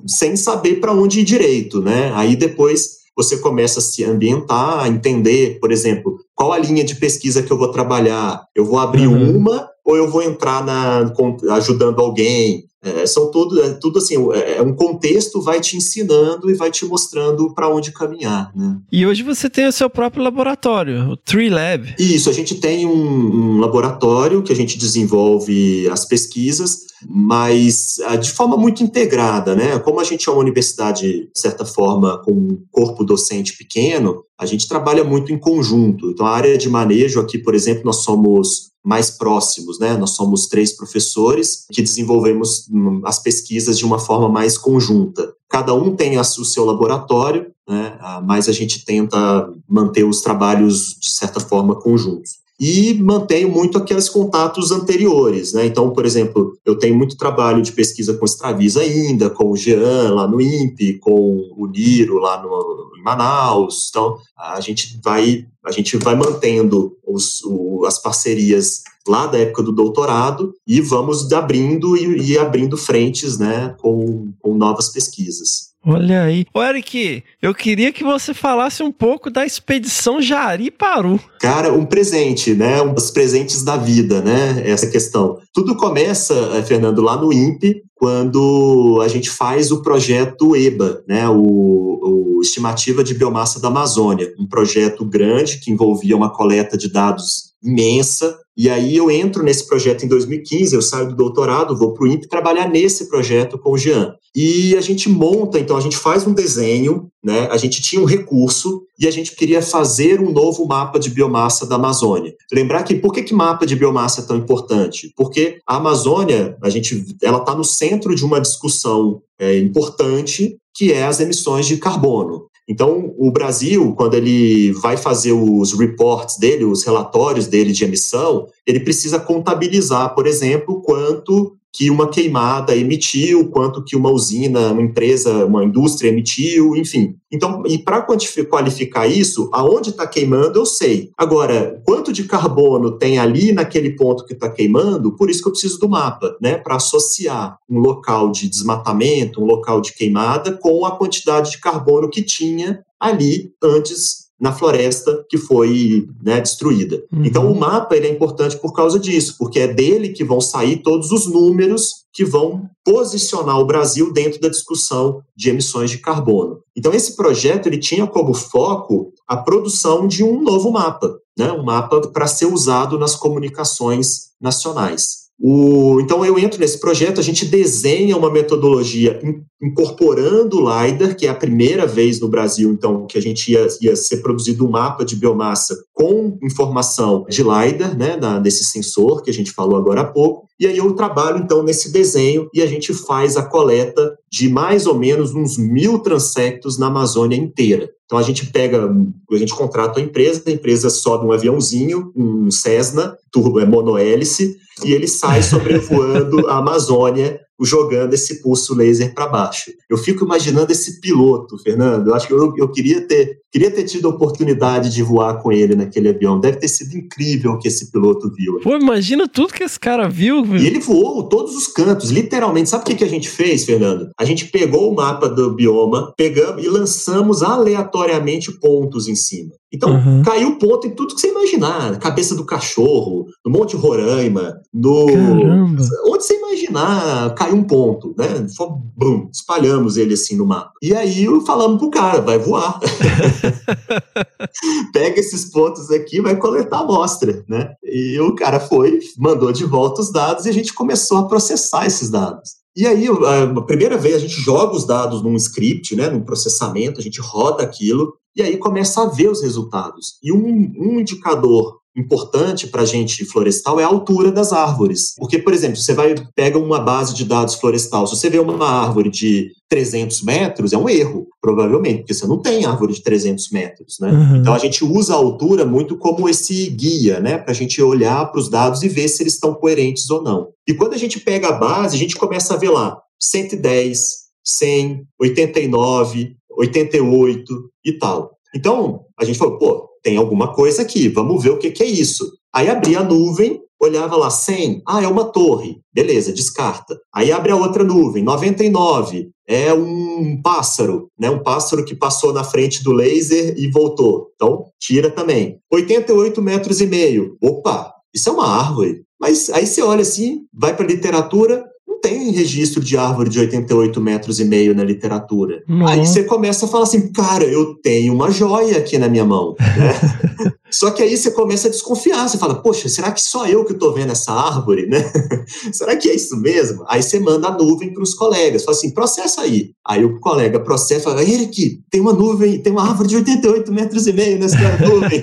[0.07, 2.13] sem saber para onde ir direito, né?
[2.15, 6.97] Aí depois você começa a se ambientar, a entender, por exemplo, qual a linha de
[6.97, 8.43] pesquisa que eu vou trabalhar.
[8.55, 9.37] Eu vou abrir uhum.
[9.37, 11.13] uma ou eu vou entrar na,
[11.55, 12.65] ajudando alguém?
[12.85, 16.69] É, são tudo, é, tudo assim, é, é, um contexto vai te ensinando e vai
[16.69, 18.51] te mostrando para onde caminhar.
[18.57, 18.77] Né?
[18.91, 21.95] E hoje você tem o seu próprio laboratório, o Tree Lab.
[21.97, 28.17] Isso, a gente tem um, um laboratório que a gente desenvolve as pesquisas, mas ah,
[28.17, 29.79] de forma muito integrada, né?
[29.79, 34.45] Como a gente é uma universidade, de certa forma, com um corpo docente pequeno, a
[34.45, 36.11] gente trabalha muito em conjunto.
[36.11, 39.97] Então, a área de manejo aqui, por exemplo, nós somos mais próximos, né?
[39.97, 45.33] Nós somos três professores que desenvolvemos hum, as pesquisas de uma forma mais conjunta.
[45.49, 47.97] Cada um tem o seu laboratório, né?
[48.01, 53.79] Ah, mas a gente tenta manter os trabalhos de certa forma conjuntos e mantenho muito
[53.79, 55.67] aqueles contatos anteriores, né?
[55.67, 60.15] Então, por exemplo, eu tenho muito trabalho de pesquisa com Extravisa ainda, com o Jean
[60.15, 63.89] lá no INPE, com o Niro lá no, em Manaus.
[63.91, 69.63] Então, a gente vai a gente vai mantendo os, o, as parcerias lá da época
[69.63, 75.72] do doutorado e vamos abrindo e, e abrindo frentes, né, com, com novas pesquisas.
[75.85, 76.47] Olha aí.
[76.55, 81.19] Ô, Eric, eu queria que você falasse um pouco da expedição Jari-Paru.
[81.41, 82.81] Cara, um presente, né?
[82.81, 84.63] Um dos presentes da vida, né?
[84.65, 85.39] Essa questão.
[85.53, 91.29] Tudo começa, eh, Fernando, lá no INPE, quando a gente faz o projeto EBA, né?
[91.29, 94.33] O, o Estimativa de Biomassa da Amazônia.
[94.39, 98.39] Um projeto grande que envolvia uma coleta de dados imensa.
[98.57, 102.07] E aí eu entro nesse projeto em 2015, eu saio do doutorado, vou para o
[102.07, 104.15] INPE trabalhar nesse projeto com o Jean.
[104.35, 107.49] E a gente monta, então a gente faz um desenho, né?
[107.51, 111.67] A gente tinha um recurso e a gente queria fazer um novo mapa de biomassa
[111.67, 112.35] da Amazônia.
[112.53, 115.13] Lembrar que por que, que mapa de biomassa é tão importante?
[115.17, 120.93] Porque a Amazônia, a gente, ela está no centro de uma discussão é, importante que
[120.93, 122.47] é as emissões de carbono.
[122.73, 128.47] Então, o Brasil, quando ele vai fazer os reports dele, os relatórios dele de emissão,
[128.67, 134.83] ele precisa contabilizar, por exemplo, quanto que uma queimada emitiu, quanto que uma usina, uma
[134.83, 137.17] empresa, uma indústria emitiu, enfim.
[137.31, 141.11] Então, e para qualificar isso, aonde está queimando, eu sei.
[141.17, 145.53] Agora, quanto de carbono tem ali naquele ponto que está queimando, por isso que eu
[145.53, 146.59] preciso do mapa, né?
[146.59, 152.11] Para associar um local de desmatamento, um local de queimada, com a quantidade de carbono
[152.11, 157.05] que tinha ali antes na floresta que foi né, destruída.
[157.13, 157.25] Uhum.
[157.25, 160.83] Então o mapa ele é importante por causa disso, porque é dele que vão sair
[160.83, 166.59] todos os números que vão posicionar o Brasil dentro da discussão de emissões de carbono.
[166.77, 171.63] Então esse projeto ele tinha como foco a produção de um novo mapa, né, um
[171.63, 175.22] mapa para ser usado nas comunicações nacionais.
[175.45, 179.21] O, então eu entro nesse projeto, a gente desenha uma metodologia
[179.61, 183.67] incorporando o LiDAR, que é a primeira vez no Brasil, então, que a gente ia,
[183.81, 189.21] ia ser produzido um mapa de biomassa com informação de LiDAR, né, na, desse sensor
[189.21, 190.47] que a gente falou agora há pouco.
[190.61, 194.87] E aí eu trabalho, então, nesse desenho e a gente faz a coleta de mais
[194.87, 197.91] ou menos uns mil transectos na Amazônia inteira.
[198.05, 198.89] Então a gente pega,
[199.31, 204.57] a gente contrata a empresa, a empresa sobe um aviãozinho, um Cessna, turbo é monohélice,
[204.85, 209.71] e ele sai sobrevoando a Amazônia, jogando esse pulso laser para baixo.
[209.89, 212.09] Eu fico imaginando esse piloto, Fernando.
[212.09, 215.53] Eu acho que eu, eu queria ter Queria ter tido a oportunidade de voar com
[215.53, 216.41] ele naquele avião.
[216.41, 218.59] Deve ter sido incrível o que esse piloto viu.
[218.61, 220.43] Pô, imagina tudo que esse cara viu.
[220.57, 222.71] E ele voou todos os cantos, literalmente.
[222.71, 224.11] Sabe o que, que a gente fez, Fernando?
[224.19, 229.53] A gente pegou o mapa do bioma, pegamos e lançamos aleatoriamente pontos em cima.
[229.73, 230.23] Então, uhum.
[230.23, 231.99] caiu ponto em tudo que você imaginar.
[231.99, 235.07] Cabeça do cachorro, no Monte Roraima, no.
[235.07, 235.83] Caramba.
[236.09, 238.47] Onde você imaginar, caiu um ponto, né?
[238.55, 240.73] Foi, bum, espalhamos ele assim no mapa.
[240.83, 242.79] E aí falamos pro cara, vai voar.
[244.93, 247.75] Pega esses pontos aqui vai coletar amostra, né?
[247.83, 251.87] E o cara foi, mandou de volta os dados e a gente começou a processar
[251.87, 252.63] esses dados.
[252.75, 257.01] E aí, a primeira vez, a gente joga os dados num script, né, num processamento,
[257.01, 260.19] a gente roda aquilo, e aí começa a ver os resultados.
[260.23, 265.15] E um, um indicador importante para a gente florestal é a altura das árvores.
[265.17, 268.69] Porque, por exemplo, você vai pega uma base de dados florestal, se você vê uma
[268.69, 273.51] árvore de 300 metros, é um erro, provavelmente, porque você não tem árvore de 300
[273.51, 274.11] metros, né?
[274.11, 274.37] Uhum.
[274.37, 278.31] Então a gente usa a altura muito como esse guia, né, para a gente olhar
[278.31, 280.49] para os dados e ver se eles estão coerentes ou não.
[280.69, 285.07] E quando a gente pega a base, a gente começa a ver lá 110, 100,
[285.21, 288.37] 89, 88 e tal.
[288.55, 291.87] Então, a gente falou, pô, tem alguma coisa aqui, vamos ver o que, que é
[291.87, 292.33] isso.
[292.55, 296.99] Aí abria a nuvem, olhava lá 100, ah, é uma torre, beleza, descarta.
[297.15, 301.29] Aí abre a outra nuvem, 99, é um pássaro, né?
[301.31, 304.31] Um pássaro que passou na frente do laser e voltou.
[304.35, 305.59] Então, tira também.
[305.73, 309.03] 88 metros e meio, opa, isso é uma árvore.
[309.21, 311.65] Mas aí você olha assim, vai para literatura,
[312.03, 315.63] tem registro de árvore de 88 metros e meio na literatura.
[315.69, 315.87] Uhum.
[315.87, 319.55] Aí você começa a falar assim, cara, eu tenho uma joia aqui na minha mão.
[319.59, 320.53] Né?
[320.73, 323.75] Só que aí você começa a desconfiar, você fala, poxa, será que só eu que
[323.75, 325.05] estou vendo essa árvore, né?
[325.71, 326.83] será que é isso mesmo?
[326.89, 329.73] Aí você manda a nuvem para os colegas, fala assim, processa aí.
[329.87, 333.71] Aí o colega processa e fala, Eric, tem uma nuvem, tem uma árvore de 88
[333.71, 335.21] metros e meio nessa nuvem.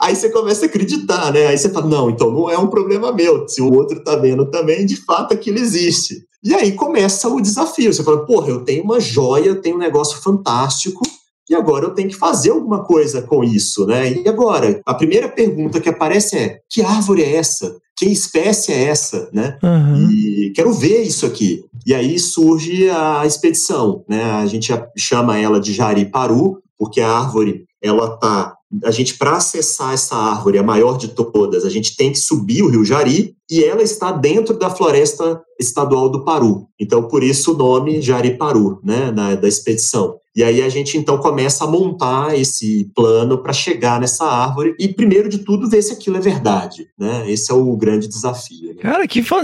[0.00, 1.46] aí você começa a acreditar, né?
[1.46, 4.50] Aí você fala, não, então não é um problema meu, se o outro está vendo
[4.50, 6.24] também, de fato aquilo existe.
[6.42, 9.80] E aí começa o desafio, você fala, porra, eu tenho uma joia, eu tenho um
[9.80, 11.02] negócio fantástico,
[11.48, 14.12] e agora eu tenho que fazer alguma coisa com isso, né?
[14.12, 14.80] E agora?
[14.84, 17.76] A primeira pergunta que aparece é: que árvore é essa?
[17.96, 19.56] Que espécie é essa, né?
[19.62, 20.10] Uhum.
[20.10, 21.64] E quero ver isso aqui.
[21.86, 24.24] E aí surge a expedição, né?
[24.24, 29.94] A gente chama ela de Jari-Paru, porque a árvore ela tá a gente para acessar
[29.94, 33.62] essa árvore, a maior de todas, a gente tem que subir o Rio Jari e
[33.62, 36.66] ela está dentro da floresta estadual do Paru.
[36.78, 40.18] Então, por isso o nome Jari-Paru, né, na, da expedição.
[40.36, 44.86] E aí a gente então começa a montar esse plano para chegar nessa árvore e
[44.86, 47.24] primeiro de tudo ver se aquilo é verdade, né?
[47.26, 48.74] Esse é o grande desafio.
[48.74, 48.82] Né?
[48.82, 49.40] Cara, que fã...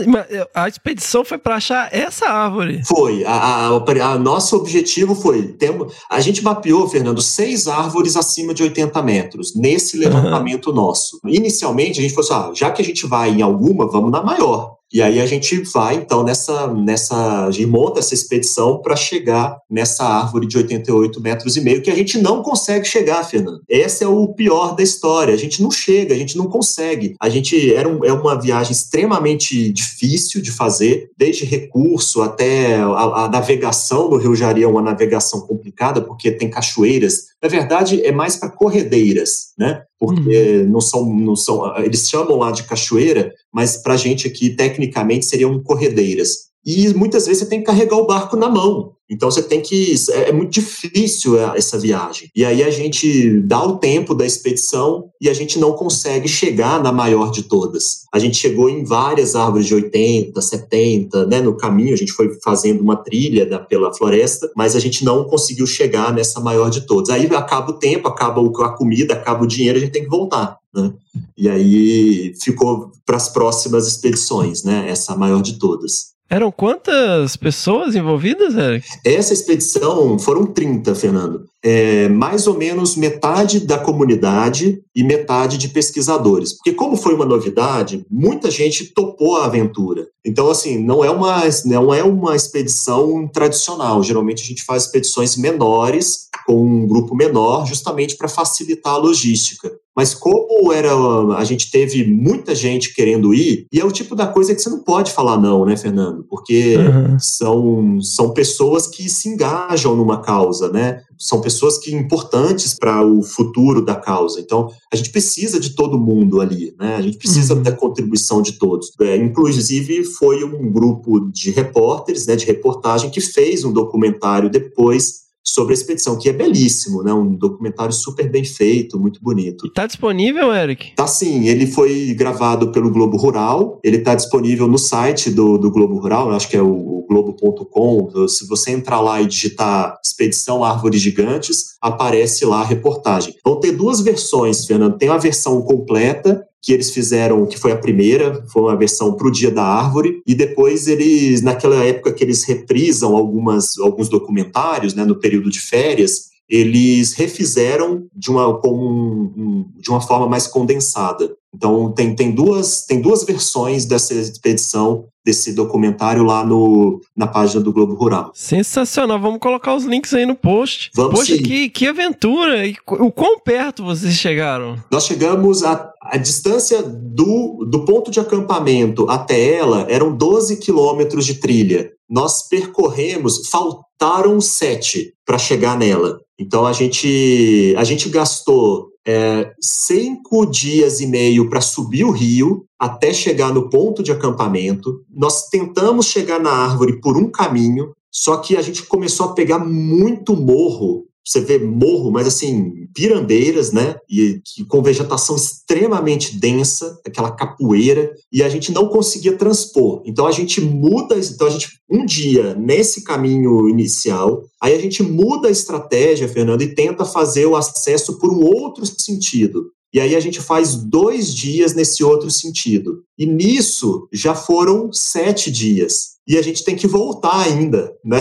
[0.54, 2.82] a expedição foi para achar essa árvore.
[2.84, 3.24] Foi.
[3.24, 8.62] A, a, a, nosso objetivo foi temos a gente mapeou, Fernando, seis árvores acima de
[8.62, 9.21] 80 metros
[9.54, 10.76] nesse levantamento uhum.
[10.76, 11.18] nosso.
[11.26, 14.22] Inicialmente a gente falou assim, ah, já que a gente vai em alguma, vamos na
[14.22, 14.76] maior.
[14.92, 19.56] E aí a gente vai, então, nessa, nessa a gente monta essa expedição para chegar
[19.70, 23.62] nessa árvore de 88 metros e meio, que a gente não consegue chegar, Fernando.
[23.66, 25.32] Esse é o pior da história.
[25.32, 27.14] A gente não chega, a gente não consegue.
[27.18, 33.24] A gente era um, é uma viagem extremamente difícil de fazer, desde recurso até a,
[33.24, 37.31] a navegação no Rio Jari é uma navegação complicada, porque tem cachoeiras.
[37.42, 39.82] Na verdade, é mais para corredeiras, né?
[40.02, 40.68] porque uhum.
[40.68, 45.26] não são, não são, eles chamam lá de cachoeira, mas para a gente aqui, tecnicamente,
[45.26, 46.50] seriam corredeiras.
[46.64, 48.92] E muitas vezes você tem que carregar o barco na mão.
[49.12, 49.94] Então você tem que.
[50.10, 52.30] É, é, muito difícil essa viagem.
[52.34, 56.82] E aí a gente dá o tempo da expedição e a gente não consegue chegar
[56.82, 58.04] na maior de todas.
[58.12, 61.42] A gente chegou em várias árvores de 80, 70, né?
[61.42, 65.24] No caminho, a gente foi fazendo uma trilha da, pela floresta, mas a gente não
[65.24, 67.10] conseguiu chegar nessa maior de todas.
[67.10, 70.56] Aí acaba o tempo, acaba a comida, acaba o dinheiro, a gente tem que voltar.
[70.74, 70.90] Né?
[71.36, 74.86] E aí ficou para as próximas expedições, né?
[74.88, 76.11] Essa maior de todas.
[76.32, 78.88] Eram quantas pessoas envolvidas, Eric?
[79.04, 81.44] Essa expedição foram 30, Fernando.
[81.62, 86.54] É, mais ou menos metade da comunidade e metade de pesquisadores.
[86.54, 90.08] Porque, como foi uma novidade, muita gente topou a aventura.
[90.24, 94.02] Então, assim, não é uma, não é uma expedição tradicional.
[94.02, 99.70] Geralmente a gente faz expedições menores, com um grupo menor, justamente para facilitar a logística.
[99.94, 100.90] Mas como era,
[101.36, 104.70] a gente teve muita gente querendo ir, e é o tipo da coisa que você
[104.70, 106.24] não pode falar não, né, Fernando?
[106.28, 107.18] Porque uhum.
[107.18, 111.02] são, são pessoas que se engajam numa causa, né?
[111.18, 114.40] São pessoas que importantes para o futuro da causa.
[114.40, 116.96] Então, a gente precisa de todo mundo ali, né?
[116.96, 117.62] A gente precisa uhum.
[117.62, 118.90] da contribuição de todos.
[119.00, 125.21] É, inclusive, foi um grupo de repórteres, né, de reportagem, que fez um documentário depois
[125.44, 127.12] sobre a expedição, que é belíssimo, né?
[127.12, 129.70] Um documentário super bem feito, muito bonito.
[129.72, 130.94] Tá disponível, Eric?
[130.94, 135.70] Tá sim, ele foi gravado pelo Globo Rural, ele tá disponível no site do, do
[135.70, 138.28] Globo Rural, acho que é o, o globo.com.
[138.28, 143.34] Se você entrar lá e digitar Expedição Árvores Gigantes, aparece lá a reportagem.
[143.44, 144.96] Vão ter duas versões, Fernando.
[144.96, 149.26] Tem a versão completa, que eles fizeram, que foi a primeira, foi uma versão para
[149.26, 154.94] o Dia da Árvore, e depois eles, naquela época que eles reprisam algumas, alguns documentários,
[154.94, 160.28] né, no período de férias, eles refizeram de uma, com um, um, de uma forma
[160.28, 161.34] mais condensada.
[161.54, 167.62] Então, tem, tem, duas, tem duas versões dessa expedição, desse documentário lá no, na página
[167.62, 168.32] do Globo Rural.
[168.34, 170.90] Sensacional, vamos colocar os links aí no post.
[170.94, 171.42] Vamos Poxa, sim.
[171.42, 172.66] que, que aventura!
[172.66, 174.76] E o quão perto vocês chegaram?
[174.90, 175.90] Nós chegamos a.
[176.04, 181.92] A distância do, do ponto de acampamento até ela eram 12 quilômetros de trilha.
[182.10, 186.18] Nós percorremos, faltaram sete para chegar nela.
[186.42, 192.64] Então a gente, a gente gastou é, cinco dias e meio para subir o rio
[192.76, 195.04] até chegar no ponto de acampamento.
[195.08, 199.60] Nós tentamos chegar na árvore por um caminho, só que a gente começou a pegar
[199.60, 201.06] muito morro.
[201.24, 203.96] Você vê morro, mas assim, pirandeiras, né?
[204.08, 210.02] E com vegetação extremamente densa, aquela capoeira, e a gente não conseguia transpor.
[210.04, 215.02] Então a gente muda, então a gente um dia nesse caminho inicial, aí a gente
[215.02, 219.70] muda a estratégia, Fernando, e tenta fazer o acesso por um outro sentido.
[219.94, 223.04] E aí a gente faz dois dias nesse outro sentido.
[223.18, 226.11] E nisso já foram sete dias.
[226.26, 228.20] E a gente tem que voltar ainda, né?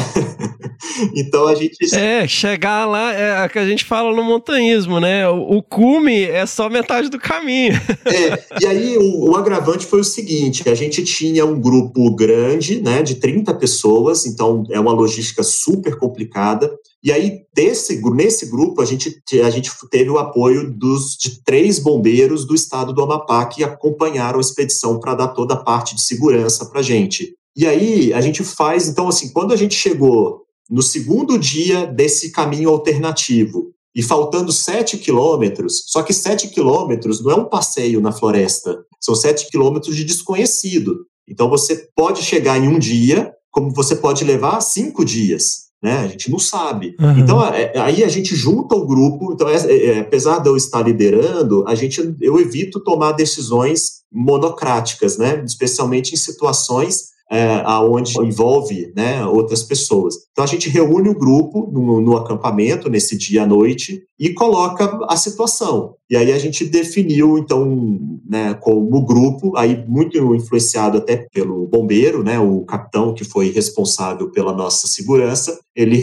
[1.15, 1.77] então a gente.
[1.95, 5.29] É, chegar lá é o que a gente fala no montanhismo, né?
[5.29, 7.73] O, o cume é só metade do caminho.
[8.05, 12.81] É, e aí o, o, agravante foi o seguinte: a gente tinha um grupo grande,
[12.81, 16.71] né, de 30 pessoas, então é uma logística super complicada.
[17.03, 21.79] E aí, desse, nesse grupo, a gente, a gente teve o apoio dos, de três
[21.79, 26.01] bombeiros do estado do Amapá que acompanharam a expedição para dar toda a parte de
[26.01, 27.35] segurança para a gente.
[27.55, 32.31] E aí, a gente faz, então, assim, quando a gente chegou no segundo dia desse
[32.31, 38.13] caminho alternativo, e faltando sete quilômetros, só que sete quilômetros não é um passeio na
[38.13, 41.05] floresta, são sete quilômetros de desconhecido.
[41.27, 45.97] Então, você pode chegar em um dia, como você pode levar cinco dias né?
[45.97, 46.95] A gente não sabe.
[46.99, 47.17] Uhum.
[47.17, 49.33] Então, é, aí a gente junta o grupo.
[49.33, 55.17] Então, é, é, apesar de eu estar liderando, a gente, eu evito tomar decisões monocráticas,
[55.17, 55.43] né?
[55.45, 60.15] Especialmente em situações é, aonde envolve né, outras pessoas.
[60.33, 64.99] Então a gente reúne o grupo no, no, acampamento nesse dia à noite e coloca
[65.07, 65.95] a situação.
[66.09, 67.97] E aí a gente definiu então,
[68.27, 74.29] né, como grupo, aí muito influenciado até pelo bombeiro, né, o capitão que foi responsável
[74.29, 75.95] pela nossa segurança, ele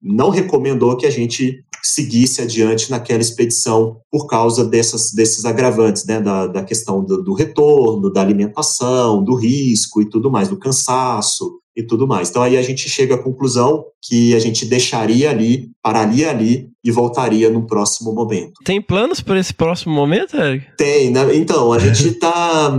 [0.00, 6.20] não recomendou que a gente seguisse adiante naquela expedição por causa dessas, desses agravantes, né,
[6.20, 11.60] da, da questão do, do retorno, da alimentação, do risco e tudo mais, do cansaço
[11.76, 12.30] e tudo mais.
[12.30, 16.90] Então aí a gente chega à conclusão que a gente deixaria ali, pararia ali e
[16.90, 18.52] voltaria no próximo momento.
[18.62, 20.66] Tem planos para esse próximo momento, Eric?
[20.76, 21.34] Tem, né?
[21.34, 22.78] Então, a gente está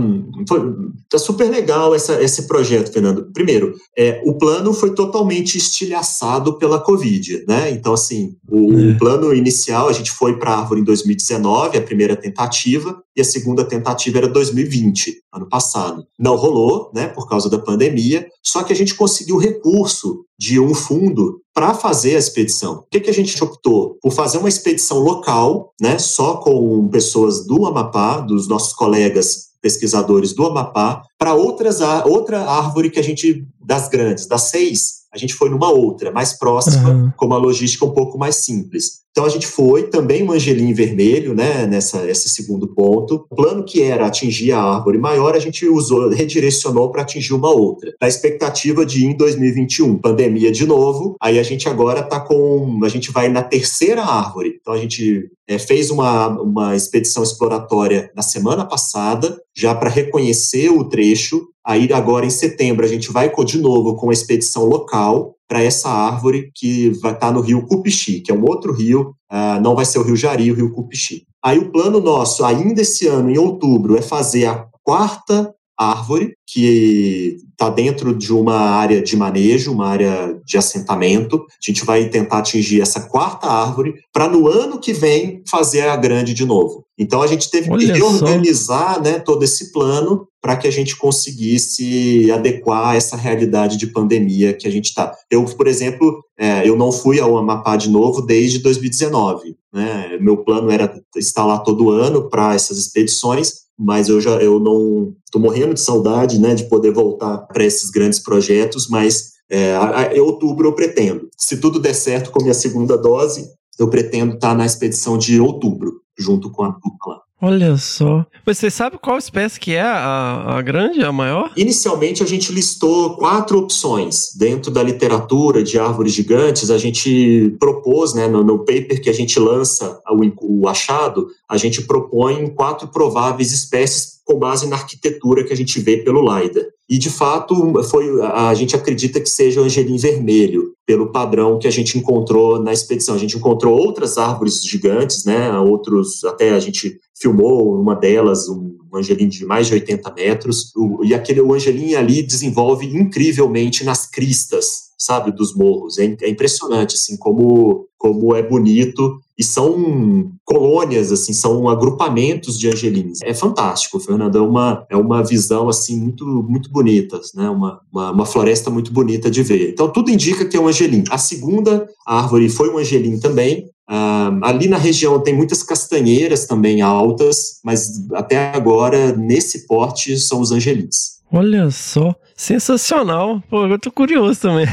[1.10, 3.28] tá super legal essa, esse projeto, Fernando.
[3.32, 7.70] Primeiro, é, o plano foi totalmente estilhaçado pela Covid, né?
[7.72, 8.92] Então, assim, o, é.
[8.92, 13.20] o plano inicial, a gente foi para a árvore em 2019, a primeira tentativa, e
[13.20, 16.06] a segunda tentativa era 2020, ano passado.
[16.18, 20.74] Não rolou, né, por causa da pandemia, só que a gente conseguiu recurso de um
[20.74, 22.74] fundo para fazer a expedição.
[22.74, 23.96] O que, que a gente optou?
[24.02, 30.32] Por fazer uma expedição local, né, só com pessoas do Amapá, dos nossos colegas pesquisadores
[30.32, 35.34] do Amapá, para outras outra árvore que a gente das grandes, das seis, a gente
[35.34, 37.12] foi numa outra, mais próxima, uhum.
[37.16, 39.06] com uma logística um pouco mais simples.
[39.16, 43.24] Então a gente foi também um angelim vermelho, né, nessa esse segundo ponto.
[43.30, 47.50] O plano que era atingir a árvore maior, a gente usou, redirecionou para atingir uma
[47.50, 47.94] outra.
[47.98, 51.16] Na expectativa de em 2021, pandemia de novo.
[51.18, 54.58] Aí a gente agora está com, a gente vai na terceira árvore.
[54.60, 60.68] Então a gente é, fez uma, uma expedição exploratória na semana passada, já para reconhecer
[60.68, 61.48] o trecho.
[61.66, 65.88] Aí agora em setembro a gente vai de novo com a expedição local para essa
[65.88, 69.74] árvore que vai estar tá no rio Cupixi, que é um outro rio, uh, não
[69.74, 71.24] vai ser o rio Jari, o rio Cupixi.
[71.44, 77.36] Aí o plano nosso, ainda esse ano, em outubro, é fazer a quarta árvore que
[77.52, 81.44] está dentro de uma área de manejo, uma área de assentamento.
[81.50, 85.96] A gente vai tentar atingir essa quarta árvore para no ano que vem fazer a
[85.96, 86.84] grande de novo.
[86.98, 90.96] Então a gente teve Olha que reorganizar né, todo esse plano para que a gente
[90.96, 95.12] conseguisse adequar a essa realidade de pandemia que a gente está.
[95.30, 99.56] Eu, por exemplo, é, eu não fui ao Amapá de novo desde 2019.
[99.72, 100.16] Né?
[100.20, 105.14] Meu plano era estar lá todo ano para essas expedições, mas eu já eu não
[105.24, 109.76] estou morrendo de saudade, né, de poder voltar para esses grandes projetos, mas é,
[110.20, 111.28] outubro eu pretendo.
[111.36, 113.48] Se tudo der certo com minha segunda dose,
[113.78, 117.20] eu pretendo estar na expedição de outubro, junto com a dupla.
[117.40, 118.24] Olha só.
[118.46, 121.52] Mas você sabe qual espécie que é a, a grande, a maior?
[121.56, 124.34] Inicialmente, a gente listou quatro opções.
[124.34, 129.12] Dentro da literatura de árvores gigantes, a gente propôs, né, no, no paper que a
[129.12, 135.44] gente lança o, o achado, a gente propõe quatro prováveis espécies com base na arquitetura
[135.44, 136.66] que a gente vê pelo LiDAR.
[136.88, 137.54] E, de fato,
[137.84, 142.60] foi, a, gente acredita que seja o angelim vermelho, pelo padrão que a gente encontrou
[142.60, 143.14] na expedição.
[143.14, 148.76] A gente encontrou outras árvores gigantes, né, outros, até a gente filmou uma delas, um
[148.94, 150.72] angelim de mais de 80 metros,
[151.04, 155.98] e aquele o angelim ali desenvolve incrivelmente nas cristas, sabe, dos morros.
[155.98, 159.20] É, é impressionante, assim, como, como é bonito.
[159.38, 163.20] E são colônias, assim, são agrupamentos de angelins.
[163.22, 164.38] É fantástico, Fernando.
[164.38, 167.50] É uma, é uma visão, assim, muito, muito bonita, né?
[167.50, 169.70] Uma, uma, uma floresta muito bonita de ver.
[169.70, 171.04] Então, tudo indica que é um angelim.
[171.10, 176.80] A segunda árvore foi um angelim também, ah, ali na região tem muitas castanheiras também
[176.82, 181.16] altas, mas até agora, nesse porte, são os angelins.
[181.32, 182.14] Olha só.
[182.36, 183.42] Sensacional.
[183.48, 184.66] Pô, eu tô curioso também.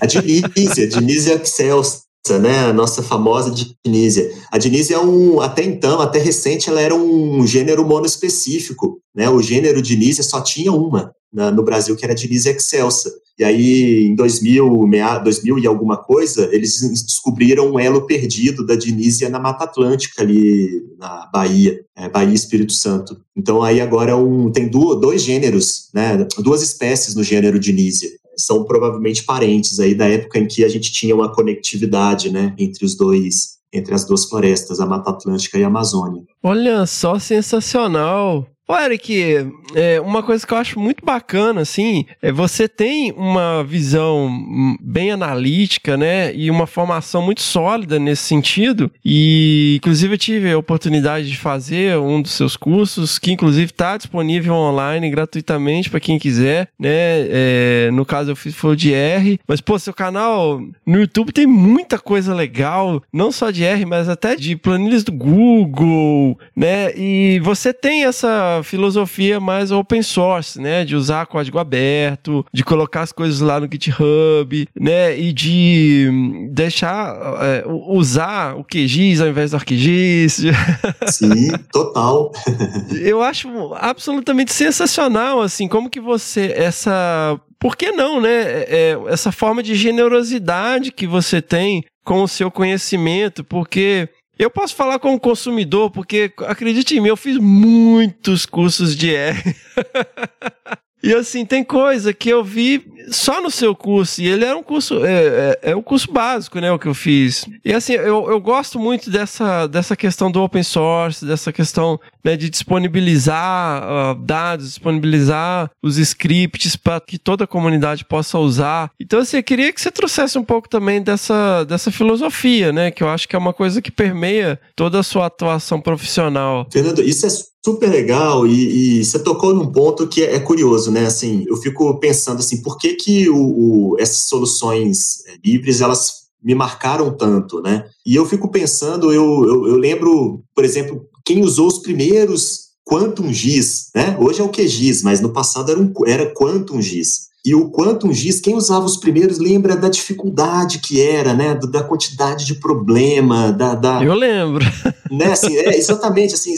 [0.00, 2.02] A Dinísia, Dinísia excelsa,
[2.36, 2.66] né?
[2.66, 4.28] A nossa famosa Dinísia.
[4.50, 9.30] A Dinísia é um, até então, até recente, ela era um gênero monoespecífico, né?
[9.30, 13.08] O gênero Dinísia só tinha uma na- no Brasil, que era a Dinísia excelsa.
[13.38, 18.74] E aí, em 2000, mea- 2000 e alguma coisa, eles descobriram um elo perdido da
[18.74, 23.16] Dinísia na Mata Atlântica, ali na Bahia, é, Bahia Espírito Santo.
[23.36, 28.10] Então, aí agora é um, tem dois gêneros, né, duas espécies no gênero Dinísia.
[28.38, 32.84] São provavelmente parentes aí da época em que a gente tinha uma conectividade né, entre
[32.84, 36.22] os dois, entre as duas florestas, a Mata Atlântica e a Amazônia.
[36.42, 38.46] Olha só, sensacional.
[38.70, 43.64] Ô, Eric, é, uma coisa que eu acho muito bacana, assim, é você tem uma
[43.64, 50.52] visão bem analítica, né, e uma formação muito sólida nesse sentido, e inclusive eu tive
[50.52, 55.98] a oportunidade de fazer um dos seus cursos, que inclusive está disponível online gratuitamente para
[55.98, 60.60] quem quiser, né, é, no caso eu fiz foi de R, mas pô, seu canal
[60.84, 65.12] no YouTube tem muita coisa legal, não só de R, mas até de planilhas do
[65.12, 70.84] Google, né, e você tem essa filosofia mais open source, né?
[70.84, 75.18] De usar código aberto, de colocar as coisas lá no GitHub, né?
[75.18, 80.42] E de hum, deixar é, usar o QGIS ao invés do ArcGIS.
[81.08, 82.32] Sim, total.
[83.00, 88.62] Eu acho absolutamente sensacional, assim, como que você essa por que não, né?
[88.68, 94.08] É, essa forma de generosidade que você tem com o seu conhecimento, porque
[94.38, 99.56] eu posso falar como consumidor, porque acredite em mim, eu fiz muitos cursos de R.
[101.02, 104.62] E assim, tem coisa que eu vi só no seu curso, e ele era um
[104.62, 107.46] curso, é, é, é um curso básico, né, o que eu fiz.
[107.64, 112.36] E assim, eu, eu gosto muito dessa, dessa questão do open source, dessa questão né,
[112.36, 118.90] de disponibilizar ah, dados, disponibilizar os scripts para que toda a comunidade possa usar.
[119.00, 123.02] Então, assim, eu queria que você trouxesse um pouco também dessa, dessa filosofia, né, que
[123.02, 126.66] eu acho que é uma coisa que permeia toda a sua atuação profissional.
[126.70, 127.30] Fernando, isso é
[127.68, 131.04] super legal e, e você tocou num ponto que é, é curioso, né?
[131.04, 136.28] Assim, eu fico pensando assim, por que que o, o, essas soluções é, livres elas
[136.42, 137.84] me marcaram tanto, né?
[138.06, 143.30] E eu fico pensando, eu, eu, eu lembro, por exemplo, quem usou os primeiros Quantum
[143.30, 144.16] GIS, né?
[144.18, 147.27] Hoje é o QGIS, mas no passado era, um, era Quantum GIS.
[147.46, 151.54] E o Quantum GIS, quem usava os primeiros lembra da dificuldade que era, né?
[151.54, 154.64] Da quantidade de problema, da, da Eu lembro.
[155.10, 156.54] né, assim, é, exatamente, assim,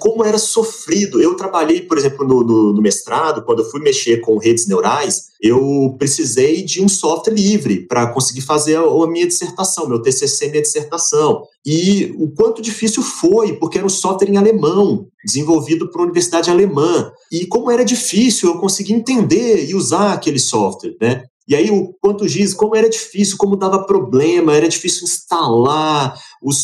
[0.00, 1.20] como era sofrido.
[1.20, 5.31] Eu trabalhei, por exemplo, no, no, no, mestrado, quando eu fui mexer com redes neurais,
[5.42, 10.62] eu precisei de um software livre para conseguir fazer a, minha dissertação, meu TCC, minha
[10.62, 11.42] dissertação.
[11.66, 16.48] E o quanto difícil foi, porque era um software em alemão, desenvolvido por uma universidade
[16.48, 17.10] alemã.
[17.32, 21.24] E como era difícil eu conseguir entender e usar aquele software, né?
[21.48, 26.14] E aí, o quanto giz, como era difícil, como dava problema, era difícil instalar,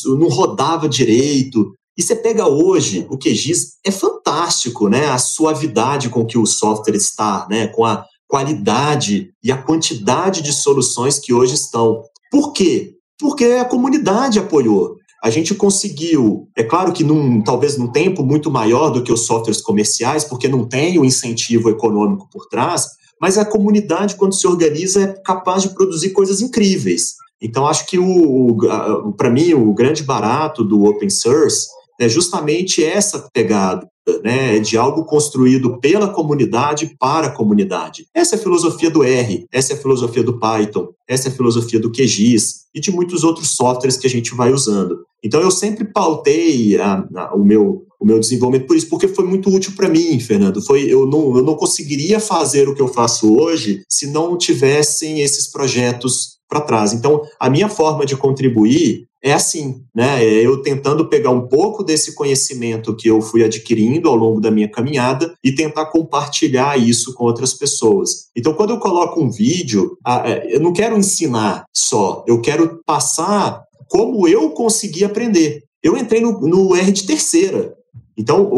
[0.06, 1.72] não rodava direito.
[1.96, 5.06] E você pega hoje, o QGIS é fantástico, né?
[5.06, 7.66] A suavidade com que o software está, né?
[7.66, 12.02] Com a qualidade e a quantidade de soluções que hoje estão.
[12.30, 12.94] Por quê?
[13.18, 14.96] Porque a comunidade apoiou.
[15.24, 19.26] A gente conseguiu, é claro que num, talvez num tempo muito maior do que os
[19.26, 22.86] softwares comerciais, porque não tem o incentivo econômico por trás,
[23.20, 27.14] mas a comunidade, quando se organiza, é capaz de produzir coisas incríveis.
[27.40, 31.66] Então, acho que, o, o para mim, o grande barato do open source
[32.00, 33.88] é justamente essa pegada,
[34.22, 38.06] né, de algo construído pela comunidade para a comunidade.
[38.14, 41.34] Essa é a filosofia do R, essa é a filosofia do Python, essa é a
[41.34, 45.00] filosofia do QGIS e de muitos outros softwares que a gente vai usando.
[45.22, 49.24] Então eu sempre pautei a, a, o meu o meu desenvolvimento por isso, porque foi
[49.24, 50.62] muito útil para mim, Fernando.
[50.62, 55.20] Foi eu não, eu não conseguiria fazer o que eu faço hoje se não tivessem
[55.20, 56.92] esses projetos para trás.
[56.92, 60.24] Então, a minha forma de contribuir é assim, né?
[60.24, 64.50] É eu tentando pegar um pouco desse conhecimento que eu fui adquirindo ao longo da
[64.50, 68.28] minha caminhada e tentar compartilhar isso com outras pessoas.
[68.36, 73.62] Então, quando eu coloco um vídeo, é, eu não quero ensinar só, eu quero passar
[73.88, 75.64] como eu consegui aprender.
[75.82, 77.74] Eu entrei no, no R de terceira.
[78.16, 78.50] Então,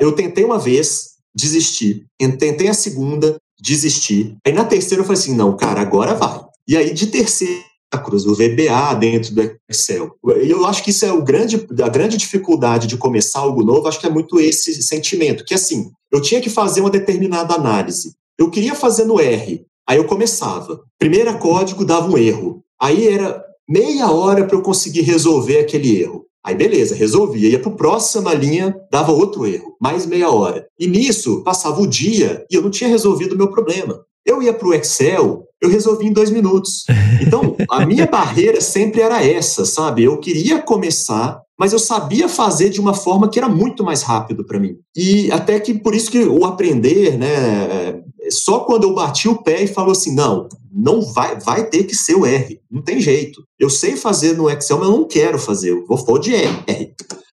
[0.00, 2.04] eu tentei uma vez, desisti.
[2.18, 4.36] Tentei a segunda, desisti.
[4.44, 6.40] Aí na terceira eu falei assim: não, cara, agora vai.
[6.66, 10.10] E aí de terceira Cruz, o VBA dentro do Excel.
[10.22, 14.00] Eu acho que isso é o grande, a grande dificuldade de começar algo novo, acho
[14.00, 18.14] que é muito esse sentimento, que assim, eu tinha que fazer uma determinada análise.
[18.38, 20.82] Eu queria fazer no R, aí eu começava.
[20.98, 22.62] Primeiro código dava um erro.
[22.80, 26.26] Aí era meia hora para eu conseguir resolver aquele erro.
[26.44, 27.50] Aí beleza, resolvia.
[27.50, 30.66] Ia para a próxima linha, dava outro erro, mais meia hora.
[30.78, 34.04] E nisso, passava o dia e eu não tinha resolvido o meu problema.
[34.24, 36.84] Eu ia para o Excel, eu resolvi em dois minutos.
[37.20, 40.04] Então, a minha barreira sempre era essa, sabe?
[40.04, 44.44] Eu queria começar, mas eu sabia fazer de uma forma que era muito mais rápido
[44.44, 44.76] para mim.
[44.96, 48.02] E até que por isso que o aprender, né?
[48.30, 51.94] Só quando eu bati o pé e falou assim, não, não vai, vai ter que
[51.94, 53.42] ser o R, não tem jeito.
[53.58, 56.94] Eu sei fazer no Excel, mas eu não quero fazer, eu vou for de R.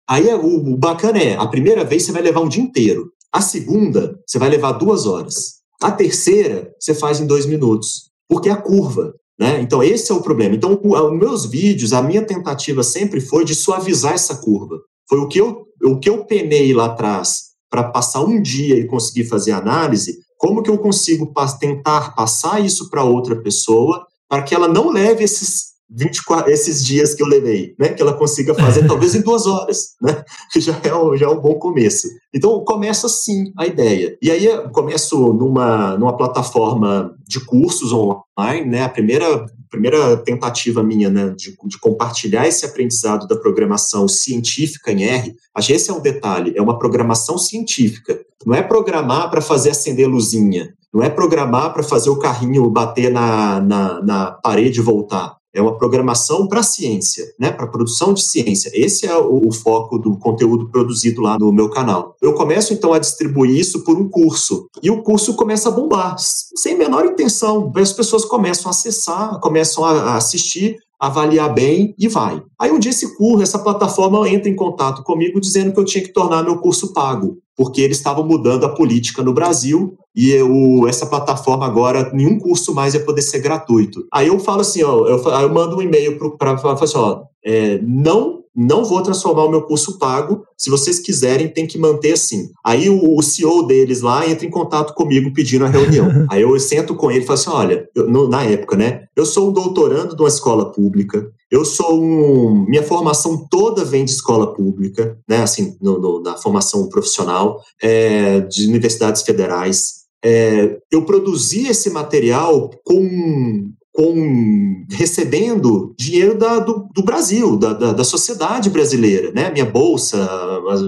[0.08, 3.12] Aí é, o, o bacana é, a primeira vez você vai levar um dia inteiro,
[3.32, 5.62] a segunda você vai levar duas horas.
[5.82, 9.14] A terceira, você faz em dois minutos porque é a curva.
[9.38, 9.60] Né?
[9.60, 10.56] Então, esse é o problema.
[10.56, 14.80] Então, os meus vídeos, a minha tentativa sempre foi de suavizar essa curva.
[15.10, 18.88] Foi o que eu, o que eu penei lá atrás para passar um dia e
[18.88, 24.56] conseguir fazer análise, como que eu consigo tentar passar isso para outra pessoa para que
[24.56, 27.90] ela não leve esses 24, esses dias que eu levei, né?
[27.90, 30.24] Que ela consiga fazer talvez em duas horas, né?
[30.52, 32.08] Que já é, um, já é um bom começo.
[32.34, 34.18] Então, começa assim a ideia.
[34.22, 38.84] E aí, eu começo numa, numa plataforma de cursos online, né?
[38.84, 41.34] A primeira, primeira tentativa minha, né?
[41.36, 45.36] De, de compartilhar esse aprendizado da programação científica em R.
[45.54, 48.18] Acho que esse é um detalhe, é uma programação científica.
[48.46, 50.74] Não é programar para fazer acender luzinha.
[50.94, 55.62] Não é programar para fazer o carrinho bater na, na, na parede e voltar é
[55.62, 58.72] uma programação para ciência, né, para produção de ciência.
[58.74, 62.16] Esse é o, o, foco do conteúdo produzido lá no meu canal.
[62.22, 66.16] Eu começo então a distribuir isso por um curso e o curso começa a bombar,
[66.18, 67.72] sem menor intenção.
[67.76, 72.40] As pessoas começam a acessar, começam a assistir, avaliar bem e vai.
[72.60, 76.04] Aí um dia esse curso, essa plataforma entra em contato comigo dizendo que eu tinha
[76.04, 80.88] que tornar meu curso pago, porque eles estavam mudando a política no Brasil e eu,
[80.88, 84.06] essa plataforma agora, nenhum curso mais ia poder ser gratuito.
[84.14, 88.41] Aí eu falo assim, ó, eu, eu mando um e-mail para assim, ó, é, não
[88.56, 90.44] não vou transformar o meu curso pago.
[90.58, 92.50] Se vocês quiserem, tem que manter assim.
[92.66, 96.08] Aí o, o CEO deles lá entra em contato comigo pedindo a reunião.
[96.30, 99.06] Aí eu sento com ele e falo assim: olha, eu, no, na época, né?
[99.16, 101.32] Eu sou um doutorando de uma escola pública.
[101.50, 102.66] Eu sou um.
[102.68, 105.42] Minha formação toda vem de escola pública, né?
[105.42, 110.02] Assim, no, no, na formação profissional, é, de universidades federais.
[110.24, 117.94] É, eu produzi esse material com com recebendo dinheiro da, do, do, Brasil, da, da,
[117.94, 119.52] da, sociedade brasileira, né?
[119.52, 120.18] Minha bolsa,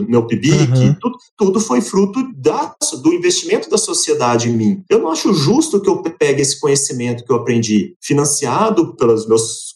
[0.08, 0.96] meu PIBIC, uhum.
[1.00, 4.84] tudo, tudo foi fruto da, do investimento da sociedade em mim.
[4.90, 9.73] Eu não acho justo que eu pegue esse conhecimento que eu aprendi, financiado pelos meus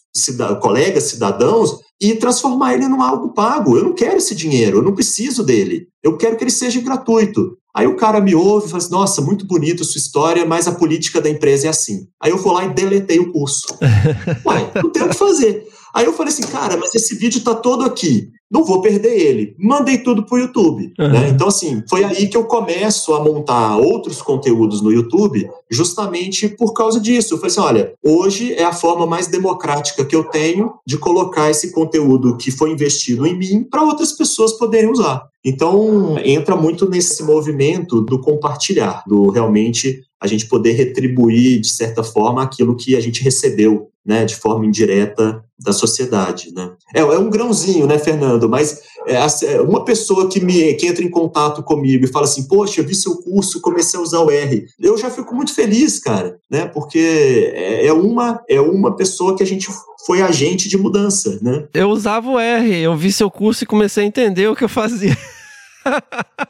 [0.60, 3.76] colegas cidadãos, e transformar ele num algo pago.
[3.76, 5.88] Eu não quero esse dinheiro, eu não preciso dele.
[6.03, 7.57] Eu quero que ele seja gratuito.
[7.76, 10.68] Aí o cara me ouve e fala assim, nossa, muito bonita a sua história, mas
[10.68, 12.07] a política da empresa é assim.
[12.22, 13.68] Aí eu vou lá e deletei o curso.
[14.45, 15.68] Ué, não tem o que fazer.
[15.94, 18.30] Aí eu falei assim, cara, mas esse vídeo tá todo aqui.
[18.49, 19.56] Não vou perder ele.
[19.60, 20.94] Mandei tudo pro YouTube.
[20.98, 21.10] Uhum.
[21.10, 21.30] Né?
[21.30, 26.73] Então, assim, foi aí que eu começo a montar outros conteúdos no YouTube justamente por
[26.73, 27.34] causa disso.
[27.34, 31.49] Eu falei assim: olha, hoje é a forma mais democrática que eu tenho de colocar
[31.49, 35.27] esse conteúdo que foi investido em mim para outras pessoas poderem usar.
[35.45, 42.03] Então, entra muito nesse movimento do compartilhar, do realmente a gente poder retribuir, de certa
[42.03, 46.72] forma, aquilo que a gente recebeu, né, de forma indireta da sociedade, né.
[46.94, 51.03] É, é um grãozinho, né, Fernando, mas é, é, uma pessoa que, me, que entra
[51.03, 54.31] em contato comigo e fala assim, poxa, eu vi seu curso, comecei a usar o
[54.31, 59.36] R, eu já fico muito feliz, cara, né, porque é, é uma, é uma pessoa
[59.36, 59.68] que a gente
[60.06, 61.68] foi agente de mudança, né.
[61.74, 64.70] Eu usava o R, eu vi seu curso e comecei a entender o que eu
[64.70, 65.18] fazia.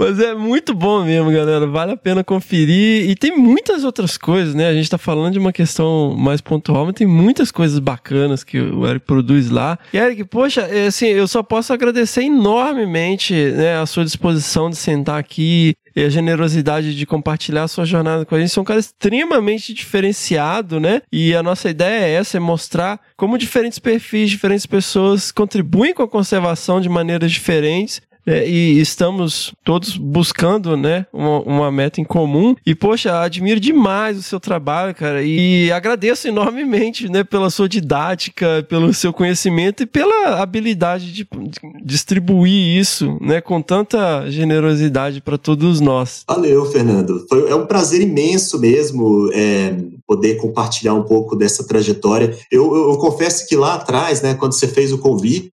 [0.00, 1.66] Mas é muito bom mesmo, galera.
[1.66, 3.10] Vale a pena conferir.
[3.10, 4.66] E tem muitas outras coisas, né?
[4.66, 8.58] A gente tá falando de uma questão mais pontual, mas tem muitas coisas bacanas que
[8.58, 9.78] o Eric produz lá.
[9.92, 14.76] E Eric, poxa, é, assim, eu só posso agradecer enormemente né, a sua disposição de
[14.76, 18.50] sentar aqui e a generosidade de compartilhar a sua jornada com a gente.
[18.50, 21.02] Você é um cara extremamente diferenciado, né?
[21.12, 26.02] E a nossa ideia é essa, é mostrar como diferentes perfis, diferentes pessoas contribuem com
[26.02, 32.04] a conservação de maneiras diferentes é, e estamos todos buscando, né, uma, uma, meta em
[32.04, 32.54] comum.
[32.64, 38.64] E, poxa, admiro demais o seu trabalho, cara, e agradeço enormemente, né, pela sua didática,
[38.68, 45.36] pelo seu conhecimento e pela habilidade de, de distribuir isso, né, com tanta generosidade para
[45.36, 46.24] todos nós.
[46.28, 47.26] Valeu, Fernando.
[47.28, 49.76] Foi, é um prazer imenso mesmo é,
[50.06, 52.36] poder compartilhar um pouco dessa trajetória.
[52.50, 55.50] Eu, eu, eu confesso que lá atrás, né, quando você fez o convite,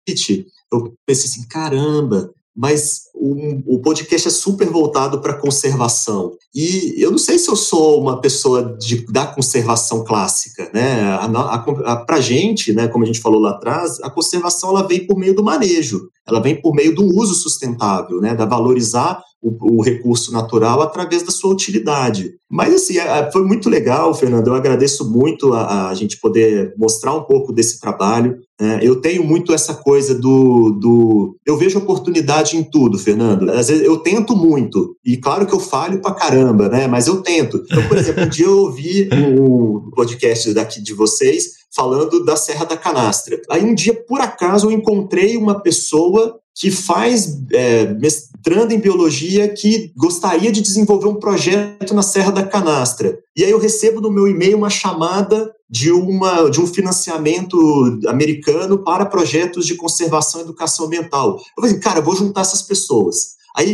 [0.72, 6.32] eu pensei assim, caramba, mas o, o, podcast é super voltado para conservação.
[6.54, 11.02] E eu não sei se eu sou uma pessoa de, da conservação clássica, né?
[11.02, 11.64] A,
[12.08, 15.34] a, gente, né, como a gente falou lá atrás, a conservação ela vem por meio
[15.34, 18.34] do manejo, ela vem por meio do uso sustentável, né?
[18.34, 22.32] Da valorizar o, o, recurso natural através da sua utilidade.
[22.50, 22.94] Mas, assim,
[23.30, 24.46] foi muito legal, Fernando.
[24.46, 28.38] Eu agradeço muito a, a gente poder mostrar um pouco desse trabalho.
[28.58, 31.36] É, eu tenho muito essa coisa do, do.
[31.44, 33.50] Eu vejo oportunidade em tudo, Fernando.
[33.50, 34.96] Às vezes eu tento muito.
[35.04, 36.86] E claro que eu falho pra caramba, né?
[36.86, 37.62] Mas eu tento.
[37.66, 42.64] Então, por exemplo, um dia eu ouvi um podcast daqui de vocês falando da Serra
[42.64, 43.40] da Canastra.
[43.50, 49.48] Aí um dia, por acaso, eu encontrei uma pessoa que faz é, mestrando em biologia
[49.48, 53.18] que gostaria de desenvolver um projeto na Serra da Canastra.
[53.36, 58.78] E aí eu recebo no meu e-mail uma chamada de, uma, de um financiamento americano
[58.78, 61.36] para projetos de conservação e educação ambiental.
[61.56, 63.34] Eu falei, cara, eu vou juntar essas pessoas.
[63.56, 63.72] Aí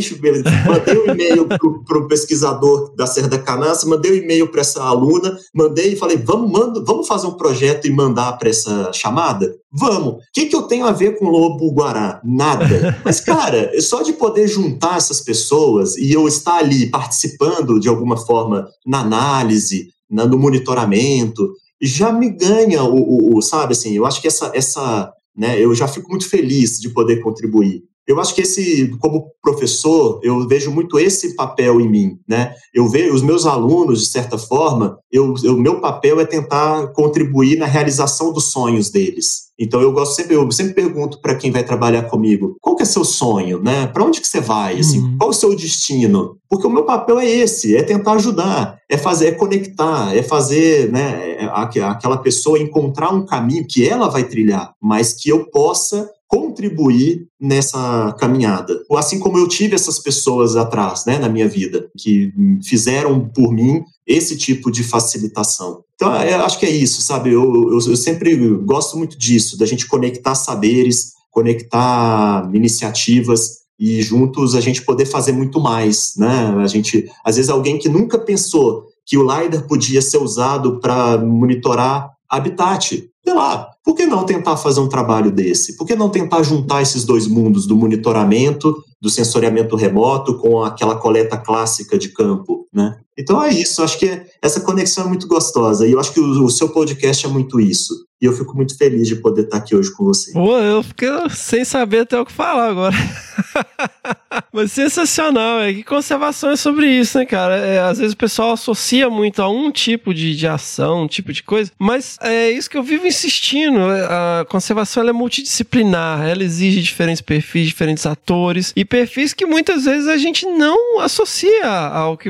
[0.67, 4.83] mandei um e-mail para o pesquisador da Serra da Canastra, mandei um e-mail para essa
[4.83, 9.55] aluna, mandei e falei, vamos, manda, vamos fazer um projeto e mandar para essa chamada?
[9.71, 10.13] Vamos.
[10.13, 12.21] O que, que eu tenho a ver com lobo-guará?
[12.23, 12.99] Nada.
[13.03, 18.17] Mas, cara, só de poder juntar essas pessoas e eu estar ali participando de alguma
[18.17, 24.05] forma na análise, na, no monitoramento, já me ganha o, o, o, sabe, assim, eu
[24.05, 27.83] acho que essa, essa, né, eu já fico muito feliz de poder contribuir.
[28.11, 32.53] Eu acho que esse, como professor, eu vejo muito esse papel em mim, né?
[32.73, 37.57] Eu vejo os meus alunos, de certa forma, eu, o meu papel é tentar contribuir
[37.57, 39.51] na realização dos sonhos deles.
[39.57, 42.85] Então eu gosto sempre, eu sempre pergunto para quem vai trabalhar comigo, qual que é
[42.85, 43.87] seu sonho, né?
[43.87, 44.79] Para onde que você vai?
[44.79, 45.17] Assim, uhum.
[45.17, 46.37] qual o seu destino?
[46.49, 50.91] Porque o meu papel é esse, é tentar ajudar, é fazer, é conectar, é fazer,
[50.91, 51.45] né, é,
[51.85, 58.15] aquela pessoa encontrar um caminho que ela vai trilhar, mas que eu possa contribuir nessa
[58.17, 58.81] caminhada.
[58.93, 62.31] Assim como eu tive essas pessoas atrás, né, na minha vida, que
[62.63, 65.83] fizeram por mim esse tipo de facilitação.
[65.95, 67.31] Então, eu acho que é isso, sabe?
[67.31, 74.55] Eu, eu, eu sempre gosto muito disso, da gente conectar saberes, conectar iniciativas e juntos
[74.55, 76.55] a gente poder fazer muito mais, né?
[76.63, 81.17] A gente, às vezes, alguém que nunca pensou que o LiDAR podia ser usado para
[81.17, 85.75] monitorar habitat, sei lá, por que não tentar fazer um trabalho desse?
[85.75, 90.95] Por que não tentar juntar esses dois mundos do monitoramento, do sensoriamento remoto com aquela
[90.95, 92.97] coleta clássica de campo, né?
[93.17, 96.49] Então é isso, acho que essa conexão é muito gostosa e eu acho que o,
[96.49, 97.93] seu podcast é muito isso.
[98.21, 100.31] E eu fico muito feliz de poder estar aqui hoje com você.
[100.31, 102.95] Pô, eu fiquei sem saber até o que falar agora.
[104.53, 107.55] Mas sensacional, é que conservação é sobre isso, né, cara?
[107.57, 111.33] É, às vezes o pessoal associa muito a um tipo de, de ação, um tipo
[111.33, 113.79] de coisa, mas é isso que eu vivo insistindo.
[113.79, 120.07] A conservação é multidisciplinar, ela exige diferentes perfis, diferentes atores e perfis que muitas vezes
[120.07, 122.29] a gente não associa ao que,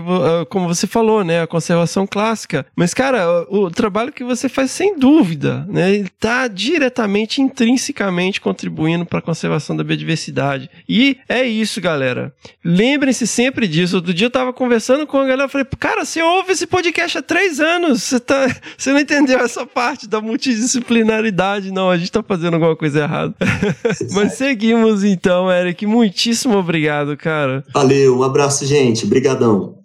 [0.49, 1.41] como você falou, né?
[1.41, 2.65] A conservação clássica.
[2.75, 5.91] Mas, cara, o, o trabalho que você faz, sem dúvida, né?
[5.93, 10.69] Ele tá diretamente, intrinsecamente contribuindo para a conservação da biodiversidade.
[10.87, 12.33] E é isso, galera.
[12.63, 13.95] Lembrem-se sempre disso.
[13.95, 17.17] Outro dia eu tava conversando com a galera, eu falei, cara, você ouve esse podcast
[17.17, 18.47] há três anos, você, tá,
[18.77, 23.33] você não entendeu essa parte da multidisciplinaridade, não, a gente tá fazendo alguma coisa errada.
[24.13, 27.63] Mas seguimos então, Eric, muitíssimo obrigado, cara.
[27.73, 29.05] Valeu, um abraço, gente.
[29.05, 29.75] Obrigadão.